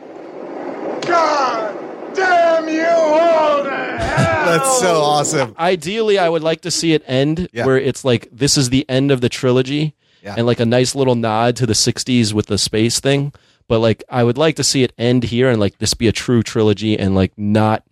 [1.07, 1.75] God
[2.15, 4.45] damn you all to hell!
[4.45, 5.55] That's so awesome.
[5.57, 7.65] Ideally, I would like to see it end Yeah.
[7.65, 10.35] where it's like this is the end of the trilogy, Yeah.
[10.37, 13.31] and like a nice little nod to the '60s with the space thing.
[13.69, 16.11] But like, I would like to see it end here and like this be a
[16.11, 17.83] true trilogy and like not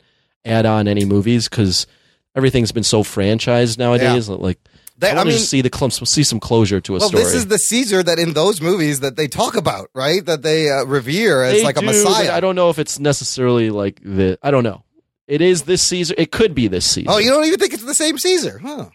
[0.43, 1.87] add on any movies because
[2.35, 4.27] everything's been so franchised nowadays.
[4.27, 4.59] Like,
[4.97, 7.23] They- I I want to see the clumps, see some closure to a Well, story.
[7.23, 10.25] this is the Caesar that in those movies that they talk about, right?
[10.25, 12.33] That they uh, revere as They like a messiah.
[12.33, 14.39] I don't know if it's necessarily like the.
[14.41, 14.83] I don't know.
[15.27, 16.15] It is this Caesar.
[16.17, 17.09] It could be this Caesar.
[17.11, 18.85] oh, you don't even think it's the same Caesar, huh?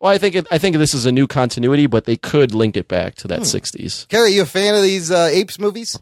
[0.00, 2.76] Well, I think it, I think this is a new continuity, but they could link
[2.76, 3.44] it back to that Hmm.
[3.44, 4.08] '60s.
[4.08, 5.96] Kari, you a fan of these uh, apes movies?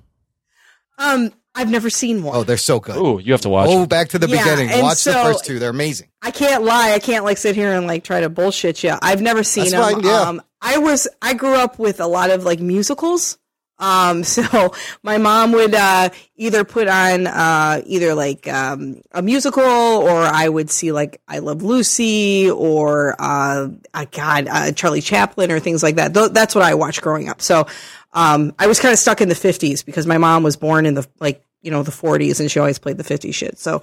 [1.03, 2.35] Um, I've never seen one.
[2.37, 2.97] Oh, they're so good.
[2.97, 3.69] Oh, you have to watch.
[3.71, 3.89] Oh, it.
[3.91, 4.71] back to the Yeah, beginning.
[4.71, 5.59] and Watch the first two.
[5.59, 6.09] They're amazing.
[6.23, 6.93] I can't lie.
[6.93, 8.95] I can't like sit here and like try to bullshit you.
[9.03, 10.01] I've never seen That's them.
[10.01, 10.21] fine, yeah.
[10.23, 13.37] Um, I was I grew up with a lot of like musicals.
[13.83, 14.73] Um, so
[15.03, 20.49] my mom would uh, either put on uh, either like um, a musical, or I
[20.49, 25.83] would see like I Love Lucy, or uh, uh, God, uh, Charlie Chaplin, or things
[25.83, 26.15] like that.
[26.15, 27.43] Th- that's what I watched growing up.
[27.43, 27.67] So
[28.13, 30.95] um, I was kind of stuck in the '50s because my mom was born in
[30.95, 33.59] the like you know the '40s, and she always played the '50s shit.
[33.59, 33.83] So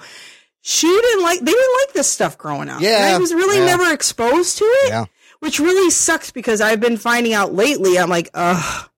[0.62, 2.82] she didn't like they didn't like this stuff growing up.
[2.82, 3.66] Yeah, And I was really yeah.
[3.66, 4.90] never exposed to it.
[4.90, 5.06] Yeah.
[5.40, 7.98] Which really sucks because I've been finding out lately.
[7.98, 8.89] I'm like, ugh,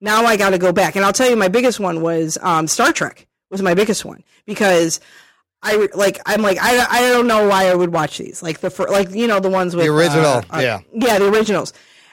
[0.00, 0.96] now I got to go back.
[0.96, 4.22] And I'll tell you, my biggest one was um, Star Trek was my biggest one
[4.46, 5.00] because
[5.62, 8.70] I like I'm like I, I don't know why I would watch these like the
[8.70, 10.80] fir- like you know the ones with The original, uh, uh, yeah.
[10.92, 11.72] yeah the originals.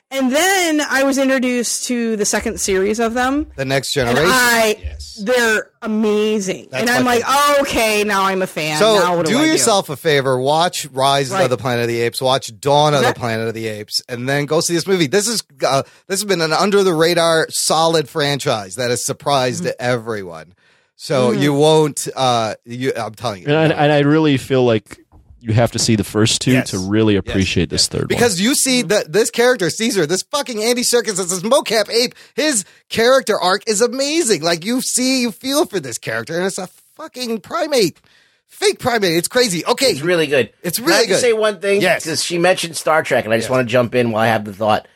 [0.09, 3.45] And then I was introduced to the second series of them.
[3.57, 4.31] The next And generation.
[4.33, 6.69] I, they're amazing.
[6.71, 8.79] That's and I'm like, oh, okay, now I'm a fan.
[8.79, 11.99] now So what do I yourself a favor, watch Rise of the Planet of the
[11.99, 13.09] Apes, watch Dawn of Okay.
[13.09, 15.07] the Planet of the Apes, and then go see this movie.
[15.07, 19.63] This is uh, this has been an under the radar solid franchise that has surprised
[19.65, 19.71] Mm-hmm.
[19.79, 20.53] everyone.
[20.95, 22.07] So you won't.
[22.15, 24.99] Uh, you, I'm telling you, and I, and I really feel like
[25.39, 26.71] you have to see the first two Yes.
[26.71, 28.07] to really appreciate this third one.
[28.07, 32.15] because you see that this character Caesar, this fucking Andy Serkis, as this mocap ape,
[32.35, 34.41] his character arc is amazing.
[34.41, 37.99] Like you see, you feel for this character, and it's a fucking primate,
[38.47, 39.13] fake primate.
[39.17, 39.63] It's crazy.
[39.65, 40.51] Okay, It's really good.
[40.63, 41.21] It's really Can I really good.
[41.21, 41.81] say one thing?
[41.81, 42.03] Yes.
[42.03, 44.45] Because she mentioned Star Trek, and I just want to jump in while I have
[44.45, 44.87] the thought.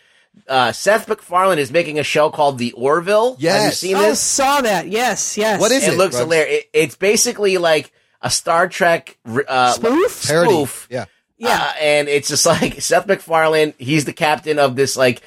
[0.47, 3.33] Uh, Seth MacFarlane is making a show called The Orville.
[3.33, 3.79] Have you Yes.
[3.79, 4.11] seen Oh, this?
[4.39, 4.87] I saw that.
[4.87, 5.59] Yes, yes.
[5.59, 6.23] What is it it, looks Rugs?
[6.25, 6.57] hilarious.
[6.59, 9.17] It, it's basically like a Star Trek
[9.47, 10.27] uh, Spoof?
[10.27, 10.49] Parody.
[10.51, 10.87] spoof.
[10.89, 11.05] Yeah.
[11.37, 11.57] Yeah.
[11.61, 13.73] Uh, and it's just like Seth MacFarlane.
[13.77, 15.21] He's the captain of this like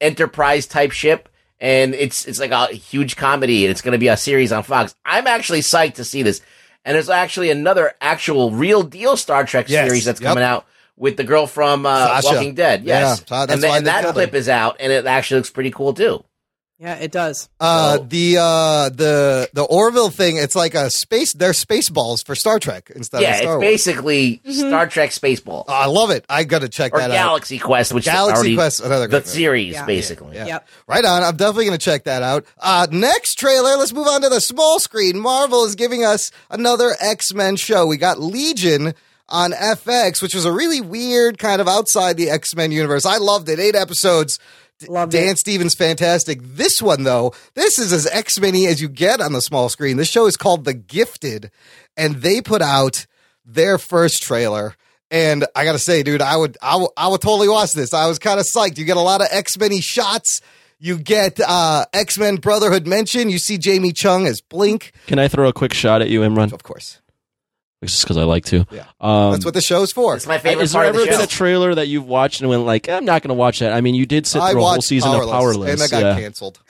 [0.00, 1.28] Enterprise type ship,
[1.60, 4.62] and it's it's like a huge comedy, and it's going to be a series on
[4.62, 4.94] Fox.
[5.04, 6.40] I'm actually psyched to see this,
[6.86, 9.86] and there's actually another actual real deal Star Trek Yes.
[9.86, 10.28] series that's Yep.
[10.28, 12.82] coming out with the girl from uh, Walking Dead.
[12.84, 15.40] Yeah, Yes, so that's and, th- why and that clip is out, and it actually
[15.40, 16.24] looks pretty cool too.
[16.82, 17.50] Yeah, it does.
[17.60, 20.38] Uh, So- the uh, the the Orville thing.
[20.38, 21.34] It's like a space.
[21.34, 23.60] They're space balls for Star Trek instead yeah, of Star it's Wars.
[23.60, 26.24] basically Star Trek Spaceball Oh, I love it.
[26.30, 27.14] I got to check or that out.
[27.14, 29.28] Galaxy Quest, which is Galaxy already Quest, another the great movie.
[29.28, 29.84] series Yeah.
[29.84, 30.36] basically.
[30.36, 30.46] Yeah.
[30.46, 30.68] Yep.
[30.86, 31.22] Right on.
[31.22, 32.46] I'm definitely going to check that out.
[32.58, 33.76] Uh, next trailer.
[33.76, 35.18] Let's move on to the small screen.
[35.20, 37.84] Marvel is giving us another X Men show.
[37.86, 38.94] We got Legion
[39.28, 43.04] on FX, which was a really weird kind of outside the X Men universe.
[43.04, 43.60] I loved it.
[43.60, 44.38] Eight episodes.
[44.80, 45.38] D- Loved Dan it.
[45.38, 46.40] Stevens, fantastic.
[46.42, 49.96] This one, though, this is as X Men as you get on the small screen.
[49.96, 51.50] This show is called The Gifted,
[51.96, 53.06] and they put out
[53.44, 54.74] their first trailer.
[55.10, 57.92] And I gotta say, dude, I would, I would, I would totally watch this.
[57.92, 58.78] I was kind of psyched.
[58.78, 60.40] You get a lot of X Men shots.
[60.78, 63.28] You get uh, X Men Brotherhood mention.
[63.28, 66.52] You see Jamie Chung as Blink, Can I throw a quick shot at you, Imran?
[66.52, 66.99] of course.
[67.82, 68.66] Just because I like to.
[68.70, 68.84] Yeah.
[69.00, 70.14] Um, That's what the show's for.
[70.14, 72.40] It's my favorite Has there part of ever the been a trailer that you've watched
[72.42, 73.72] and went like, I'm not going to watch that?
[73.72, 75.70] I mean, you did sit I through a whole watched season Powerless, of Powerless.
[75.70, 76.20] and that got yeah.
[76.20, 76.60] canceled.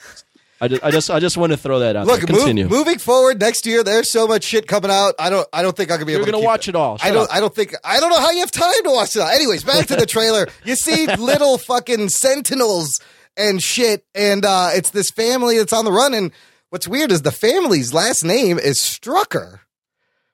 [0.61, 2.05] I just, I just, I just want to throw that out.
[2.05, 2.31] Look, there.
[2.33, 2.69] move, Continue.
[2.69, 5.15] moving forward next year, there's so much shit coming out.
[5.17, 6.75] I don't, I don't think I'm gonna be You're able to gonna keep watch it
[6.75, 6.97] all.
[7.01, 7.23] I don't.
[7.23, 7.35] up.
[7.35, 7.73] I don't think.
[7.83, 9.21] I don't know how you have time to watch it.
[9.21, 9.27] all.
[9.27, 10.47] Anyways, back to the trailer.
[10.63, 13.01] You see little fucking sentinels
[13.35, 16.13] and shit, and uh, it's this family that's on the run.
[16.13, 16.31] And
[16.69, 19.61] what's weird is the family's last name is Strucker,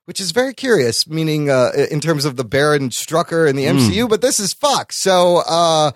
[0.08, 3.78] which is very curious, meaning uh, in terms of the Baron Strucker in the Hmm.
[3.78, 4.10] MCU.
[4.10, 5.92] But this is Fox, so uh,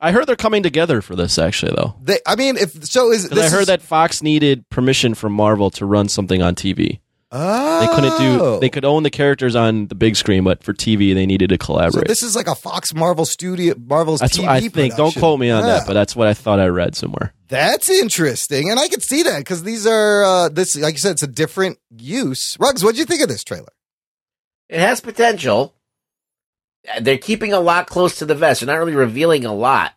[0.00, 1.94] I heard they're coming together for this actually, though.
[2.02, 2.20] they.
[2.26, 5.84] I mean, if so, is I heard is- that Fox needed permission from Marvel to
[5.86, 7.00] run something on TV.
[7.30, 8.58] Oh, They couldn't do.
[8.60, 11.54] They could own the characters on the big screen, but for TV, they needed to
[11.60, 12.08] So collaborate.
[12.08, 14.96] this is like a Fox Marvel studio, Marvel's that's TV what I think.
[14.96, 15.74] Don't quote me on Yeah.
[15.78, 17.34] that, but that's what I thought I read somewhere.
[17.48, 21.12] That's interesting, and I can see that because these are uh, this, like you said,
[21.12, 22.56] it's a different use.
[22.58, 23.72] Rugs, what do you think of this trailer?
[24.70, 25.74] It has potential.
[27.00, 28.60] They're keeping a lot close to the vest.
[28.60, 29.92] They're not really revealing a lot.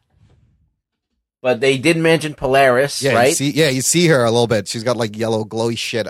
[1.42, 3.30] but they did mention Polaris, Yeah, right?
[3.30, 4.68] you see, yeah, you see her a little bit.
[4.68, 6.08] She's got like yellow glowy shit.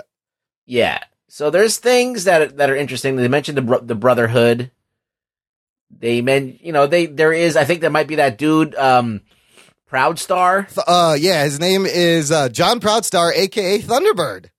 [0.66, 0.98] Yeah.
[1.32, 3.16] So there's things that that are interesting.
[3.16, 4.70] They mentioned the the Brotherhood.
[5.90, 7.56] They meant, you know, they there is.
[7.56, 9.22] I think there might be that dude, um,
[9.86, 10.68] Proud Star.
[10.86, 14.50] Uh, yeah, his name is uh, John Proudstar, aka Thunderbird.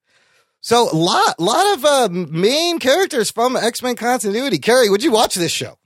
[0.61, 4.57] So, lot lot of uh, main characters from X Men continuity.
[4.57, 5.77] Kari, would you watch this show?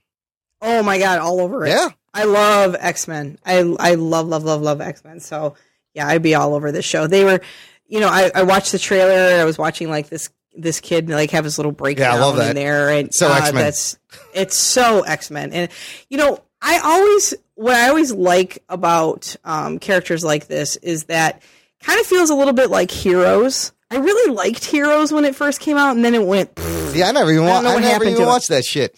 [0.62, 1.68] Oh my god, all over it.
[1.68, 1.90] Yeah.
[2.14, 3.38] I love X Men.
[3.44, 5.20] I I love love love love X Men.
[5.20, 5.54] So
[5.92, 7.06] yeah, I'd be all over this show.
[7.06, 7.42] They were,
[7.86, 9.38] you know, I, I watched the trailer.
[9.38, 12.50] I was watching like this this kid like have his little breakdown love that.
[12.50, 13.54] in there, and So uh, X-Men.
[13.64, 13.98] That's
[14.34, 15.70] it's so X Men, and
[16.08, 21.42] you know, I always what I always like about um, characters like this is that
[21.82, 23.72] kind of feels a little bit like Heroes.
[23.90, 26.50] I really liked Heroes when it first came out, and then it went.
[26.94, 28.26] Yeah, I never even I wa- know I never even it.
[28.26, 28.96] watched that shit.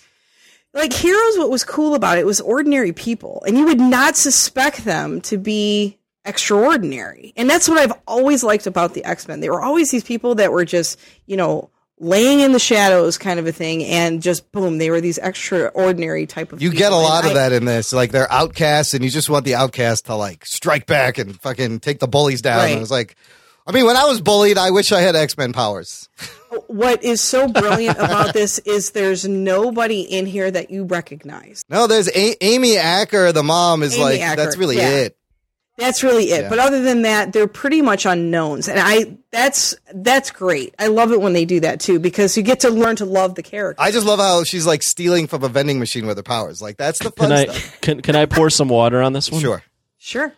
[0.72, 4.84] like heroes what was cool about it was ordinary people and you would not suspect
[4.84, 5.98] them to be
[6.30, 10.34] extraordinary and that's what i've always liked about the x-men they were always these people
[10.36, 14.50] that were just you know laying in the shadows kind of a thing and just
[14.52, 16.78] boom they were these extraordinary type of You people.
[16.78, 17.92] get a lot of that in this.
[17.92, 21.80] Like they're outcasts, and you just want the outcast to like strike back and fucking
[21.80, 22.56] take the bullies down.
[22.56, 22.72] Right.
[22.72, 23.16] And it's like,
[23.66, 26.08] I mean, when I was bullied, I wish I had X Men powers.
[26.68, 31.86] what is so brilliant about this is there's nobody in here that you recognize No,
[31.86, 34.88] there's a- Amy Acker, the mom, is Amy like Acker, that's really yeah.
[34.88, 35.16] it.
[35.80, 36.42] That's really it.
[36.42, 36.48] Yeah.
[36.48, 40.74] But other than that, they're pretty much unknowns, and I that's that's great.
[40.78, 43.34] I love it when they do that too because you get to learn to love
[43.34, 43.82] the character.
[43.82, 46.60] I just love how she's like stealing from a vending machine with her powers.
[46.62, 47.46] Like that's the fun Can I
[47.80, 49.40] can can I pour some water on this one?
[49.40, 49.62] Sure.
[49.98, 50.32] Sure.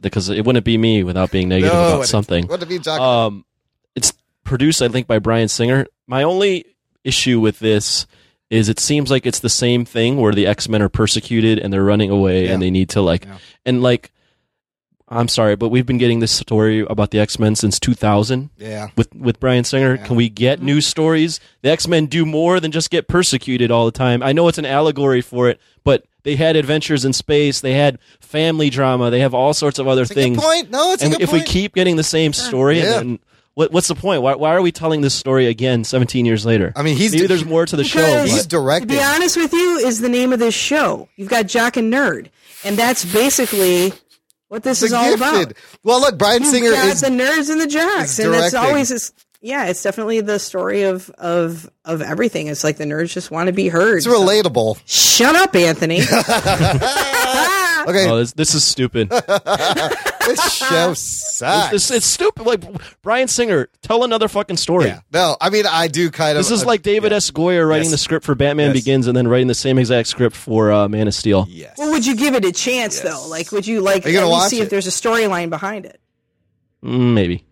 [0.00, 2.46] Because it wouldn't be me without being negative No, about what- something.
[2.46, 3.26] What have you talking about?
[3.26, 3.44] Um,
[3.94, 4.12] it's
[4.44, 5.86] produced, I think, by Bryan Singer.
[6.06, 6.64] My only
[7.04, 8.06] issue with this
[8.50, 11.72] is it seems like it's the same thing where the X Men are persecuted and
[11.72, 12.52] they're running away Yeah.
[12.54, 13.38] and they need to like Yeah.
[13.66, 14.12] and like.
[15.10, 18.88] I'm sorry, but we've been getting this story about the X Men since 2000 Yeah.
[18.96, 19.96] with with Bryan Singer.
[19.96, 20.66] Can we get mm-hmm.
[20.66, 21.40] new stories?
[21.62, 24.22] The X Men do more than just get persecuted all the time.
[24.22, 27.60] I know it's an allegory for it, but they had adventures in space.
[27.60, 29.10] They had family drama.
[29.10, 30.36] They have all sorts of other It's a things.
[30.36, 30.70] good point.
[30.70, 31.42] No, it's a and good if point.
[31.44, 32.98] we keep getting the same story, Yeah.
[32.98, 33.18] then
[33.54, 34.22] what, what's the point?
[34.22, 36.72] Why, why are we telling this story again 17 years later?
[36.76, 38.22] I mean, he's maybe there's more to the show.
[38.24, 38.88] He's but- To directing.
[38.88, 41.08] be honest with you, is the name of this show.
[41.16, 42.28] You've got Jock and Nerd,
[42.62, 43.92] and that's basically
[44.48, 45.52] what this The is all about.
[45.84, 48.88] Well, look, Bryan Singer got is the nerds and the jocks, is and it's always
[48.88, 49.12] this.
[49.40, 52.48] Yeah, it's definitely the story of of of everything.
[52.48, 53.98] It's like the nerds just want to be heard.
[53.98, 54.80] it's So- relatable.
[54.86, 56.00] Shut up, Anthony.
[57.88, 59.08] Okay, Oh, this, this is stupid.
[59.10, 61.72] this show sucks.
[61.74, 62.44] it's, it's stupid.
[62.46, 62.62] Like
[63.02, 64.86] Bryan Singer, tell another fucking story.
[64.86, 65.00] yeah.
[65.12, 66.44] No, I mean, I do kind of.
[66.44, 67.30] This is uh, like David S.
[67.30, 67.92] Goyer writing Yes.
[67.92, 68.84] the script for Batman Yes.
[68.84, 71.46] Begins and then writing the same exact script for uh, Man of Steel.
[71.48, 71.76] Yes.
[71.78, 73.26] well, would you give it a chance though?
[73.28, 74.64] Like, would you like Are you gonna least watch see it?
[74.64, 76.00] if there's a storyline behind it?
[76.84, 77.44] Mm, maybe.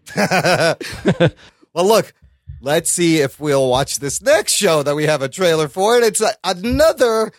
[1.72, 2.12] well, look,
[2.61, 5.97] let's see if we'll watch this next show that we have a trailer for.
[5.97, 7.33] And it's a, another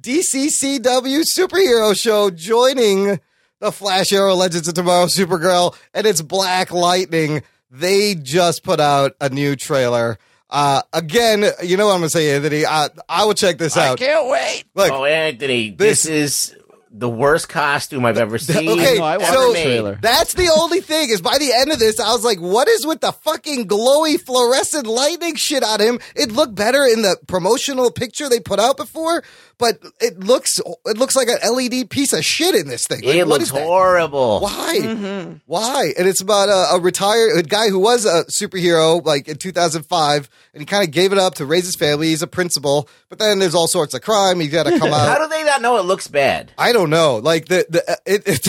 [0.00, 3.20] DCCW superhero show joining
[3.60, 7.42] the Flash Arrow Legends of Tomorrow Supergirl, and it's Black Lightning.
[7.70, 10.18] They just put out a new trailer.
[10.50, 12.64] Uh, again, you know what I'm going to say, Anthony?
[12.64, 14.00] I, I will check this out.
[14.00, 14.64] I can't wait.
[14.74, 16.06] Look, Oh, Anthony, This- this,
[16.52, 16.56] is
[16.90, 18.66] the worst costume I've ever seen.
[18.70, 19.98] Okay, No, I watched so the trailer.
[20.00, 22.86] that's the only thing is by the end of this, I was like, what is
[22.86, 25.98] with the fucking glowy fluorescent lightning shit on him?
[26.16, 29.22] It looked better in the promotional picture they put out before,
[29.58, 33.02] but it looks it looks like an LED piece of shit in this thing.
[33.02, 33.62] Like, It what looks is that?
[33.64, 34.40] horrible.
[34.40, 35.38] Why?
[35.46, 35.92] Why?
[35.98, 40.28] And it's about a, a retired a guy who was a superhero like in 2005,
[40.54, 42.08] and he kind of gave it up to raise his family.
[42.08, 44.40] He's a principal, but then there's all sorts of crime.
[44.40, 45.00] He's got to come out.
[45.08, 45.18] How out.
[45.18, 46.52] do they not know it looks bad?
[46.58, 47.16] I don't know.
[47.16, 48.22] Like the the uh, it.
[48.26, 48.46] it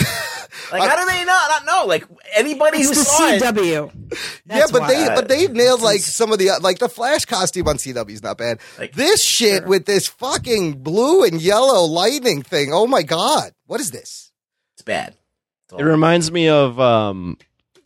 [0.72, 1.86] Like, how do they not, not know?
[1.86, 2.04] Like,
[2.34, 3.42] anybody It's who the saw it.
[3.42, 3.92] CW.
[4.46, 4.88] yeah, but why.
[4.88, 8.22] they but they nailed like some of the like the Flash costume on CW is
[8.22, 8.58] not bad.
[8.78, 12.72] Like- this shit with this fucking blue and yellow lightning thing.
[12.72, 14.32] Oh my god, what is this?
[14.74, 15.14] It's bad.
[15.76, 17.38] It reminds me of um,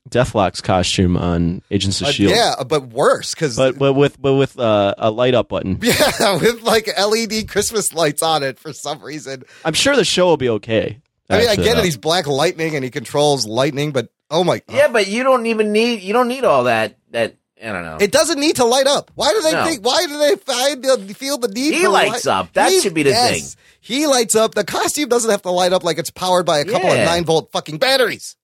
[0.08, 2.30] Deathlok's costume on Agents of Uh, Shield.
[2.32, 5.78] yeah, but worse because but but with but with uh, a light up button.
[5.82, 9.44] yeah, with like LED Christmas lights on it for some reason.
[9.64, 10.98] I'm sure the show will be okay.
[11.28, 11.84] I mean, I get it.
[11.84, 14.76] He's black lightning and he controls lightning, but oh my, God.
[14.76, 17.96] Yeah, but you don't even need, you don't need all that, that, I don't know.
[18.00, 19.10] it doesn't need to light up.
[19.14, 19.64] Why do they No.
[19.64, 19.84] think?
[19.84, 21.74] Why do they find the, feel the need?
[21.74, 22.52] He for lights light- up.
[22.52, 23.42] That should be the thing.
[23.80, 24.54] He lights up.
[24.54, 27.24] The costume doesn't have to light up like it's powered by a couple of nine
[27.24, 28.36] volt fucking batteries.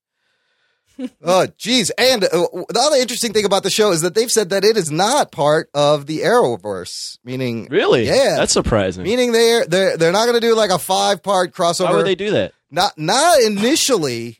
[1.25, 1.89] oh, geez.
[1.97, 2.29] And uh,
[2.69, 5.33] the other interesting thing about the show is that they've said that it is not
[5.33, 8.05] part of the Arrowverse, meaning Really?
[8.07, 8.37] Yeah.
[8.37, 9.05] That's surprising.
[9.05, 11.85] meaning they're they're they're not going to do like a five part crossover.
[11.91, 12.53] Why would they do that?
[12.71, 14.40] Not not initially.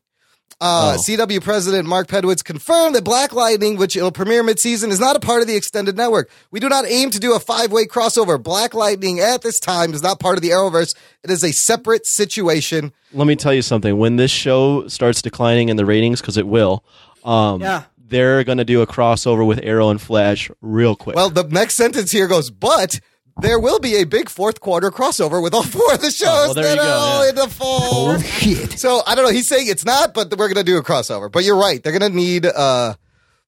[0.63, 1.03] Uh, Oh.
[1.03, 5.21] CW president Mark Pedowitz confirmed that Black Lightning, which will premiere mid-season, is not a
[5.21, 6.29] part of the extended network.
[6.51, 8.43] We do not aim to do a five-way crossover.
[8.43, 10.95] Black Lightning at this time is not part of the Arrowverse.
[11.25, 12.93] It is a separate situation.
[13.15, 13.97] Let me tell you something.
[13.97, 16.85] When this show starts declining in the ratings, because it will,
[17.25, 17.85] um, Yeah.
[18.09, 21.17] they're going to do a crossover with Arrow and Flash real quick.
[21.17, 23.01] Well, the next sentence here goes, but
[23.39, 26.55] there will be a big fourth quarter crossover with all four of the shows well,
[26.55, 27.31] there that are all yeah.
[27.31, 28.11] in the fall.
[28.11, 28.79] Oh shit.
[28.79, 29.33] So I don't know.
[29.33, 31.31] He's saying it's not, but we're gonna do a crossover.
[31.31, 31.83] But you're right.
[31.83, 32.95] They're gonna need uh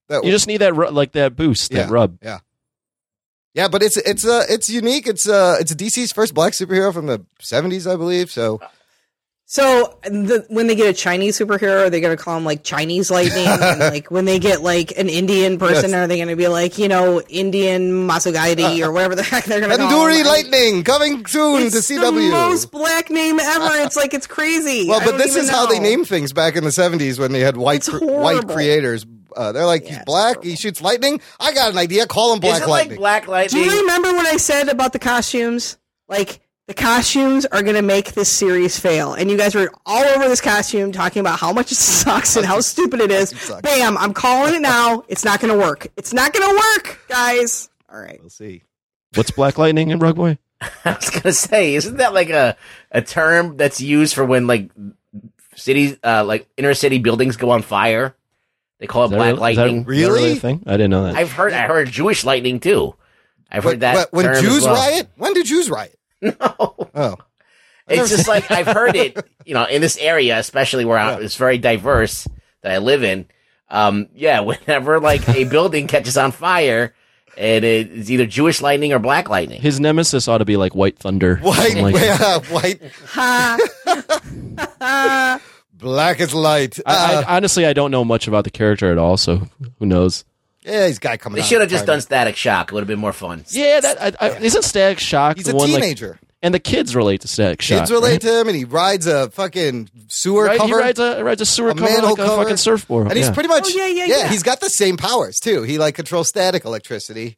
[0.08, 2.18] that you just need that ru- like that boost, yeah, that rub.
[2.22, 2.40] Yeah.
[3.54, 5.06] Yeah, but it's it's uh it's unique.
[5.06, 8.30] It's uh it's DC's first black superhero from the seventies, I believe.
[8.30, 8.60] So
[9.52, 12.62] So the, when they get a Chinese superhero, are they going to call him like
[12.62, 13.46] Chinese Lightning?
[13.46, 15.92] and like when they get like an Indian person, Yes.
[15.92, 19.60] are they going to be like you know Indian Masugaidi or whatever the heck they're
[19.60, 20.26] going to call Anduri him?
[20.26, 23.68] Lightning coming soon It's to the most black name ever.
[23.84, 24.88] It's like it's crazy.
[24.88, 25.82] well, but this even is how they know.
[25.84, 29.04] named things back in the seventies when they had white cr- white creators.
[29.36, 30.42] Uh, they're like, he's Yeah, it's black.
[30.42, 31.20] He shoots lightning.
[31.38, 32.06] I got an idea.
[32.06, 33.00] Call him Black Is it Lightning.
[33.00, 35.76] like Black Do you remember what I said about the costumes?
[36.08, 36.40] Like
[36.74, 40.26] the costumes are going to make this series fail, and you guys were all over
[40.28, 43.28] this costume talking about how much it sucks and how stupid it is.
[43.30, 43.60] sucks.
[43.62, 43.98] Bam!
[43.98, 45.02] I'm calling it now.
[45.08, 45.88] It's not going to work.
[45.96, 47.68] It's not going to work, guys.
[47.92, 48.18] All right.
[48.20, 48.62] we'll see.
[49.14, 50.38] What's Black Lightning and Rug Boy?
[50.84, 52.56] I was gonna say, isn't that like a
[52.90, 54.70] a term that's used for when like
[55.56, 58.14] cities, uh, like inner city buildings go on fire?
[58.78, 59.78] They call it Is that black really- is that- lightning.
[59.80, 60.32] is that really Really?
[60.32, 60.62] a thing?
[60.66, 61.16] I didn't know that.
[61.16, 62.94] I've heard, I heard Jewish lightning too.
[63.50, 63.94] I've heard But- that.
[64.10, 64.74] but when term as Jews well.
[64.74, 65.98] riot, when do Jews riot?
[66.40, 66.74] No.
[66.94, 67.16] Oh,
[67.88, 71.36] It's just like I've heard it, you know, in this area, especially where I, it's
[71.36, 72.26] very diverse
[72.62, 73.26] that I live in.
[73.68, 76.94] Um, yeah, whenever like a building catches on fire,
[77.36, 79.60] and it's either Jewish lightning or black lightning.
[79.60, 81.36] His nemesis ought to be like White Thunder.
[81.38, 82.80] white, Like- yeah, white,
[85.72, 86.78] black as light.
[86.86, 89.48] I, Uh, I, honestly, I don't know much about the character at all, so
[89.78, 90.24] who knows?
[90.64, 91.36] Yeah, he's guy coming.
[91.36, 92.68] They out should have just done Static Shock.
[92.70, 93.44] It would have been more fun.
[93.50, 96.18] Yeah, that I, I, isn't Static Shock He's the a one like teenager.
[96.42, 97.80] and the kids relate to Static Shock.
[97.80, 98.20] Kids relate right?
[98.22, 100.68] to him, and he rides a fucking sewer Right, cover.
[100.68, 102.42] he rides a rides a sewer a cover manhole like a cover.
[102.42, 103.32] fucking surfboard, and he's yeah.
[103.34, 104.28] pretty much Oh, yeah, yeah, yeah.
[104.28, 105.62] He's got the same powers too.
[105.62, 107.36] He like controls static electricity.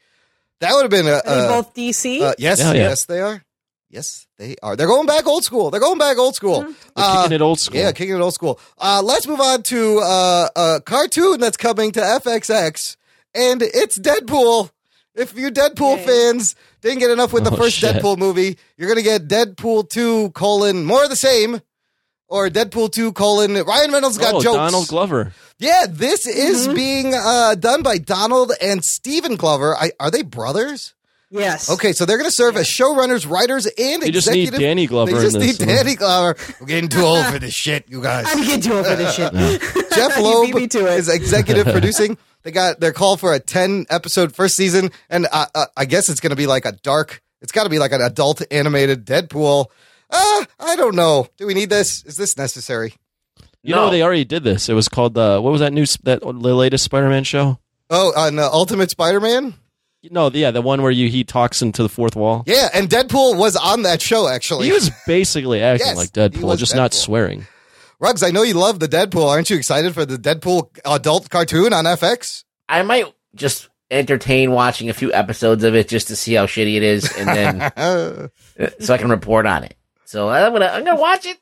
[0.60, 2.20] That would have been a, Are they a both DC?
[2.22, 2.82] uh, yes, Yeah, yeah.
[2.88, 3.44] yes, they are.
[3.90, 4.74] Yes, they are.
[4.76, 5.70] They're going back old school.
[5.70, 6.62] They're going back old school.
[6.62, 6.72] Mm-hmm.
[6.72, 7.78] They're Uh, kicking it old school.
[7.80, 8.58] Yeah, kicking it old school.
[8.78, 12.96] Uh, let's move on to uh, a cartoon that's coming to FXX,
[13.34, 14.70] and it's Deadpool.
[15.14, 16.04] If you Deadpool Yay.
[16.06, 17.96] fans didn't get enough with the Oh, first shit.
[17.96, 21.60] Deadpool movie, you're gonna get Deadpool two colon more of the same,
[22.28, 24.56] or Deadpool two colon Ryan Reynolds got oh, jokes.
[24.56, 25.32] Donald Glover.
[25.58, 26.74] Yeah, this is Mm-hmm.
[26.74, 29.76] being uh, done by Donald and Stephen Glover.
[29.76, 30.94] I, are they brothers?
[31.36, 31.68] Yes.
[31.68, 34.60] Okay, so they're going to serve as showrunners, writers, and They just need executive.
[34.60, 35.58] Danny Glover They in just this.
[35.60, 36.36] need Danny Glover.
[36.60, 38.26] We're getting too old for this shit, you guys.
[38.28, 39.32] I'm getting too old for this shit.
[39.94, 40.98] Jeph You Loeb beat me to it.
[40.98, 42.16] is executive producing.
[42.44, 46.08] They got their call for a ten episode first season, and uh, uh, I guess
[46.08, 47.20] it's going to be like a dark.
[47.40, 49.66] It's got to be like an adult animated Deadpool.
[50.10, 51.26] Uh, I don't know.
[51.36, 52.04] Do we need this?
[52.04, 52.94] Is this necessary?
[53.62, 53.86] You No.
[53.86, 54.68] know they already did this.
[54.68, 57.58] It was called uh, what was that new sp- that the latest Spider-Man show?
[57.90, 59.54] Oh, on uh, Ultimate Spider Man.
[60.10, 62.44] No, yeah, the one where you he talks into the fourth wall.
[62.46, 64.66] Yeah, and Deadpool was on that show actually.
[64.66, 67.46] He was basically acting Yes, like Deadpool, was just not swearing.
[68.00, 69.26] Rugs, I know you love the Deadpool.
[69.26, 72.44] Aren't you excited for the Deadpool adult cartoon on FX?
[72.68, 76.76] I might just entertain watching a few episodes of it just to see how shitty
[76.76, 78.30] it is, and then
[78.80, 79.74] so I can report on it.
[80.04, 81.38] So I'm gonna I'm gonna watch it.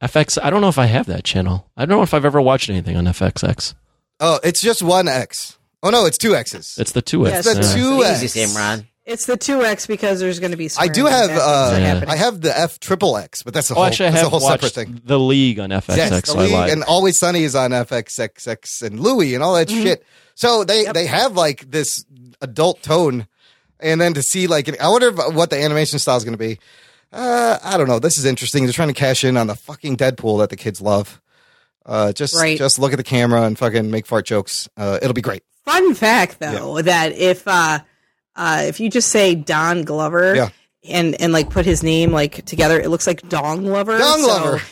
[0.00, 0.38] FX.
[0.42, 1.68] I don't know if I have that channel.
[1.76, 3.74] I don't know if I've ever watched anything on FXX.
[4.20, 5.58] oh, it's just one X.
[5.82, 6.76] Oh no, it's two X's.
[6.78, 7.46] It's the two Yes.
[7.46, 7.58] X.
[7.58, 7.82] the yeah.
[7.84, 8.52] two Easy, X.
[8.54, 8.86] Samron.
[9.04, 10.70] It's the two X because there's going to be.
[10.78, 12.04] I do have uh, Yeah.
[12.06, 14.24] I have the F triple X, but that's a Oh, whole, actually, I that's a
[14.26, 15.00] have whole separate watched thing.
[15.04, 15.96] the League on FXX.
[15.96, 16.70] Yes, the so I League lied.
[16.70, 19.82] and Always Sunny is on FXXX and Louie and all that Mm-hmm.
[19.82, 20.04] shit.
[20.36, 22.04] So they they have like this
[22.40, 23.26] adult tone,
[23.80, 26.38] and then to see like I wonder if- what the animation style is going to
[26.38, 26.58] be.
[27.12, 27.98] Uh, I don't know.
[27.98, 28.64] This is interesting.
[28.64, 31.20] They're trying to cash in on the fucking Deadpool that the kids love.
[31.84, 32.56] Uh, just Right.
[32.56, 34.68] just look at the camera and fucking make fart jokes.
[34.76, 35.42] Uh, it'll be great.
[35.64, 37.78] Fun fact, though, that if uh,
[38.36, 40.48] uh, if you just say Don Glover Yeah.
[40.88, 43.96] and and like put his name like together, it looks like Dong Lover.
[43.98, 44.62] Dong So Lover.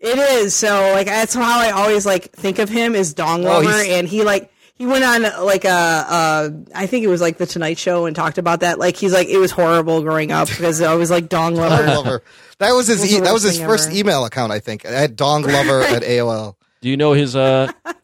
[0.00, 0.54] It is.
[0.54, 3.88] So like that's how I always like think of him as Dong Oh, Lover, he's-
[3.98, 4.50] and he like.
[4.74, 8.16] He went on like a, uh, I think it was like the Tonight Show and
[8.16, 8.78] talked about that.
[8.78, 11.86] Like he's like it was horrible growing up because I was like Dong Dong Lover.
[11.86, 12.22] Lover.
[12.60, 13.02] That was his.
[13.02, 13.96] Was E- that was his first ever.
[13.98, 14.86] email account, I think.
[14.86, 16.54] At Dong Lover at AOL.
[16.80, 17.70] Do you know his uh,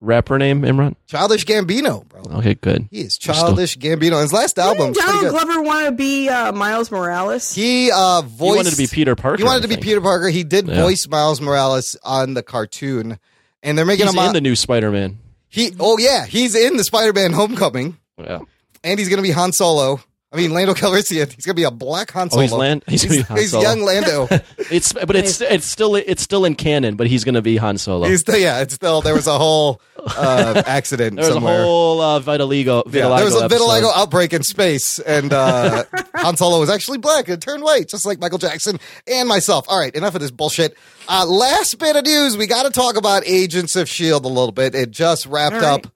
[0.00, 0.94] rapper name, Imran?
[1.06, 2.22] Childish Gambino, bro.
[2.38, 2.88] Okay, good.
[2.90, 4.20] He is Childish Gambino.
[4.22, 5.30] His last album, Didn't Donald good.
[5.30, 7.52] Glover want to be uh, Miles Morales?
[7.54, 8.40] He uh voiced.
[8.52, 9.38] He wanted to be Peter Parker.
[9.38, 9.76] He wanted to be.
[9.76, 10.28] Peter Parker.
[10.28, 10.82] He did Yeah.
[10.82, 13.18] voice Miles Morales on the cartoon,
[13.62, 14.22] and they're making He's him.
[14.22, 15.18] in a- the new Spider-Man.
[15.48, 18.40] he, oh yeah, he's in the Spider-Man Homecoming, Yeah.
[18.84, 20.00] and he's gonna be Han Solo.
[20.32, 21.32] I mean, Lando Calrissian.
[21.32, 22.42] He's gonna be a black Han Oh, Solo.
[22.42, 23.62] he's Lan- he's gonna Han he's Solo.
[23.64, 24.28] young Lando.
[24.70, 28.06] It's but it's it's still it's still in canon, but he's gonna be Han Solo.
[28.06, 28.60] he's still, yeah.
[28.60, 31.62] It's still there was a whole uh, accident there was somewhere.
[31.62, 32.84] a whole uh, vitiligo.
[32.84, 33.60] vitiligo Yeah, there was a episode.
[33.64, 35.82] vitiligo outbreak in space, and uh,
[36.14, 38.78] Han Solo was actually black and turned white, just like Michael Jackson
[39.08, 39.64] and myself.
[39.68, 40.76] All right, enough of this bullshit.
[41.08, 44.52] Uh, last bit of news: we got to talk about Agents of Shield a little
[44.52, 44.76] bit.
[44.76, 45.84] It just wrapped All right.
[45.84, 45.92] up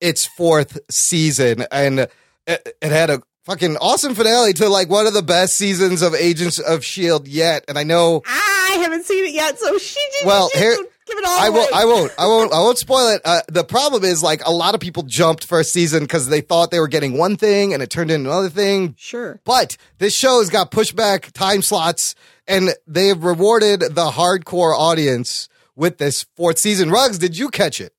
[0.00, 1.98] its fourth season, and
[2.46, 6.14] it, it had a fucking awesome finale to like one of the best seasons of
[6.14, 7.64] Agents of Shield yet.
[7.68, 10.90] And I know I haven't seen it yet, so she just Well, she here- don't
[11.06, 11.72] give it all I won't.
[11.74, 12.12] I won't.
[12.18, 12.52] I won't.
[12.52, 13.20] I won't spoil it.
[13.24, 16.70] Uh, the problem is, like, a lot of people jumped first season because they thought
[16.70, 18.94] they were getting one thing, and it turned into another thing.
[18.98, 19.38] Sure.
[19.44, 22.14] But this show has got pushback time slots,
[22.48, 26.90] and they've rewarded the hardcore audience with this fourth season.
[26.90, 27.92] Rugs, did you catch it?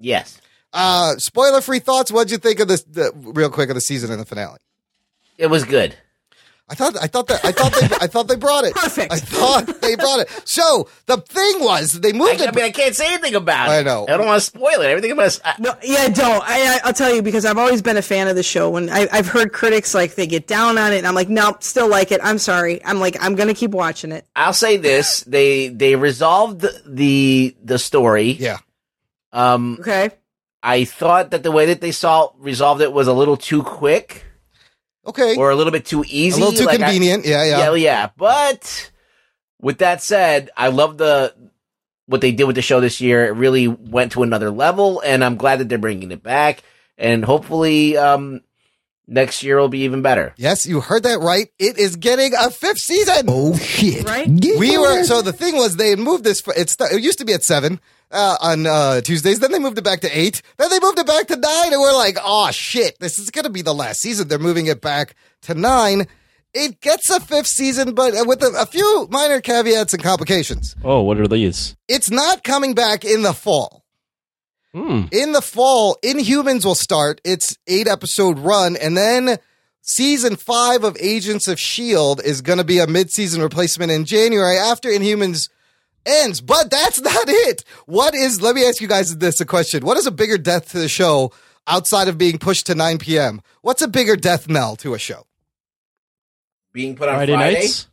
[0.00, 0.40] Yes.
[0.72, 2.10] Uh, spoiler free thoughts.
[2.10, 2.82] What'd you think of this?
[2.84, 4.58] The, real quick of the season and the finale.
[5.38, 5.96] It was good.
[6.68, 6.96] I thought.
[7.00, 7.44] I thought that.
[7.44, 7.96] I thought they.
[8.00, 8.74] I thought they brought it.
[8.74, 9.12] Perfect.
[9.12, 10.42] I thought they brought it.
[10.44, 12.54] So the thing was, they I, moved I it.
[12.56, 13.72] mean, I can't say anything about it.
[13.72, 14.04] I know.
[14.08, 14.86] I don't want to spoil it.
[14.86, 16.42] Everything about I, No, yeah, don't.
[16.42, 18.68] I, I, I'll tell you because I've always been a fan of the show.
[18.70, 21.62] When I, I've heard critics like they get down on it, and I'm like, nope,
[21.62, 22.20] still like it.
[22.24, 22.84] I'm sorry.
[22.84, 24.26] I'm like, I'm gonna keep watching it.
[24.34, 28.30] I'll say this: they they resolved the the story.
[28.32, 28.58] yeah.
[29.32, 30.10] Um, Okay.
[30.64, 34.24] I thought that the way that they saw resolved it was a little too quick
[35.06, 35.36] Okay.
[35.36, 36.40] or a little bit too easy.
[36.40, 37.24] a little too Like, I- convenient.
[37.24, 37.44] yeah.
[37.44, 37.58] Yeah.
[37.58, 38.08] yeah, yeah.
[38.16, 38.90] But
[39.60, 41.34] with that said, I love the
[42.06, 43.26] what they did with the show this year.
[43.26, 46.62] It really went to another level, and I'm glad that they're bringing it back.
[46.98, 48.40] And hopefully, um,
[49.08, 50.32] next year will be even better.
[50.36, 51.48] Yes, you heard that right.
[51.58, 53.26] It is getting a fifth season.
[53.28, 54.04] Oh shit.
[54.06, 54.28] Right?
[54.28, 56.40] we were so the thing was they moved this.
[56.40, 57.80] For, it's it used to be at seven
[58.10, 59.40] uh, on uh, Tuesdays.
[59.40, 60.42] Then they moved it back to eight.
[60.56, 63.50] Then they moved it back to nine, and we're like, oh shit, this is gonna
[63.50, 64.28] be the last season.
[64.28, 66.06] They're moving it back to nine.
[66.54, 70.74] It gets a fifth season, but with a, a few minor caveats and complications.
[70.82, 71.76] Oh, what are these?
[71.86, 73.82] It's not coming back in the fall.
[74.72, 75.04] Hmm.
[75.10, 79.38] in the fall, Inhumans will start its eight episode run, and then
[79.80, 82.22] season five of Agents of S.H.I.E.L.D.
[82.26, 85.48] is going to be a mid season replacement in January after Inhumans
[86.06, 86.40] ends.
[86.40, 87.64] But that's not it.
[87.86, 89.84] What is, let me ask you guys this a question.
[89.84, 91.32] What is a bigger death to the show
[91.66, 93.42] outside of being pushed to 9 p.m.?
[93.62, 95.26] What's a bigger death knell to a show?
[96.72, 97.86] Being put on Friday, Friday, nights.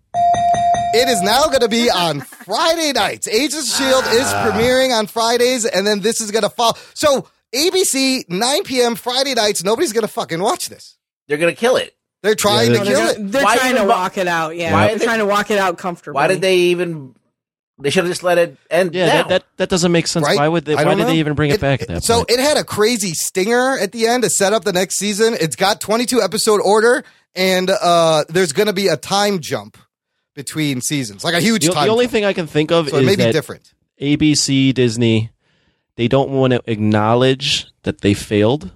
[0.96, 3.28] It is now going to be on Friday nights.
[3.28, 4.08] Agents of S.H.I.E.L.D.
[4.18, 4.52] is ah.
[4.52, 6.78] premiering on Fridays, and then this is going to fall.
[6.94, 8.96] So, ABC, 9 p.m.
[8.96, 10.98] Friday nights, nobody's going to fucking watch this.
[11.28, 11.96] they're gonna kill it.
[12.22, 13.32] They're trying Yeah, to They're, kill gonna- it.
[13.32, 14.56] they're Why trying to walk it out.
[14.56, 16.16] Yeah, Why they're they- trying to walk it out comfortably.
[16.16, 17.16] Why did they even?
[17.80, 18.94] They should have just let it end.
[18.94, 19.14] Yeah, now.
[19.14, 20.26] that, that that doesn't make sense.
[20.26, 20.38] Right?
[20.38, 20.76] Why would they?
[20.76, 21.10] Why don't did know.
[21.10, 22.32] they even bring it, back at that so point?
[22.32, 25.36] it had a crazy stinger at the end to set up the next season.
[25.40, 27.04] It's got 22 episode order,
[27.36, 29.78] and uh, there's going to be a time jump
[30.36, 31.88] between seasons, like a huge the, time.
[31.88, 32.12] the only jump.
[32.12, 33.74] thing I can think of so it is may be that different.
[34.00, 35.32] ABC, Disney,
[35.96, 38.72] they don't want to acknowledge that they failed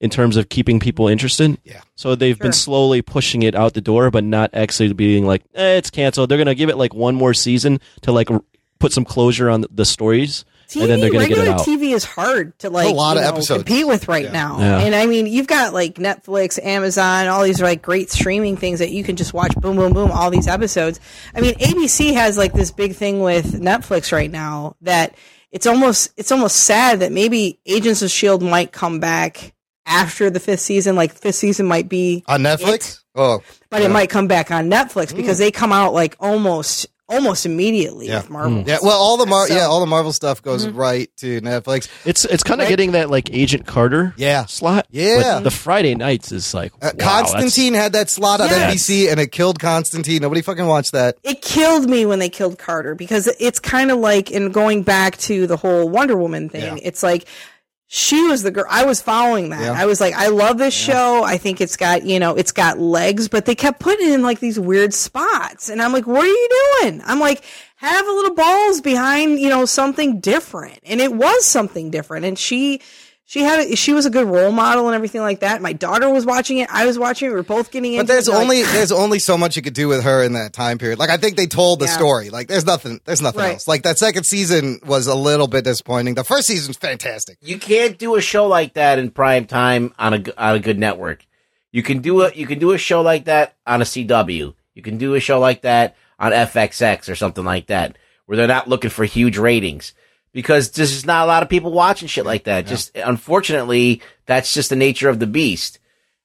[0.00, 1.58] in terms of keeping people interested.
[1.64, 1.80] Yeah.
[1.94, 5.76] So they've been slowly pushing it out the door, but not actually being like, eh,
[5.76, 6.30] it's canceled.
[6.30, 8.42] They're gonna give it like one more season to like r-
[8.78, 11.66] put some closure on the stories, TV, and then they're gonna get regular it out.
[11.66, 13.64] TV is hard to like a lot of know, episodes.
[13.64, 14.32] compete with right Yeah.
[14.32, 14.58] now.
[14.58, 14.78] Yeah.
[14.78, 18.90] And I mean, you've got like Netflix, Amazon, all these like great streaming things that
[18.90, 19.54] you can just watch.
[19.56, 20.10] Boom, boom, boom.
[20.10, 20.98] All these episodes.
[21.34, 25.14] I mean, ABC has like this big thing with Netflix right now that
[25.52, 29.52] it's almost it's almost sad that maybe Agents of Shield might come back
[29.90, 30.96] after the fifth season.
[30.96, 33.00] Like fifth season might be On Netflix?
[33.14, 35.40] Oh, but it might come back on Netflix because mm.
[35.40, 38.18] they come out like almost almost immediately Yeah.
[38.18, 38.62] with Marvel.
[38.62, 38.68] Mm.
[38.68, 38.78] yeah.
[38.80, 40.76] Well, all the Mar- So- yeah, all the Marvel stuff goes mm-hmm.
[40.76, 41.88] right to Netflix.
[42.04, 42.70] It's it's kind of Right.
[42.70, 44.46] getting that like Agent Carter Yeah.
[44.46, 44.86] slot.
[44.92, 45.34] Yeah.
[45.34, 48.60] But the Friday nights is like Uh, wow, Constantine had that slot on Yes.
[48.74, 50.22] NBC, and it killed Constantine.
[50.22, 51.16] Nobody fucking watched that.
[51.24, 55.16] it killed me when they killed Carter because it's kind of like in going back
[55.18, 56.76] to the whole Wonder Woman thing.
[56.76, 56.82] Yeah.
[56.82, 57.24] It's like
[57.92, 58.66] she was the girl.
[58.70, 59.62] I was following that.
[59.62, 59.72] Yeah.
[59.72, 61.24] I was like, I love this show.
[61.24, 64.22] I think it's got you know, it's got legs, but they kept putting it in
[64.22, 66.48] like these weird spots, and I'm like, what are you
[66.82, 67.02] doing?
[67.04, 67.42] I'm like,
[67.76, 72.38] have a little balls behind you know something different, and it was something different, and
[72.38, 72.80] she.
[73.30, 75.62] She had a, she was a good role model and everything like that.
[75.62, 76.68] My daughter was watching it.
[76.68, 77.30] I was watching it.
[77.30, 78.32] We were both getting into But there's it.
[78.32, 80.98] Like, only there's only so much you could do with her in that time period.
[80.98, 81.92] Like I think they told the Yeah.
[81.96, 82.30] story.
[82.30, 83.52] Like there's nothing there's nothing Right.
[83.52, 83.68] else.
[83.68, 86.14] Like that second season was a little bit disappointing.
[86.16, 87.38] The first season's fantastic.
[87.40, 90.58] You can't do a show like that in prime time on a g- on a
[90.58, 91.24] good network.
[91.70, 94.54] You can do a you can do a show like that on a CW.
[94.74, 98.48] You can do a show like that on FXX or something like that, where they're
[98.48, 99.94] not looking for huge ratings.
[100.32, 102.66] Because there's just not a lot of people watching shit like that.
[102.66, 105.78] Just unfortunately, that's just the nature of the beast.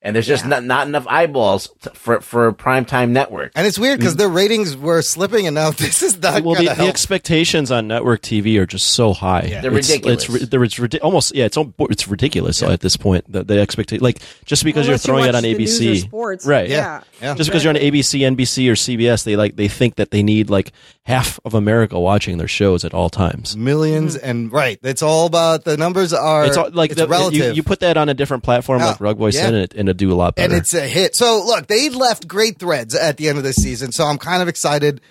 [0.05, 3.51] And there's just not, not enough eyeballs t- for for a primetime network.
[3.55, 4.19] And it's weird because mm.
[4.19, 7.87] their ratings were slipping, and now this is not well, the, to the expectations on
[7.87, 9.47] network TV are just so high.
[9.49, 9.61] Yeah.
[9.61, 10.23] They're It's- ridiculous.
[10.23, 11.45] It's, ri- they're- it's almost yeah.
[11.45, 13.25] It's it's ridiculous at this point.
[13.31, 15.83] The, the expectation, like just because Unless you you're throwing it on the news or
[15.83, 16.45] ABC, sports.
[16.45, 16.69] right?
[16.69, 17.01] Yeah.
[17.19, 17.33] Yeah.
[17.33, 20.51] Just because you're on ABC, NBC, or CBS, they like they think that they need
[20.51, 20.71] like
[21.03, 23.55] half of America watching their shows at all times.
[23.55, 24.29] 1000000s mm-hmm.
[24.29, 24.79] and right.
[24.83, 26.45] It's all about the numbers are.
[26.45, 27.39] It's all, like it's the, relative.
[27.39, 29.47] You, you put that on a different platform Oh, like Rug Voice yeah.
[29.47, 30.53] and it and it do a lot better.
[30.53, 31.15] and it's a hit.
[31.15, 33.91] So look, they left great threads at the end of this season.
[33.91, 35.01] So I'm kind of excited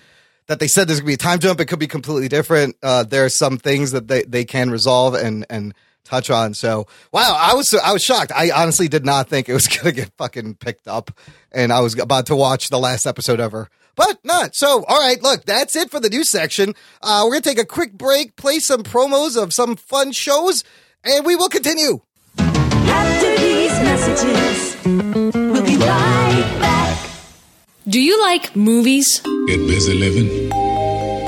[0.47, 1.59] that they said there's gonna be a time jump.
[1.59, 2.75] It could be completely different.
[2.83, 5.73] Uh, there are some things that they, they can resolve and and
[6.03, 6.53] touch on.
[6.53, 8.31] So wow, I was I was shocked.
[8.33, 11.11] I honestly did not think it was gonna get fucking picked up,
[11.51, 13.69] and I was about to watch the last episode ever.
[13.95, 14.55] But not.
[14.55, 16.73] So, all right, look, that's it for the news section.
[17.01, 20.65] Uh, we're going to take a quick break, play some promos of some fun shows,
[21.05, 22.01] and we will continue.
[22.37, 24.64] After these messages, we'll
[25.79, 26.97] be right back.
[27.87, 29.21] Do you like movies?
[29.47, 30.51] Get busy living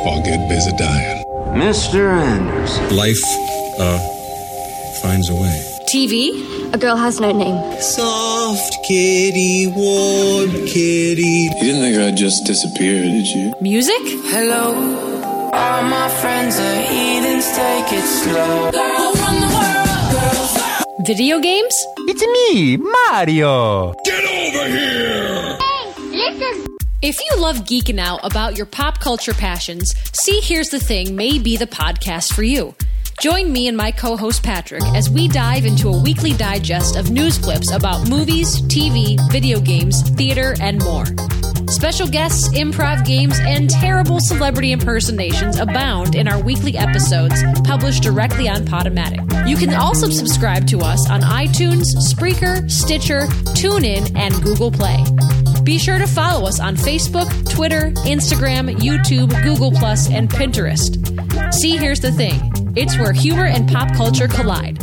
[0.08, 1.24] or get busy dying.
[1.54, 2.10] Mr.
[2.12, 2.96] Anderson.
[2.96, 3.24] Life,
[3.80, 4.00] uh,
[5.02, 5.58] finds a way.
[5.88, 6.74] TV?
[6.74, 7.58] A girl has no name.
[7.82, 11.48] Soft kitty, warm kitty.
[11.48, 13.54] You didn't think I'd just disappear, did you?
[13.62, 14.02] Music?
[14.34, 14.74] Hello.
[15.54, 18.72] All my friends are heathens, take it slow.
[18.72, 19.77] Girl from the world.
[21.02, 21.76] Video games?
[22.08, 23.94] It's me, Mario.
[24.04, 25.56] Get over here!
[25.60, 26.76] Hey, listen!
[27.04, 31.38] If you love geeking out about your pop culture passions, See Here's the Thing may
[31.38, 32.74] be the podcast for you.
[33.22, 37.10] Join me and my co host Patrick as we dive into a weekly digest of
[37.10, 41.06] news clips about movies, TV, video games, theater, and more.
[41.68, 48.48] Special guests, improv games, and terrible celebrity impersonations abound in our weekly episodes published directly
[48.48, 49.48] on Podomatic.
[49.50, 53.22] You can also subscribe to us on iTunes, Spreaker, Stitcher,
[53.58, 55.04] TuneIn, and Google Play.
[55.64, 59.76] Be sure to follow us on Facebook, Twitter, Instagram, YouTube, Google,
[60.14, 61.54] and Pinterest.
[61.54, 64.78] See, here's the thing it's where humor and pop culture collide.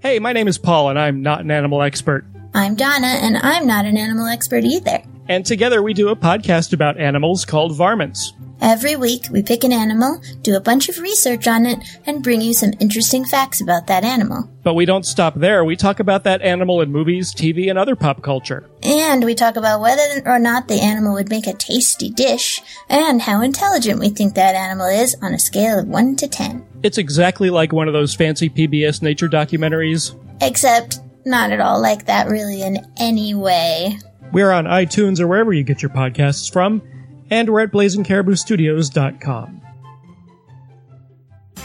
[0.00, 2.24] Hey, my name is Paul, and I'm not an animal expert.
[2.54, 5.02] I'm Donna, and I'm not an animal expert either.
[5.30, 8.32] And together we do a podcast about animals called Varmints.
[8.60, 12.40] Every week, we pick an animal, do a bunch of research on it, and bring
[12.40, 14.50] you some interesting facts about that animal.
[14.64, 15.64] But we don't stop there.
[15.64, 18.68] We talk about that animal in movies, TV, and other pop culture.
[18.82, 23.22] And we talk about whether or not the animal would make a tasty dish, and
[23.22, 26.66] how intelligent we think that animal is on a scale of 1 to 10.
[26.82, 30.12] It's exactly like one of those fancy PBS nature documentaries.
[30.42, 33.96] Except, not at all like that, really, in any way.
[34.32, 36.82] We're on iTunes or wherever you get your podcasts from,
[37.30, 39.62] and we're at blazingcariboustudios.com.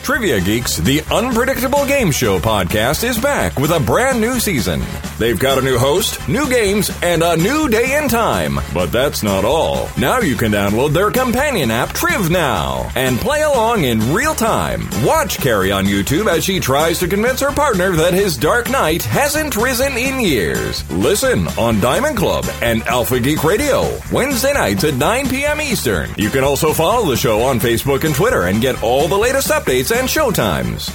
[0.05, 4.79] Trivia Geeks, the unpredictable game show podcast, is back with a brand new season.
[5.17, 8.59] They've got a new host, new games, and a new day and time.
[8.71, 9.89] But that's not all.
[9.97, 14.87] Now you can download their companion app, Triv Now, and play along in real time.
[15.03, 19.01] Watch Kari on YouTube as she tries to convince her partner that his Dark Knight
[19.01, 20.87] hasn't risen in years.
[20.91, 25.59] Listen on Diamond Club and Alpha Geek Radio, Wednesday nights at 9 p.m.
[25.59, 26.11] Eastern.
[26.15, 29.49] You can also follow the show on Facebook and Twitter and get all the latest
[29.49, 30.91] updates and showtimes.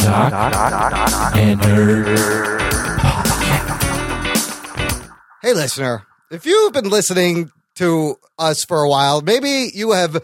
[0.00, 0.32] Jock
[1.34, 2.60] and nerd.
[5.42, 10.22] Hey, listener, if you've been listening to us for a while, maybe you have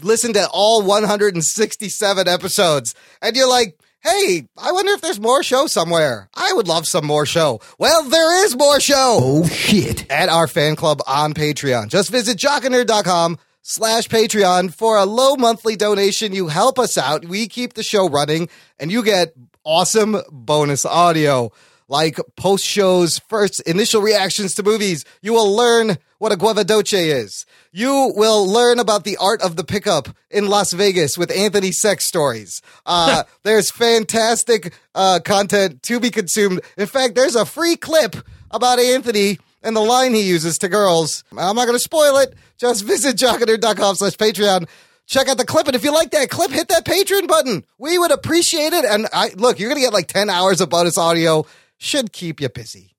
[0.00, 5.66] listened to all 167 episodes and you're like, hey, I wonder if there's more show
[5.66, 6.28] somewhere.
[6.34, 7.60] I would love some more show.
[7.78, 9.18] Well, there is more show.
[9.20, 10.08] Oh, shit.
[10.08, 11.88] At our fan club on Patreon.
[11.88, 16.34] Just visit jockandnerd.com slash Patreon for a low monthly donation.
[16.34, 17.24] You help us out.
[17.24, 18.48] We keep the show running
[18.78, 19.34] and you get
[19.64, 21.50] awesome bonus audio
[21.88, 25.04] like post shows, first initial reactions to movies.
[25.20, 27.44] You will learn what a guavadoce is.
[27.70, 32.06] You will learn about the art of the pickup in Las Vegas with Anthony Sex
[32.06, 32.62] stories.
[32.86, 36.62] Uh, there's fantastic uh, content to be consumed.
[36.78, 38.16] In fact, there's a free clip
[38.50, 41.24] about Anthony and the line he uses to girls.
[41.30, 42.34] I'm not going to spoil it.
[42.58, 44.68] Just visit jockandnerd.com slash Patreon.
[45.06, 45.66] Check out the clip.
[45.66, 47.64] And if you like that clip, hit that Patreon button.
[47.78, 48.84] We would appreciate it.
[48.84, 51.44] And I look, you're going to get like 10 hours of bonus audio.
[51.78, 52.94] Should keep you busy.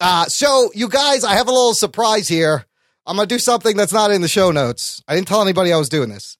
[0.00, 2.66] Uh, so you guys, I have a little surprise here.
[3.06, 5.02] I'm going to do something that's not in the show notes.
[5.08, 6.36] I didn't tell anybody I was doing this.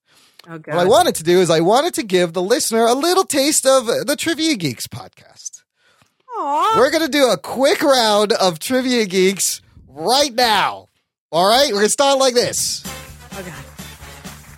[0.48, 3.24] Oh, What I wanted to do is I wanted to give the listener a little
[3.24, 5.62] taste of the Trivia Geeks podcast.
[6.36, 10.88] We're going to do a quick round of Trivia Geeks right now.
[11.32, 12.82] All right, we're going to start like this.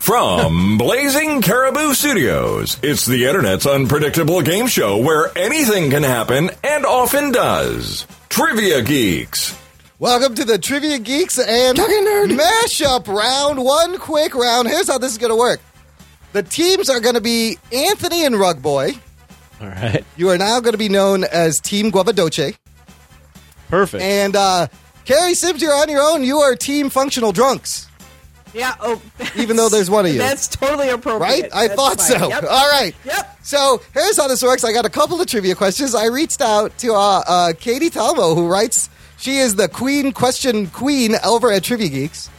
[0.01, 6.85] From Blazing Caribou Studios, it's the internet's unpredictable game show where anything can happen and
[6.85, 8.07] often does.
[8.29, 9.57] Trivia Geeks.
[10.01, 13.63] Welcome to the Trivia Geeks and Mashup round.
[13.65, 14.67] One quick round.
[14.67, 15.61] Here's how this is going to work.
[16.33, 18.93] The teams are going to be Anthony and Rug Boy.
[19.61, 20.05] All right.
[20.17, 22.57] You are now going to be known as Team Guavadoce.
[23.69, 24.03] Perfect.
[24.03, 24.69] And uh,
[25.05, 26.23] Kari Simms, you're on your own.
[26.25, 27.87] You are Team Functional Drunks.
[28.55, 28.75] Yeah.
[28.81, 29.01] Oh,
[29.37, 30.19] Even though there's one of you.
[30.19, 31.21] That's totally appropriate.
[31.21, 31.49] Right?
[31.53, 32.19] I That's thought fine.
[32.21, 32.29] so.
[32.29, 32.45] Yep.
[32.45, 32.95] All right.
[33.05, 33.39] Yep.
[33.43, 34.65] So here's how this works.
[34.65, 35.95] I got a couple of trivia questions.
[35.95, 40.69] I reached out to uh, uh, Katie Talmo, who writes, she is the queen question
[40.69, 42.31] queen over at Trivia Geeks.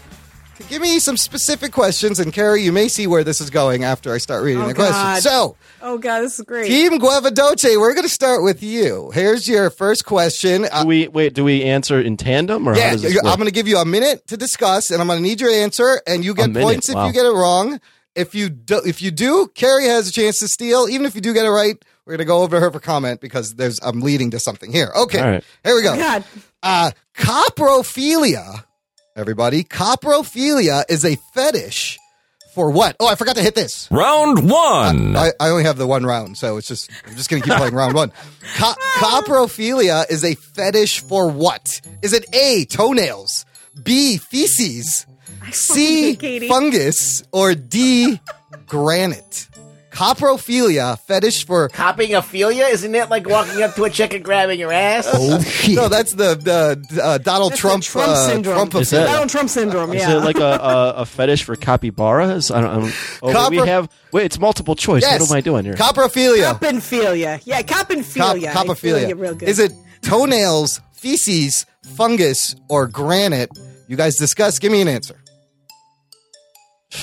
[0.67, 4.13] Give me some specific questions, and Kari, you may see where this is going after
[4.13, 5.23] I start reading Oh, the questions.
[5.23, 6.67] So, Oh god, this is great.
[6.67, 9.11] Team Guavadoce, we're going to start with you.
[9.13, 10.65] Here's your first question.
[10.71, 11.33] Uh, do we wait?
[11.33, 13.25] Do we answer in tandem or how yeah, does this work?
[13.25, 15.51] I'm going to give you a minute to discuss, and I'm going to need your
[15.51, 17.07] answer, and you get points if wow.
[17.07, 17.79] you get it wrong.
[18.15, 20.87] If you do, if you do, Kari has a chance to steal.
[20.89, 22.79] Even if you do get it right, we're going to go over to her for
[22.79, 24.91] comment because there's I'm leading to something here.
[24.95, 25.43] Okay, All right.
[25.63, 25.93] here we go.
[25.93, 26.23] Oh, God.
[26.61, 28.65] Uh, coprophilia,
[29.19, 29.63] everybody.
[29.63, 31.99] Coprophilia is a fetish
[32.55, 32.95] for what?
[32.99, 33.87] Oh, I forgot to hit this.
[33.91, 35.15] Round one.
[35.15, 37.73] I, I only have the one round, so it's just I'm just gonna keep playing
[37.75, 38.11] round one.
[38.57, 41.81] Co- coprophilia is a fetish for what?
[42.01, 43.45] Is it A toenails,
[43.83, 45.05] B feces,
[45.51, 46.15] C
[46.47, 48.19] fungus, or D
[48.65, 49.47] granite?
[49.99, 52.65] Coprophilia fetish for Copying Ophelia?
[52.67, 55.05] Isn't it like walking up to a chick and grabbing your ass?
[55.11, 55.75] oh shit.
[55.75, 58.55] No, that's the the uh, Donald That's Trump the Trump uh, syndrome.
[58.69, 59.91] Trump Is that- Donald Trump syndrome.
[59.93, 59.99] Yeah.
[59.99, 60.17] Is Yeah.
[60.17, 62.49] it like a, a, a fetish for capybaras?
[62.49, 62.69] I don't.
[62.71, 62.93] I don't
[63.23, 63.89] oh, Copper- we have.
[64.13, 65.01] Wait, it's multiple choice.
[65.03, 65.19] Yes.
[65.19, 65.73] What am I doing here?
[65.73, 66.53] Coprophilia.
[66.57, 67.41] Copinphilia.
[67.43, 68.55] Yeah, Cop- copinphilia.
[68.55, 69.37] I feel like real coprophilia.
[69.39, 69.49] good.
[69.49, 71.65] Is it toenails, feces,
[71.97, 73.49] fungus, or granite?
[73.89, 74.59] You guys discuss.
[74.59, 75.15] Give me an answer.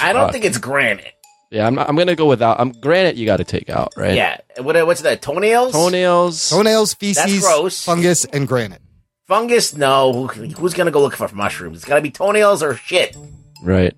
[0.01, 0.33] I don't Fuck.
[0.33, 1.13] think it's granite.
[1.51, 1.75] Yeah, I'm.
[1.75, 2.59] Not, I'm gonna go without.
[2.61, 3.17] I'm granite.
[3.17, 4.15] You got to take out, right?
[4.15, 4.39] Yeah.
[4.61, 5.23] What, uh, what's that?
[5.23, 5.73] Toenails?
[5.73, 6.51] Toenails.
[6.51, 7.85] Toenails, feces, That's gross.
[7.85, 8.83] fungus, and granite.
[9.29, 9.77] Fungus.
[9.77, 10.27] No.
[10.29, 11.79] Who- Who's going to go look for mushrooms?
[11.79, 13.17] It's got to be toenails or shit.
[13.63, 13.95] Right.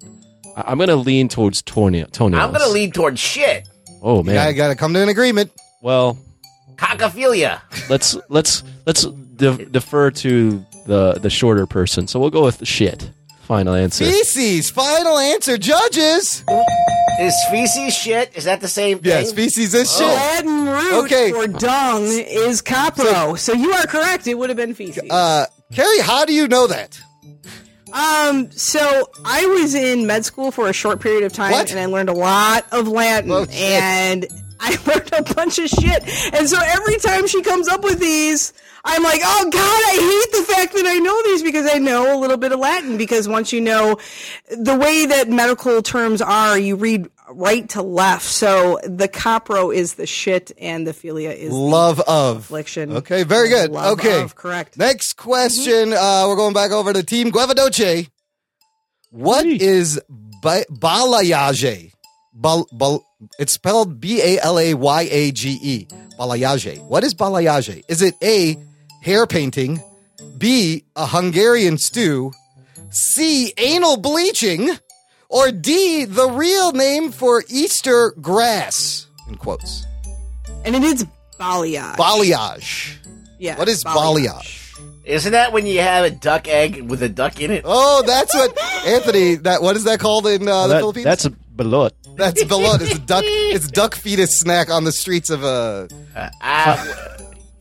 [0.56, 2.06] I- I'm gonna lean towards toenail.
[2.06, 2.42] Toenails.
[2.42, 3.68] I'm going to lean towards shit.
[4.02, 4.34] Oh man.
[4.34, 5.50] gotta, gotta come to an agreement.
[5.82, 6.18] well,
[6.76, 7.60] Cockophilia.
[7.90, 12.06] let's let's let's de- defer to the the shorter person.
[12.06, 13.10] So we'll go with the shit.
[13.48, 14.04] Final answer.
[14.04, 14.70] Feces.
[14.70, 15.56] Final answer.
[15.56, 16.44] Judges.
[17.20, 18.36] Is feces shit?
[18.36, 19.10] Is that the same thing?
[19.10, 20.06] Yes, feces is shit.
[20.06, 21.32] Latin root Okay.
[21.32, 23.38] for dung is copro.
[23.38, 24.26] So, you are correct.
[24.26, 25.02] It would have been feces.
[25.10, 27.00] Uh, Kari, how do you know that?
[27.92, 31.70] Um, so I was in med school for a short period of time, What?
[31.70, 33.54] and I learned a lot of Latin, Oh, shit.
[33.54, 34.26] and
[34.60, 36.34] I learned a bunch of shit.
[36.34, 38.52] And so every time she comes up with these,
[38.84, 42.16] I'm like, oh god, I hate the fact that I know these because I know
[42.16, 42.96] a little bit of Latin.
[42.96, 43.98] Because once you know
[44.50, 48.24] the way that medical terms are, you read right to left.
[48.24, 52.38] So the copro is the shit, and the philia is the Love of.
[52.38, 52.92] affliction.
[52.92, 53.70] Okay, very good.
[53.70, 54.22] Love okay.
[54.22, 54.78] of, correct.
[54.78, 55.92] Next question.
[55.92, 58.08] Uh, we're going back over to Team Guavadoce.
[59.10, 61.92] What is ba- balayage?
[62.34, 63.04] Bal- bal-
[63.38, 65.86] it's spelled B A L A Y A G E.
[66.18, 66.80] Balayage.
[66.84, 67.82] What is balayage?
[67.88, 68.56] Is it A,
[69.02, 69.80] hair painting,
[70.36, 72.32] B, a Hungarian stew,
[72.90, 74.70] C, anal bleaching,
[75.28, 79.06] or D, the real name for Easter grass?
[79.28, 79.86] In quotes.
[80.64, 81.06] And it is
[81.38, 81.96] balayage.
[81.96, 82.96] Balayage.
[83.38, 83.56] yeah.
[83.58, 84.56] What is balayage?
[85.04, 87.62] Isn't that when you have a duck egg with a duck in it?
[87.64, 89.36] Oh, that's what Anthony.
[89.36, 91.04] That what is that called in uh, the That- Philippines?
[91.04, 91.92] that's a balut.
[92.18, 92.80] That's balut.
[92.82, 93.24] It's a duck.
[93.26, 95.88] It's duck fetus snack on the streets of uh,
[96.42, 97.16] Uh,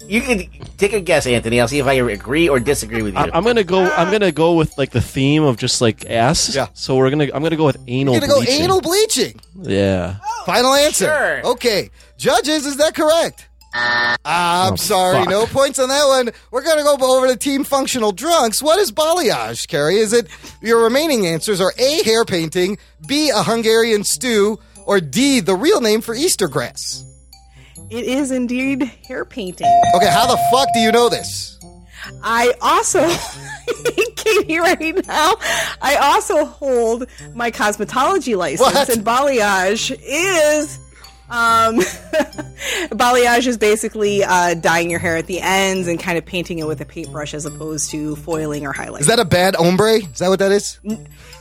[0.07, 0.43] you can
[0.77, 1.59] take a guess, Anthony.
[1.59, 3.19] I'll see if I agree or disagree with you.
[3.19, 3.89] I'm, I'm gonna go.
[3.91, 6.55] I'm gonna go with like the theme of just like ass.
[6.55, 6.67] Yeah.
[6.73, 7.27] So we're gonna.
[7.33, 8.13] I'm gonna go with anal.
[8.13, 8.63] You're gonna go bleaching.
[8.63, 9.39] anal bleaching.
[9.61, 10.17] Yeah.
[10.45, 11.05] Final answer.
[11.05, 11.45] Sure.
[11.53, 13.46] Okay, judges, is that correct?
[13.79, 15.29] Ah, I'm Oh, sorry, fuck.
[15.29, 16.31] no points on that one.
[16.51, 18.61] We're gonna go over to Team Functional Drunks.
[18.61, 19.97] What is balayage, Kari?
[19.97, 20.27] Is it
[20.61, 22.03] your remaining answers are A.
[22.03, 22.77] Hair painting,
[23.07, 23.29] B.
[23.29, 25.39] A Hungarian stew, or D.
[25.39, 27.03] The real name for Easter grass?
[27.89, 29.67] It is indeed hair painting.
[29.95, 31.57] Okay, how the fuck do you know this?
[32.23, 33.05] I also,
[34.15, 35.35] Katie, right now,
[35.81, 38.89] I also hold my cosmetology license, What?
[38.89, 40.79] and balayage is.
[41.29, 41.79] Um,
[42.91, 46.67] balayage is basically uh, dyeing your hair at the ends and kind of painting it
[46.67, 49.01] with a paintbrush as opposed to foiling or highlighting.
[49.01, 49.95] Is that a bad ombre?
[49.95, 50.79] Is that what that is?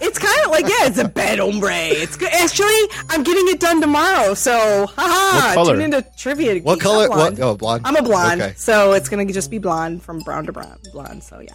[0.00, 1.72] It's kind of like yeah, it's a bad ombre.
[1.72, 2.32] It's good.
[2.32, 2.74] Actually,
[3.10, 5.46] I'm getting it done tomorrow, so haha.
[5.48, 5.74] What color?
[5.74, 6.60] Tune into trivia.
[6.62, 7.04] What color?
[7.04, 7.10] I'm.
[7.18, 7.40] What?
[7.40, 7.82] Oh, blonde.
[7.84, 8.54] I'm a blonde, Okay.
[8.56, 11.22] so it's gonna just be blonde from brown to brown blonde.
[11.22, 11.54] So yeah.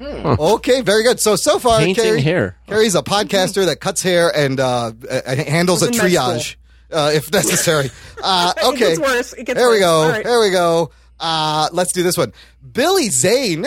[0.00, 1.18] Okay, very good.
[1.20, 2.56] So so far, Painting Kari, hair.
[2.68, 6.56] Kari's a podcaster that cuts hair and uh, uh, handles a Was in triage
[6.92, 7.90] uh, if necessary.
[8.20, 9.32] Uh, It okay, gets worse.
[9.32, 9.80] It gets there we worse.
[9.80, 9.92] go.
[10.02, 10.24] All right.
[10.24, 10.90] There we go.
[11.20, 12.32] Uh, let's do this one.
[12.72, 13.64] Billy Zane.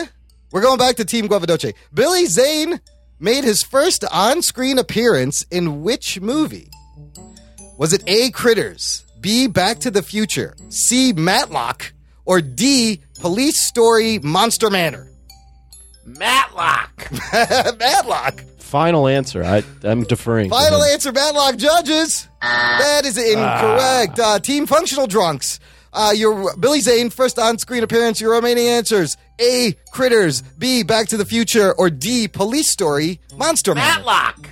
[0.52, 1.74] We're going back to Team Guavadoce.
[1.94, 2.82] Billy Zane
[3.18, 6.70] made his first on-screen appearance in which movie?
[7.78, 8.32] Was it A.
[8.32, 9.48] Critters, B.
[9.48, 11.14] Back to the Future, C.
[11.14, 11.94] Matlock,
[12.26, 13.02] or D.
[13.22, 15.08] Police Story Monster Manor?
[16.06, 17.10] Matlock.
[17.80, 18.44] Matlock.
[18.72, 19.44] Final answer.
[19.44, 20.50] I, I'm deferring.
[20.50, 20.94] to Final him.
[20.94, 22.30] answer, Matlock judges.
[22.42, 24.18] That is incorrect.
[24.18, 25.60] Uh, team Functional Drunks.
[25.92, 28.22] Uh, your Billy Zane first on-screen appearance.
[28.22, 29.76] Your remaining answers: A.
[29.92, 30.84] Critters, B.
[30.84, 32.28] Back to the Future, or D.
[32.28, 33.98] Police Story Monster Manor.
[34.04, 34.50] Matlock.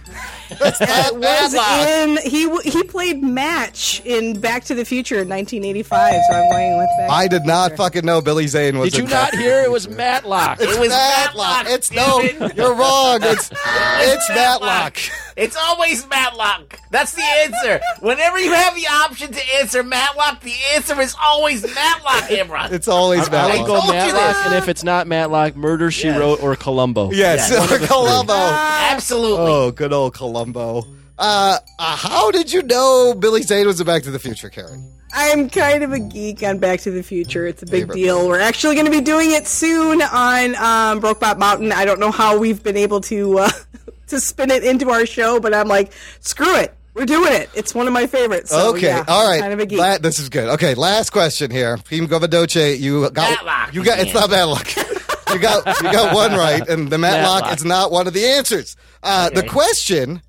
[0.59, 1.87] That's not was Matlock.
[1.87, 6.77] in he he played Match in Back to the Future in 1985, so I'm going
[6.77, 7.09] with Back.
[7.11, 8.89] I did not fucking know Billy Zane was.
[8.91, 10.57] Did you in not Back- hear it was Matlock?
[10.59, 11.35] It's It was Matlock.
[11.35, 12.55] Matlock, It's no, it.
[12.57, 13.19] you're wrong.
[13.21, 13.51] It's
[13.99, 14.97] it's Matlock.
[15.37, 16.79] It's always Matlock.
[16.89, 17.79] That's the answer.
[18.01, 22.71] Whenever you have the option to answer Matlock, the answer is always Matlock, Imran.
[22.71, 23.67] It's always I would Matlock.
[23.67, 24.45] go told you Matlock, this.
[24.47, 26.19] and if it's not Matlock, Murder She Yes.
[26.19, 27.11] Wrote or Columbo.
[27.11, 27.71] Yes, Yes.
[27.71, 28.33] or Columbo.
[28.33, 29.45] Absolutely.
[29.45, 30.85] Oh, good old Columbo.
[31.17, 34.77] Uh, uh, how did you know Billy Zane was in Back to the Future, Kari?
[35.13, 37.45] I'm kind of a geek on Back to the Future.
[37.47, 38.27] It's a big Favorite deal.
[38.27, 41.71] We're actually going to be doing it soon on um, Brokebot Mountain.
[41.73, 43.49] I don't know how we've been able to uh,
[44.07, 45.91] to spin it into our show, but I'm like,
[46.21, 46.73] screw it.
[46.93, 47.49] We're doing it.
[47.55, 48.49] It's one of my favorites.
[48.49, 49.39] So, okay, yeah, all right.
[49.39, 49.79] Kind of a geek.
[49.79, 50.49] La- this is good.
[50.49, 51.77] Okay, last question here.
[51.77, 53.97] Team Guavadoce, you got Matlock, you got.
[53.99, 54.67] you It's not Matlock.
[55.33, 57.57] you got you got one right, and the Matlock, Matlock.
[57.59, 58.75] is not one of the answers.
[59.03, 60.21] Uh, The question: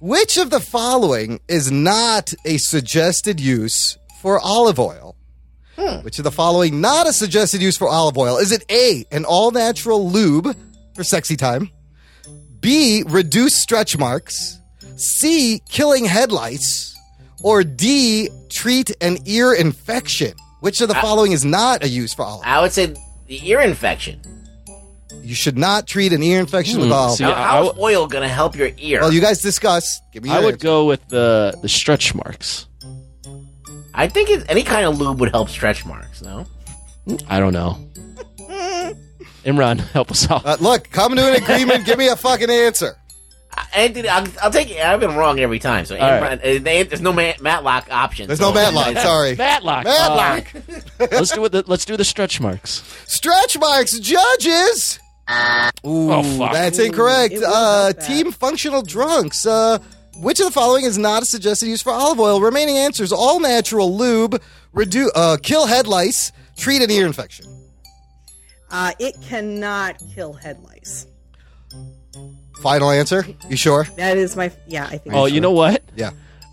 [0.00, 5.16] Which of the following is not a suggested use for olive oil?
[6.02, 8.36] Which of the following not a suggested use for olive oil?
[8.38, 10.56] Is it A, an all natural lube
[10.94, 11.70] for sexy time?
[12.60, 14.60] B, reduce stretch marks?
[14.96, 16.94] C, killing headlights?
[17.42, 20.32] Or D, treat an ear infection?
[20.60, 22.42] Which of the following is not a use for olive?
[22.46, 22.94] I would say
[23.26, 24.20] the ear infection.
[25.22, 27.16] You should not treat an ear infection with Hmm, olive.
[27.18, 29.00] see, Now, I- how I is oil going to help your ear?
[29.00, 30.00] well, you guys discuss.
[30.12, 30.64] Give me your I would answer.
[30.64, 32.66] go with the the stretch marks.
[33.94, 36.20] I think it, any kind of lube would help stretch marks.
[36.22, 36.46] No.
[37.28, 37.78] I don't know.
[39.44, 40.44] Imran, help us out.
[40.46, 41.84] Uh, look, come to an agreement.
[41.84, 42.96] give me a fucking answer.
[43.56, 44.78] I- Anthony, I'll, I'll take it.
[44.84, 45.84] I've been wrong every time.
[45.84, 46.40] So All right.
[46.40, 48.26] Imran- uh, they- there's no ma- Matlock option.
[48.26, 48.96] There's so- no Matlock.
[49.02, 49.34] Sorry.
[49.36, 49.84] Matlock.
[49.84, 50.54] Matlock.
[51.00, 51.52] Uh, let's do it.
[51.52, 52.82] The, let's do the stretch marks.
[53.06, 54.98] Stretch marks, judges.
[55.86, 56.52] Ooh, Oh, fuck.
[56.52, 57.34] that's incorrect.
[57.34, 58.00] It Uh, that.
[58.06, 59.46] team functional drunks.
[59.46, 59.78] Uh,
[60.18, 62.40] which of the following is not a suggested use for olive oil?
[62.40, 64.40] Remaining answers: all natural lube,
[64.74, 67.46] redu- uh, kill head lice, treat an ear infection.
[68.70, 71.06] Uh, it cannot kill head lice.
[72.64, 73.24] Final answer.
[73.48, 73.84] You sure?
[73.96, 74.86] That is my yeah.
[74.86, 75.14] I think.
[75.14, 75.82] Oh, you know what?
[75.94, 76.10] Yeah.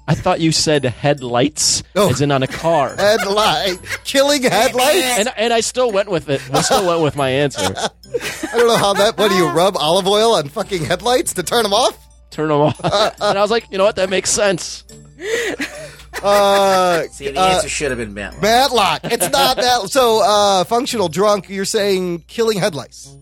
[0.07, 2.09] I thought you said headlights, Oh.
[2.09, 2.93] as in on a car.
[2.97, 5.19] Headlight, killing headlights.
[5.19, 6.41] and and I still went with it.
[6.53, 7.61] I still went with my answer.
[7.77, 9.17] I don't know how that.
[9.17, 11.97] What do you rub olive oil on fucking headlights to turn them off?
[12.29, 12.79] Turn them off.
[13.21, 13.95] and I was like, you know what?
[13.95, 14.83] That makes sense.
[16.21, 18.41] Uh, See, the uh, answer should have been Matlock.
[18.41, 18.99] Matlock.
[19.05, 19.89] It's not that.
[19.89, 21.49] So, uh, functional drunk.
[21.49, 23.15] You're saying killing headlights.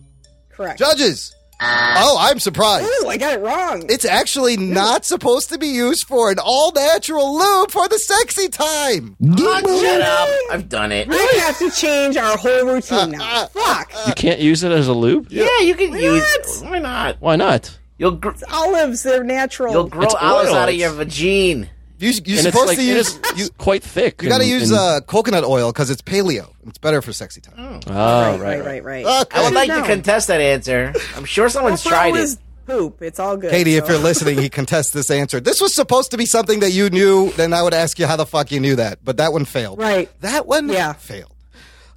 [0.49, 0.79] correct.
[0.79, 1.35] Judges.
[1.61, 2.85] Oh, I'm surprised.
[3.03, 3.85] Ooh, I got it wrong.
[3.89, 8.47] It's actually not supposed to be used for an all natural lube for the sexy
[8.47, 9.17] time.
[9.21, 10.29] Oh, shut up.
[10.53, 11.07] I've done it.
[11.09, 13.47] we have to change our whole routine now.
[13.53, 13.91] Fuck.
[14.07, 15.27] You can't use it as a lube.
[15.29, 16.61] Yeah, you can use.
[16.61, 16.71] What?
[16.71, 17.17] Why not?
[17.19, 17.77] Why not?
[17.97, 19.73] You'll gr- Olives, they're natural.
[19.73, 20.55] you'll grow It's olives oil.
[20.55, 21.67] out of your vagine.
[21.99, 23.07] You, you're and it's supposed like to use.
[23.15, 24.21] is You, quite thick.
[24.21, 26.49] you got to use and- uh, coconut oil because it's paleo.
[26.67, 27.81] It's better for sexy time.
[27.87, 29.21] Oh, right, right, right, right, right.
[29.23, 29.39] Okay.
[29.39, 29.81] I would like No.
[29.81, 30.93] to contest that answer.
[31.15, 32.37] I'm sure someone's tried it.
[32.65, 33.01] Poop.
[33.01, 33.49] It's all good.
[33.49, 35.39] Katie, if you're listening, he contests this answer.
[35.39, 37.31] This was supposed to be something that you knew.
[37.31, 39.79] Then I would ask you how the fuck you knew that, but that one failed.
[39.79, 40.07] Right.
[40.21, 40.93] That one Yeah.
[40.93, 41.33] failed.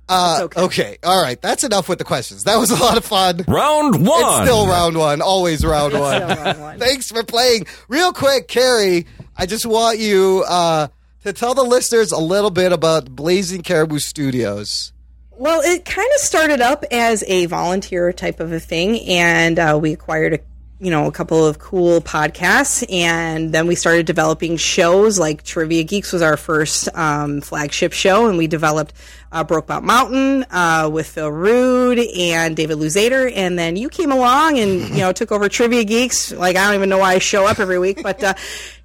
[0.09, 0.61] Uh, okay.
[0.63, 0.99] okay.
[1.05, 1.41] All right.
[1.41, 2.45] That's enough with the questions.
[2.45, 3.45] That was a lot of fun.
[3.47, 4.23] Round one.
[4.25, 5.21] It's still round one.
[5.23, 6.23] Always round one.
[6.23, 6.79] Still round one.
[6.81, 7.67] Thanks for playing.
[7.89, 10.89] Real quick, Carrie, I just want you uh,
[11.25, 14.93] to tell the listeners a little bit about Blazing Caribou Studios.
[15.31, 19.79] Well, it kind of started up as a volunteer type of a thing, and uh,
[19.81, 20.39] we acquired a
[20.79, 25.19] you know a couple of cool podcasts, and then we started developing shows.
[25.19, 28.93] Like Trivia Geeks was our first um, flagship show, and we developed
[29.33, 34.59] uh, Brokeback Mountain uh, with Phil Rude and David Luzader, and then you came along
[34.59, 36.33] and you know took over Trivia Geeks.
[36.33, 38.35] Like I don't even know why I show up every week, but uh,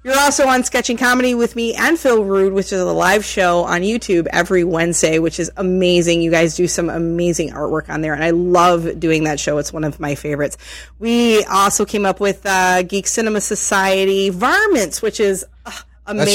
[0.02, 3.64] you're also on Sketching Comedy with me and Phil Rude, which is a live show
[3.64, 6.22] on YouTube every Wednesday, which is amazing.
[6.22, 9.58] You guys do some amazing artwork on there, and I love doing that show.
[9.58, 10.56] It's one of my favorites.
[10.98, 15.72] We also came up with uh, Geek Cinema Society Varmints, which is uh,
[16.06, 16.32] amazing.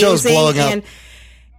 [0.84, 0.84] up.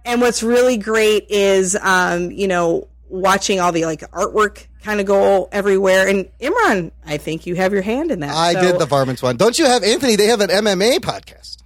[0.05, 5.05] And what's really great is, um, you know, watching all the like artwork kind of
[5.05, 6.07] go everywhere.
[6.07, 8.29] And Imran, I think you have your hand in that.
[8.35, 9.35] I So- did the varmints one.
[9.37, 10.15] Don't you have Anthony?
[10.15, 11.57] They have an MMA podcast.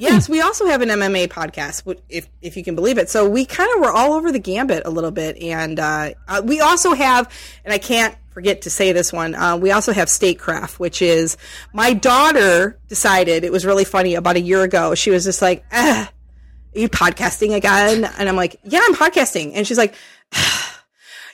[0.00, 3.10] Yes, we also have an MMA podcast, if if you can believe it.
[3.10, 6.40] So we kind of were all over the gambit a little bit, and uh, uh,
[6.44, 7.28] we also have,
[7.64, 9.34] and I can't forget to say this one.
[9.34, 11.36] Uh, we also have Statecraft, which is
[11.72, 14.94] my daughter decided it was really funny about a year ago.
[14.94, 16.08] She was just like, ah, "Are
[16.74, 19.94] you podcasting again?" And I'm like, "Yeah, I'm podcasting," and she's like.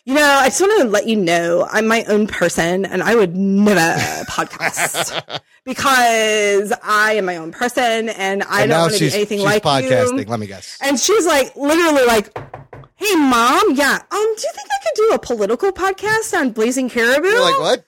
[0.06, 3.14] You know, I just want to let you know I'm my own person and I
[3.14, 3.80] would never
[4.30, 9.38] podcast because I am my own person and I and don't want to be anything
[9.38, 10.18] she's like podcasting.
[10.18, 10.24] you.
[10.26, 10.76] Let me guess.
[10.82, 12.36] And she's like, literally like,
[12.96, 16.90] hey mom, yeah, um, do you think I could do a political podcast on Blazing
[16.90, 17.26] Caribou?
[17.26, 17.84] You're like, what?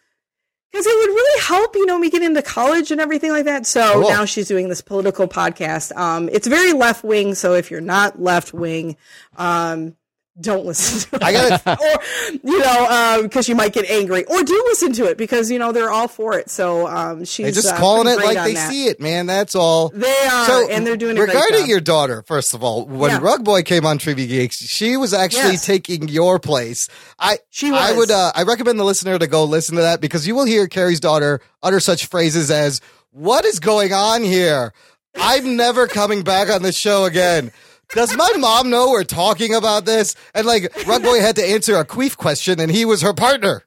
[0.73, 3.67] Because it would really help, you know, me get into college and everything like that.
[3.67, 4.11] So Cool.
[4.11, 5.97] now she's doing this political podcast.
[5.97, 7.35] Um, it's very left wing.
[7.35, 8.97] So if you're not left wing,
[9.37, 9.97] um,
[10.41, 11.23] don't listen to it.
[11.23, 14.25] I gotta- or, you know, because you might get angry.
[14.27, 16.51] Or do listen to it because, you know, they're all for it.
[16.51, 18.71] So um, she's They're just uh, calling it like they that.
[18.71, 19.27] see it, man.
[19.27, 19.89] That's all.
[19.91, 22.23] They are, and they're doing regarding your daughter.
[22.27, 23.19] First of all, when Yeah.
[23.23, 25.65] Rug Boy came on Trivia Geeks, she was actually Yes.
[25.65, 26.89] taking your place.
[27.19, 30.27] I She I would uh, I recommend the listener to go listen to that because
[30.27, 32.81] you will hear Kari's daughter utter such phrases as
[33.11, 34.73] "What is going on here?
[35.19, 37.53] I'm never coming back on this show again."
[37.95, 40.15] Does my mom know we're talking about this?
[40.35, 43.63] And like Rug Boy had to answer a queef question, and he was her partner.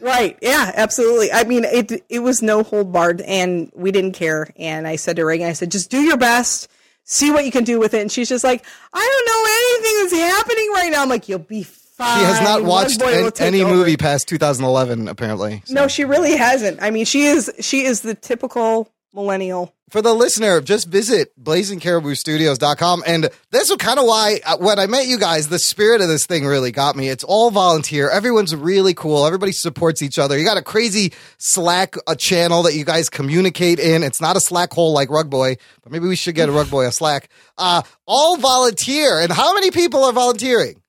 [0.00, 0.36] Right.
[0.42, 1.32] Yeah, absolutely.
[1.32, 4.48] I mean, it it was no hold barred and we didn't care.
[4.56, 6.68] And I said to Reagan, I said, just do your best,
[7.04, 8.02] see what you can do with it.
[8.02, 11.02] And she's just like, I don't know anything that's happening right now.
[11.02, 12.18] I'm like, you'll be fine.
[12.18, 15.62] She has not watched an- any over." movie past 2011, apparently.
[15.70, 16.82] No, she really hasn't.
[16.82, 19.74] I mean, she is she is the typical millennial.
[19.90, 23.04] For the listener, just visit blazingcariboustudios.com.
[23.06, 26.26] And that's kind of why, uh, when I met you guys, the spirit of this
[26.26, 27.08] thing really got me.
[27.08, 28.10] It's all volunteer.
[28.10, 29.24] Everyone's really cool.
[29.24, 30.36] Everybody supports each other.
[30.36, 34.02] You got a crazy Slack a channel that you guys communicate in.
[34.02, 36.70] It's not a Slack hole like Rug Boy, but maybe we should get a Rug
[36.70, 37.28] Boy a Slack.
[37.56, 39.20] Uh, all volunteer.
[39.20, 40.80] And how many people are volunteering?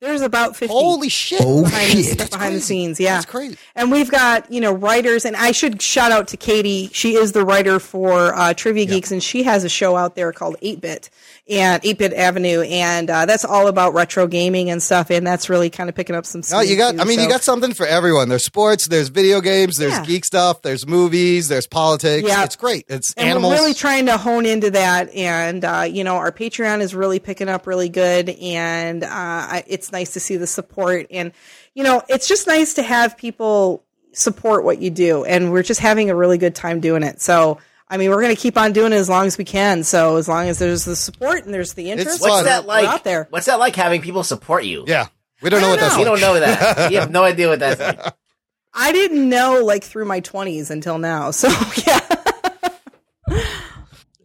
[0.00, 1.40] There's about 50 Holy shit.
[1.40, 3.00] behind, the, behind the scenes.
[3.00, 3.14] Yeah.
[3.14, 3.56] That's crazy.
[3.74, 6.88] And we've got, you know, writers, and I should shout out to Katie.
[6.92, 10.32] She is the writer for uh, Trivia Geeks, and she has a show out there
[10.32, 11.10] called 8 Bit
[11.48, 15.48] and 8 Bit Avenue, and uh, that's all about retro gaming and stuff, and that's
[15.48, 16.94] really kind of picking up some No, you got.
[16.94, 18.28] too, I mean, you got something for everyone.
[18.28, 20.04] There's sports, there's video games, there's Yeah.
[20.04, 22.28] geek stuff, there's movies, there's politics.
[22.28, 22.44] Yeah.
[22.44, 22.84] It's great.
[22.88, 23.52] It's and animals.
[23.52, 27.18] we're really trying to hone into that and uh, you know our patreon is really
[27.18, 31.32] picking up really good and uh, it's nice to see the support and
[31.74, 35.80] you know it's just nice to have people support what you do and we're just
[35.80, 37.58] having a really good time doing it so
[37.90, 40.16] i mean we're going to keep on doing it as long as we can so
[40.16, 42.86] as long as there's the support and there's the interest What's that like?
[42.86, 44.84] out there What's that like having people support you?
[44.86, 45.06] Yeah,
[45.42, 46.90] we don't know what that's You don't know that.
[46.92, 48.14] You have no idea what that's like.
[48.74, 51.48] i didn't know like through my 20s until now so
[51.86, 52.00] yeah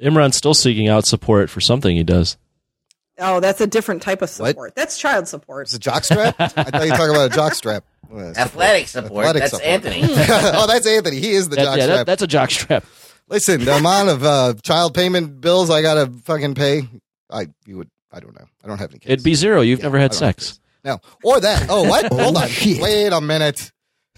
[0.01, 2.37] Imran's still seeking out support for something he does.
[3.19, 6.35] oh that's a different type of support that's child support It's a jock strap.
[6.39, 7.85] I thought you were talking about a jock strap.
[8.13, 9.25] Uh, Athletic support.
[9.25, 9.67] Athletic that's support.
[9.67, 10.01] Anthony.
[10.03, 11.19] oh, that's Anthony.
[11.19, 12.05] He is the That- jock yeah, that- strap.
[12.07, 12.85] that's a jock strap.
[13.29, 16.87] Listen, the amount of uh, child payment bills I gotta fucking pay,
[17.29, 17.89] I you would.
[18.11, 18.45] I don't know.
[18.63, 19.11] I don't have any kids.
[19.11, 19.61] It'd be zero.
[19.61, 20.59] You've never had sex.
[20.83, 21.67] No, or that.
[21.69, 22.11] Oh, what?
[22.11, 22.49] Hold on.
[22.63, 23.71] Wait a minute.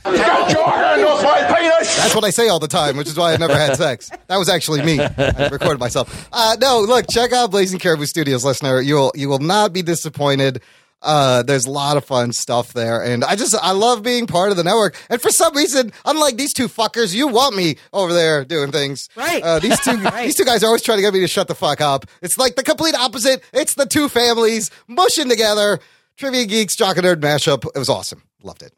[0.04, 1.96] Get your hand off my penis!
[1.98, 4.12] That's what I say all the time, which is why I've never had sex.
[4.28, 5.00] That was actually me.
[5.00, 6.30] I recorded myself.
[6.32, 8.82] Uh, no, look, check out Blazing Caribou Studios, listener.
[8.82, 10.62] You'll you will not be disappointed.
[11.06, 14.52] Uh, there's a lot of fun stuff there, and I just I love being part
[14.52, 14.96] of the network.
[15.10, 19.08] And for some reason, unlike these two fuckers, you want me over there doing things.
[19.16, 19.42] Right.
[19.44, 21.56] Uh, these two these two guys are always trying to get me to shut the
[21.56, 22.06] fuck up.
[22.22, 23.44] It's like the complete opposite.
[23.54, 25.80] It's the two families mushing together.
[26.18, 27.66] Trivia Geeks, Jock and Nerd mashup.
[27.76, 28.24] It was awesome.
[28.42, 28.74] Loved it.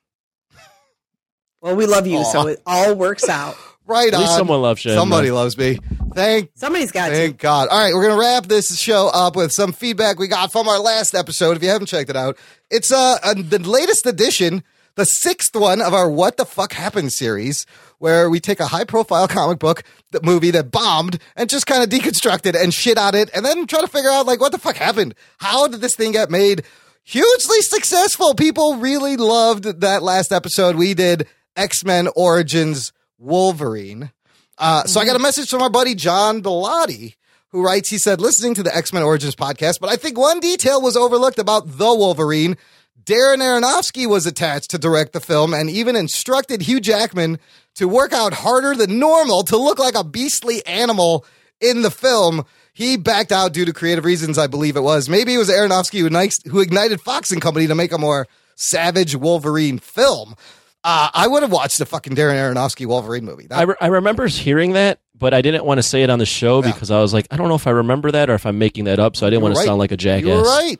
[1.61, 3.55] well we love you so it all works out
[3.87, 4.37] Right At least on.
[4.39, 4.91] someone loves you.
[4.91, 5.79] Somebody loves me.
[6.13, 7.69] Thank somebody's got to Thank God.
[7.69, 10.79] All right, we're gonna wrap this show up with some feedback we got from our
[10.79, 11.55] last episode.
[11.55, 12.37] If you haven't checked it out,
[12.69, 14.63] it's uh, uh the latest edition,
[14.95, 17.65] the sixth one of our "What the Fuck Happened" series,
[17.99, 21.89] where we take a high-profile comic book the movie that bombed and just kind of
[21.89, 24.57] deconstruct it and shit on it, and then try to figure out like what the
[24.57, 25.15] fuck happened.
[25.37, 26.63] How did this thing get made?
[27.07, 28.35] hugely successful.
[28.35, 30.75] People really loved that last episode.
[30.75, 34.11] We did X Men Origins Wolverine.
[34.57, 37.15] Uh, so I got a message from our buddy John Bellotti,
[37.49, 40.39] who writes, he said, listening to the X Men Origins podcast, but I think one
[40.39, 42.57] detail was overlooked about the Wolverine.
[43.03, 47.39] Darren Aronofsky was attached to direct the film and even instructed Hugh Jackman
[47.75, 51.25] to work out harder than normal to look like a beastly animal
[51.61, 52.43] in the film.
[52.73, 55.07] He backed out due to creative reasons, I believe it was.
[55.07, 59.15] Maybe it was Aronofsky who, who ignited Fox and Company to make a more savage
[59.15, 60.35] Wolverine film.
[60.83, 63.47] Uh, I would have watched the fucking Darren Aronofsky Wolverine movie.
[63.47, 66.19] That- I, re- I remember hearing that, but I didn't want to say it on
[66.19, 68.45] the show because I was like, I don't know if I remember that or if
[68.45, 69.65] I'm making that up, so I didn't You were want to right.
[69.65, 70.27] sound like a jackass.
[70.27, 70.79] You were right.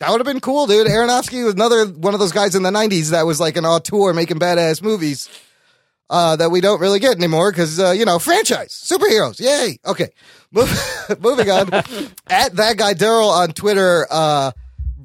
[0.00, 0.86] That would have been cool, dude.
[0.88, 4.12] Aronofsky was another one of those guys in the '90s that was like an auteur
[4.12, 5.30] making badass movies
[6.10, 9.40] uh, that we don't really get anymore because uh, you know franchise superheroes.
[9.40, 9.78] Yay!
[9.86, 10.10] Okay,
[10.52, 10.68] Move,
[11.20, 11.72] moving on.
[12.28, 14.50] At that guy Daryl on Twitter uh,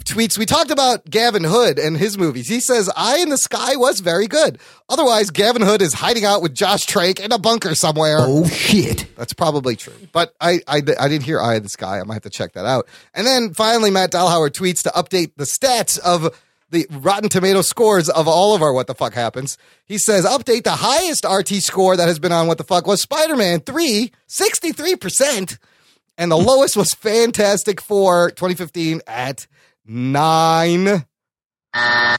[0.03, 0.37] tweets.
[0.37, 2.47] We talked about Gavin Hood and his movies.
[2.47, 4.59] He says "Eye in the Sky" was very good.
[4.89, 8.17] Otherwise, Gavin Hood is hiding out with Josh Trank in a bunker somewhere.
[8.19, 9.07] Oh shit.
[9.15, 9.93] That's probably true.
[10.11, 11.99] But I, I, I didn't hear Eye in the Sky.
[11.99, 12.87] I might have to check that out.
[13.13, 16.37] And then finally, Matt Dahlhauer tweets to update the stats of
[16.71, 19.57] the Rotten Tomato scores of all of our What the Fuck Happens.
[19.85, 23.01] He says, update the highest RT score that has been on What the Fuck was
[23.01, 25.57] Spider Man 3, 63%.
[26.17, 29.47] And the lowest was Fantastic Four 2015 at
[29.85, 31.05] 9.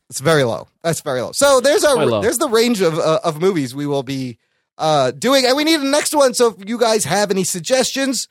[0.09, 0.69] It's very low.
[0.83, 1.33] That's very low.
[1.33, 4.39] So there's our there's the range of uh, of movies we will be
[4.79, 6.35] uh, doing, and we need a next one.
[6.35, 8.29] So if you guys have any suggestions,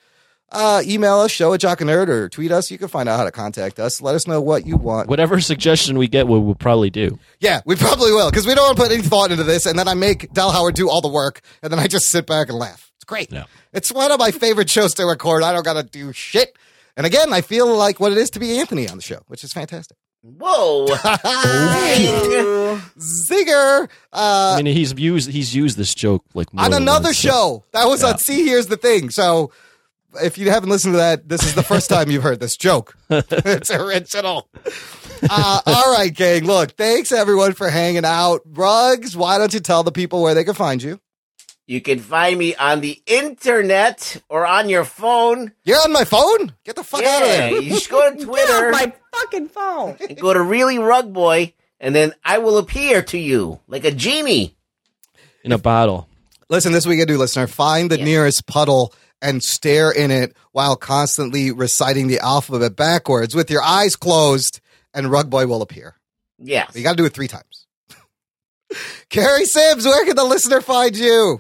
[0.52, 2.70] uh, email us, show a jock and nerd, or tweet us.
[2.72, 4.02] You can find out how to contact us.
[4.02, 5.10] Let us know what you want.
[5.10, 7.20] Whatever suggestion we get, we will probably do.
[7.40, 9.78] Yeah, we probably will because we don't want to put any thought into this, and
[9.78, 12.50] then I make Dal Howard do all the work, and then I just sit back
[12.50, 12.92] and laugh.
[12.98, 13.32] It's great.
[13.32, 13.46] Yeah.
[13.74, 15.44] It's one of my favorite shows to record.
[15.44, 16.56] I don't got to do shit.
[16.98, 19.44] And again, I feel like what it is to be Anthony on the show, which
[19.44, 19.98] is fantastic.
[20.24, 20.86] Whoa.
[22.98, 23.90] Zinger.
[24.14, 27.30] Uh, I mean, he's used he's used this joke like more on another once, so-
[27.30, 27.64] show.
[27.74, 28.10] That was Yeah.
[28.10, 29.10] on See Here's the Thing.
[29.10, 29.52] So
[30.22, 32.96] if you haven't listened to that, this is the first time you've heard this joke.
[33.10, 34.48] it's original.
[35.28, 36.44] Uh, all right, gang.
[36.46, 38.42] Look, thanks everyone for hanging out.
[38.46, 41.00] Rugs, why don't you tell the people where they can find you?
[41.72, 45.54] You can find me on the internet or on your phone.
[45.64, 46.54] You're on my phone?
[46.66, 47.62] Get the fuck yeah, out of there.
[47.62, 49.96] You just go to Get Twitter my fucking phone.
[50.02, 53.92] and go to Really Rug Boy, and then I will appear to you like a
[53.92, 54.58] genie.
[55.46, 56.10] in a bottle.
[56.50, 61.54] Listen, this weekend, do listener, find the nearest puddle and stare in it while constantly
[61.54, 64.60] reciting the alphabet backwards with your eyes closed,
[64.94, 65.96] and Rug Boy will appear.
[66.38, 66.68] Yeah.
[66.74, 67.66] You got to do it three times.
[69.10, 71.40] Kari Simms, where can the listener find you?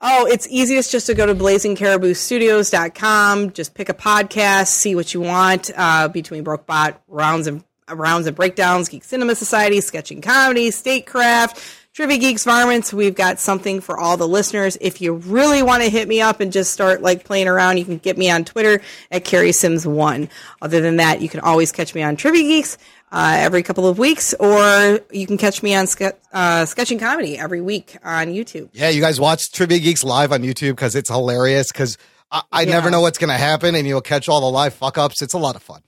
[0.00, 3.52] Oh, it's easiest just to go to blazingcariboustudios.com.
[3.52, 8.36] Just pick a podcast, see what you want uh, between Brokebot, Rounds and Rounds and
[8.36, 11.60] Breakdowns, Geek Cinema Society, Sketching Comedy, Statecraft,
[11.94, 12.92] Trivia Geeks Varmints.
[12.92, 14.78] We've got something for all the listeners.
[14.80, 17.84] If you really want to hit me up and just start like playing around, you
[17.84, 18.80] can get me on Twitter
[19.10, 20.28] at Kari Simms One.
[20.62, 22.78] Other than that, you can always catch me on Trivia Geeks.
[23.10, 27.38] Uh, every couple of weeks, or you can catch me on ske- uh, Sketching Comedy
[27.38, 28.68] every week on YouTube.
[28.74, 31.72] Yeah, you guys watch Trivia Geeks live on YouTube because it's hilarious.
[31.72, 31.96] Because
[32.30, 34.98] I, I never know what's going to happen, and you'll catch all the live fuck
[34.98, 35.22] ups.
[35.22, 35.80] It's a lot of fun.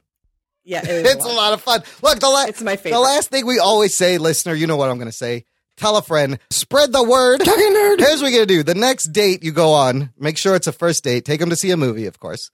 [0.65, 1.83] Yeah, it is It's a lot of fun.
[2.03, 4.89] Look, the, la- It's my the last thing we always say, listener, you know what
[4.89, 5.45] I'm going to say.
[5.77, 7.43] Tell a friend, spread the word.
[7.43, 8.63] Here's what you're going to do.
[8.63, 11.25] The next date you go on, make sure it's a first date.
[11.25, 12.51] Take them to see a movie, of course.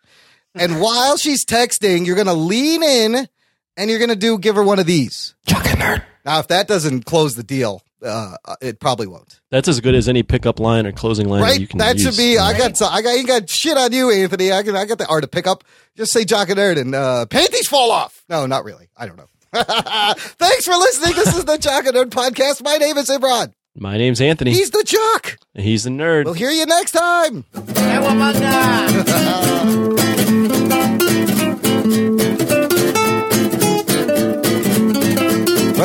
[0.54, 3.28] And while she's texting, you're going to lean in
[3.76, 5.34] and you're going to do give her one of these.
[5.46, 6.02] Chucking nerd.
[6.24, 9.40] Now, if that doesn't close the deal, uh, it probably won't.
[9.50, 11.60] That's as good as any pickup line or closing line that Right?
[11.60, 12.04] you can That use.
[12.04, 12.36] should be.
[12.38, 12.76] I got.
[12.76, 13.16] so- I got.
[13.18, 14.50] You got shit on you, Anthony.
[14.52, 14.74] I got.
[14.76, 15.64] I got the art to pick up.
[15.96, 18.24] Just say jock and nerd and uh, panties fall off.
[18.28, 18.88] No, not really.
[18.96, 19.28] I don't know.
[19.54, 21.14] Thanks for listening.
[21.14, 22.62] This is the Jock and Nerd podcast.
[22.62, 23.52] My name is Imran.
[23.78, 24.52] My name's Anthony.
[24.52, 25.38] He's the jock.
[25.54, 26.24] and he's the nerd.
[26.24, 27.44] We'll hear you next time.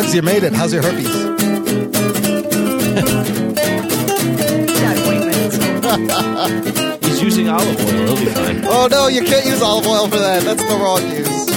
[0.02, 0.54] Rugs, you made it.
[0.54, 1.06] How's your herpes?
[7.06, 8.08] He's using olive oil.
[8.08, 8.64] He'll be fine.
[8.66, 10.42] Oh no, you can't use olive oil for that.
[10.44, 11.52] That's the wrong use.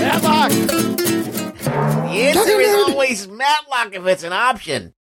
[0.00, 0.50] Matlock.
[2.10, 4.94] The answer is always Matlock if it's an option.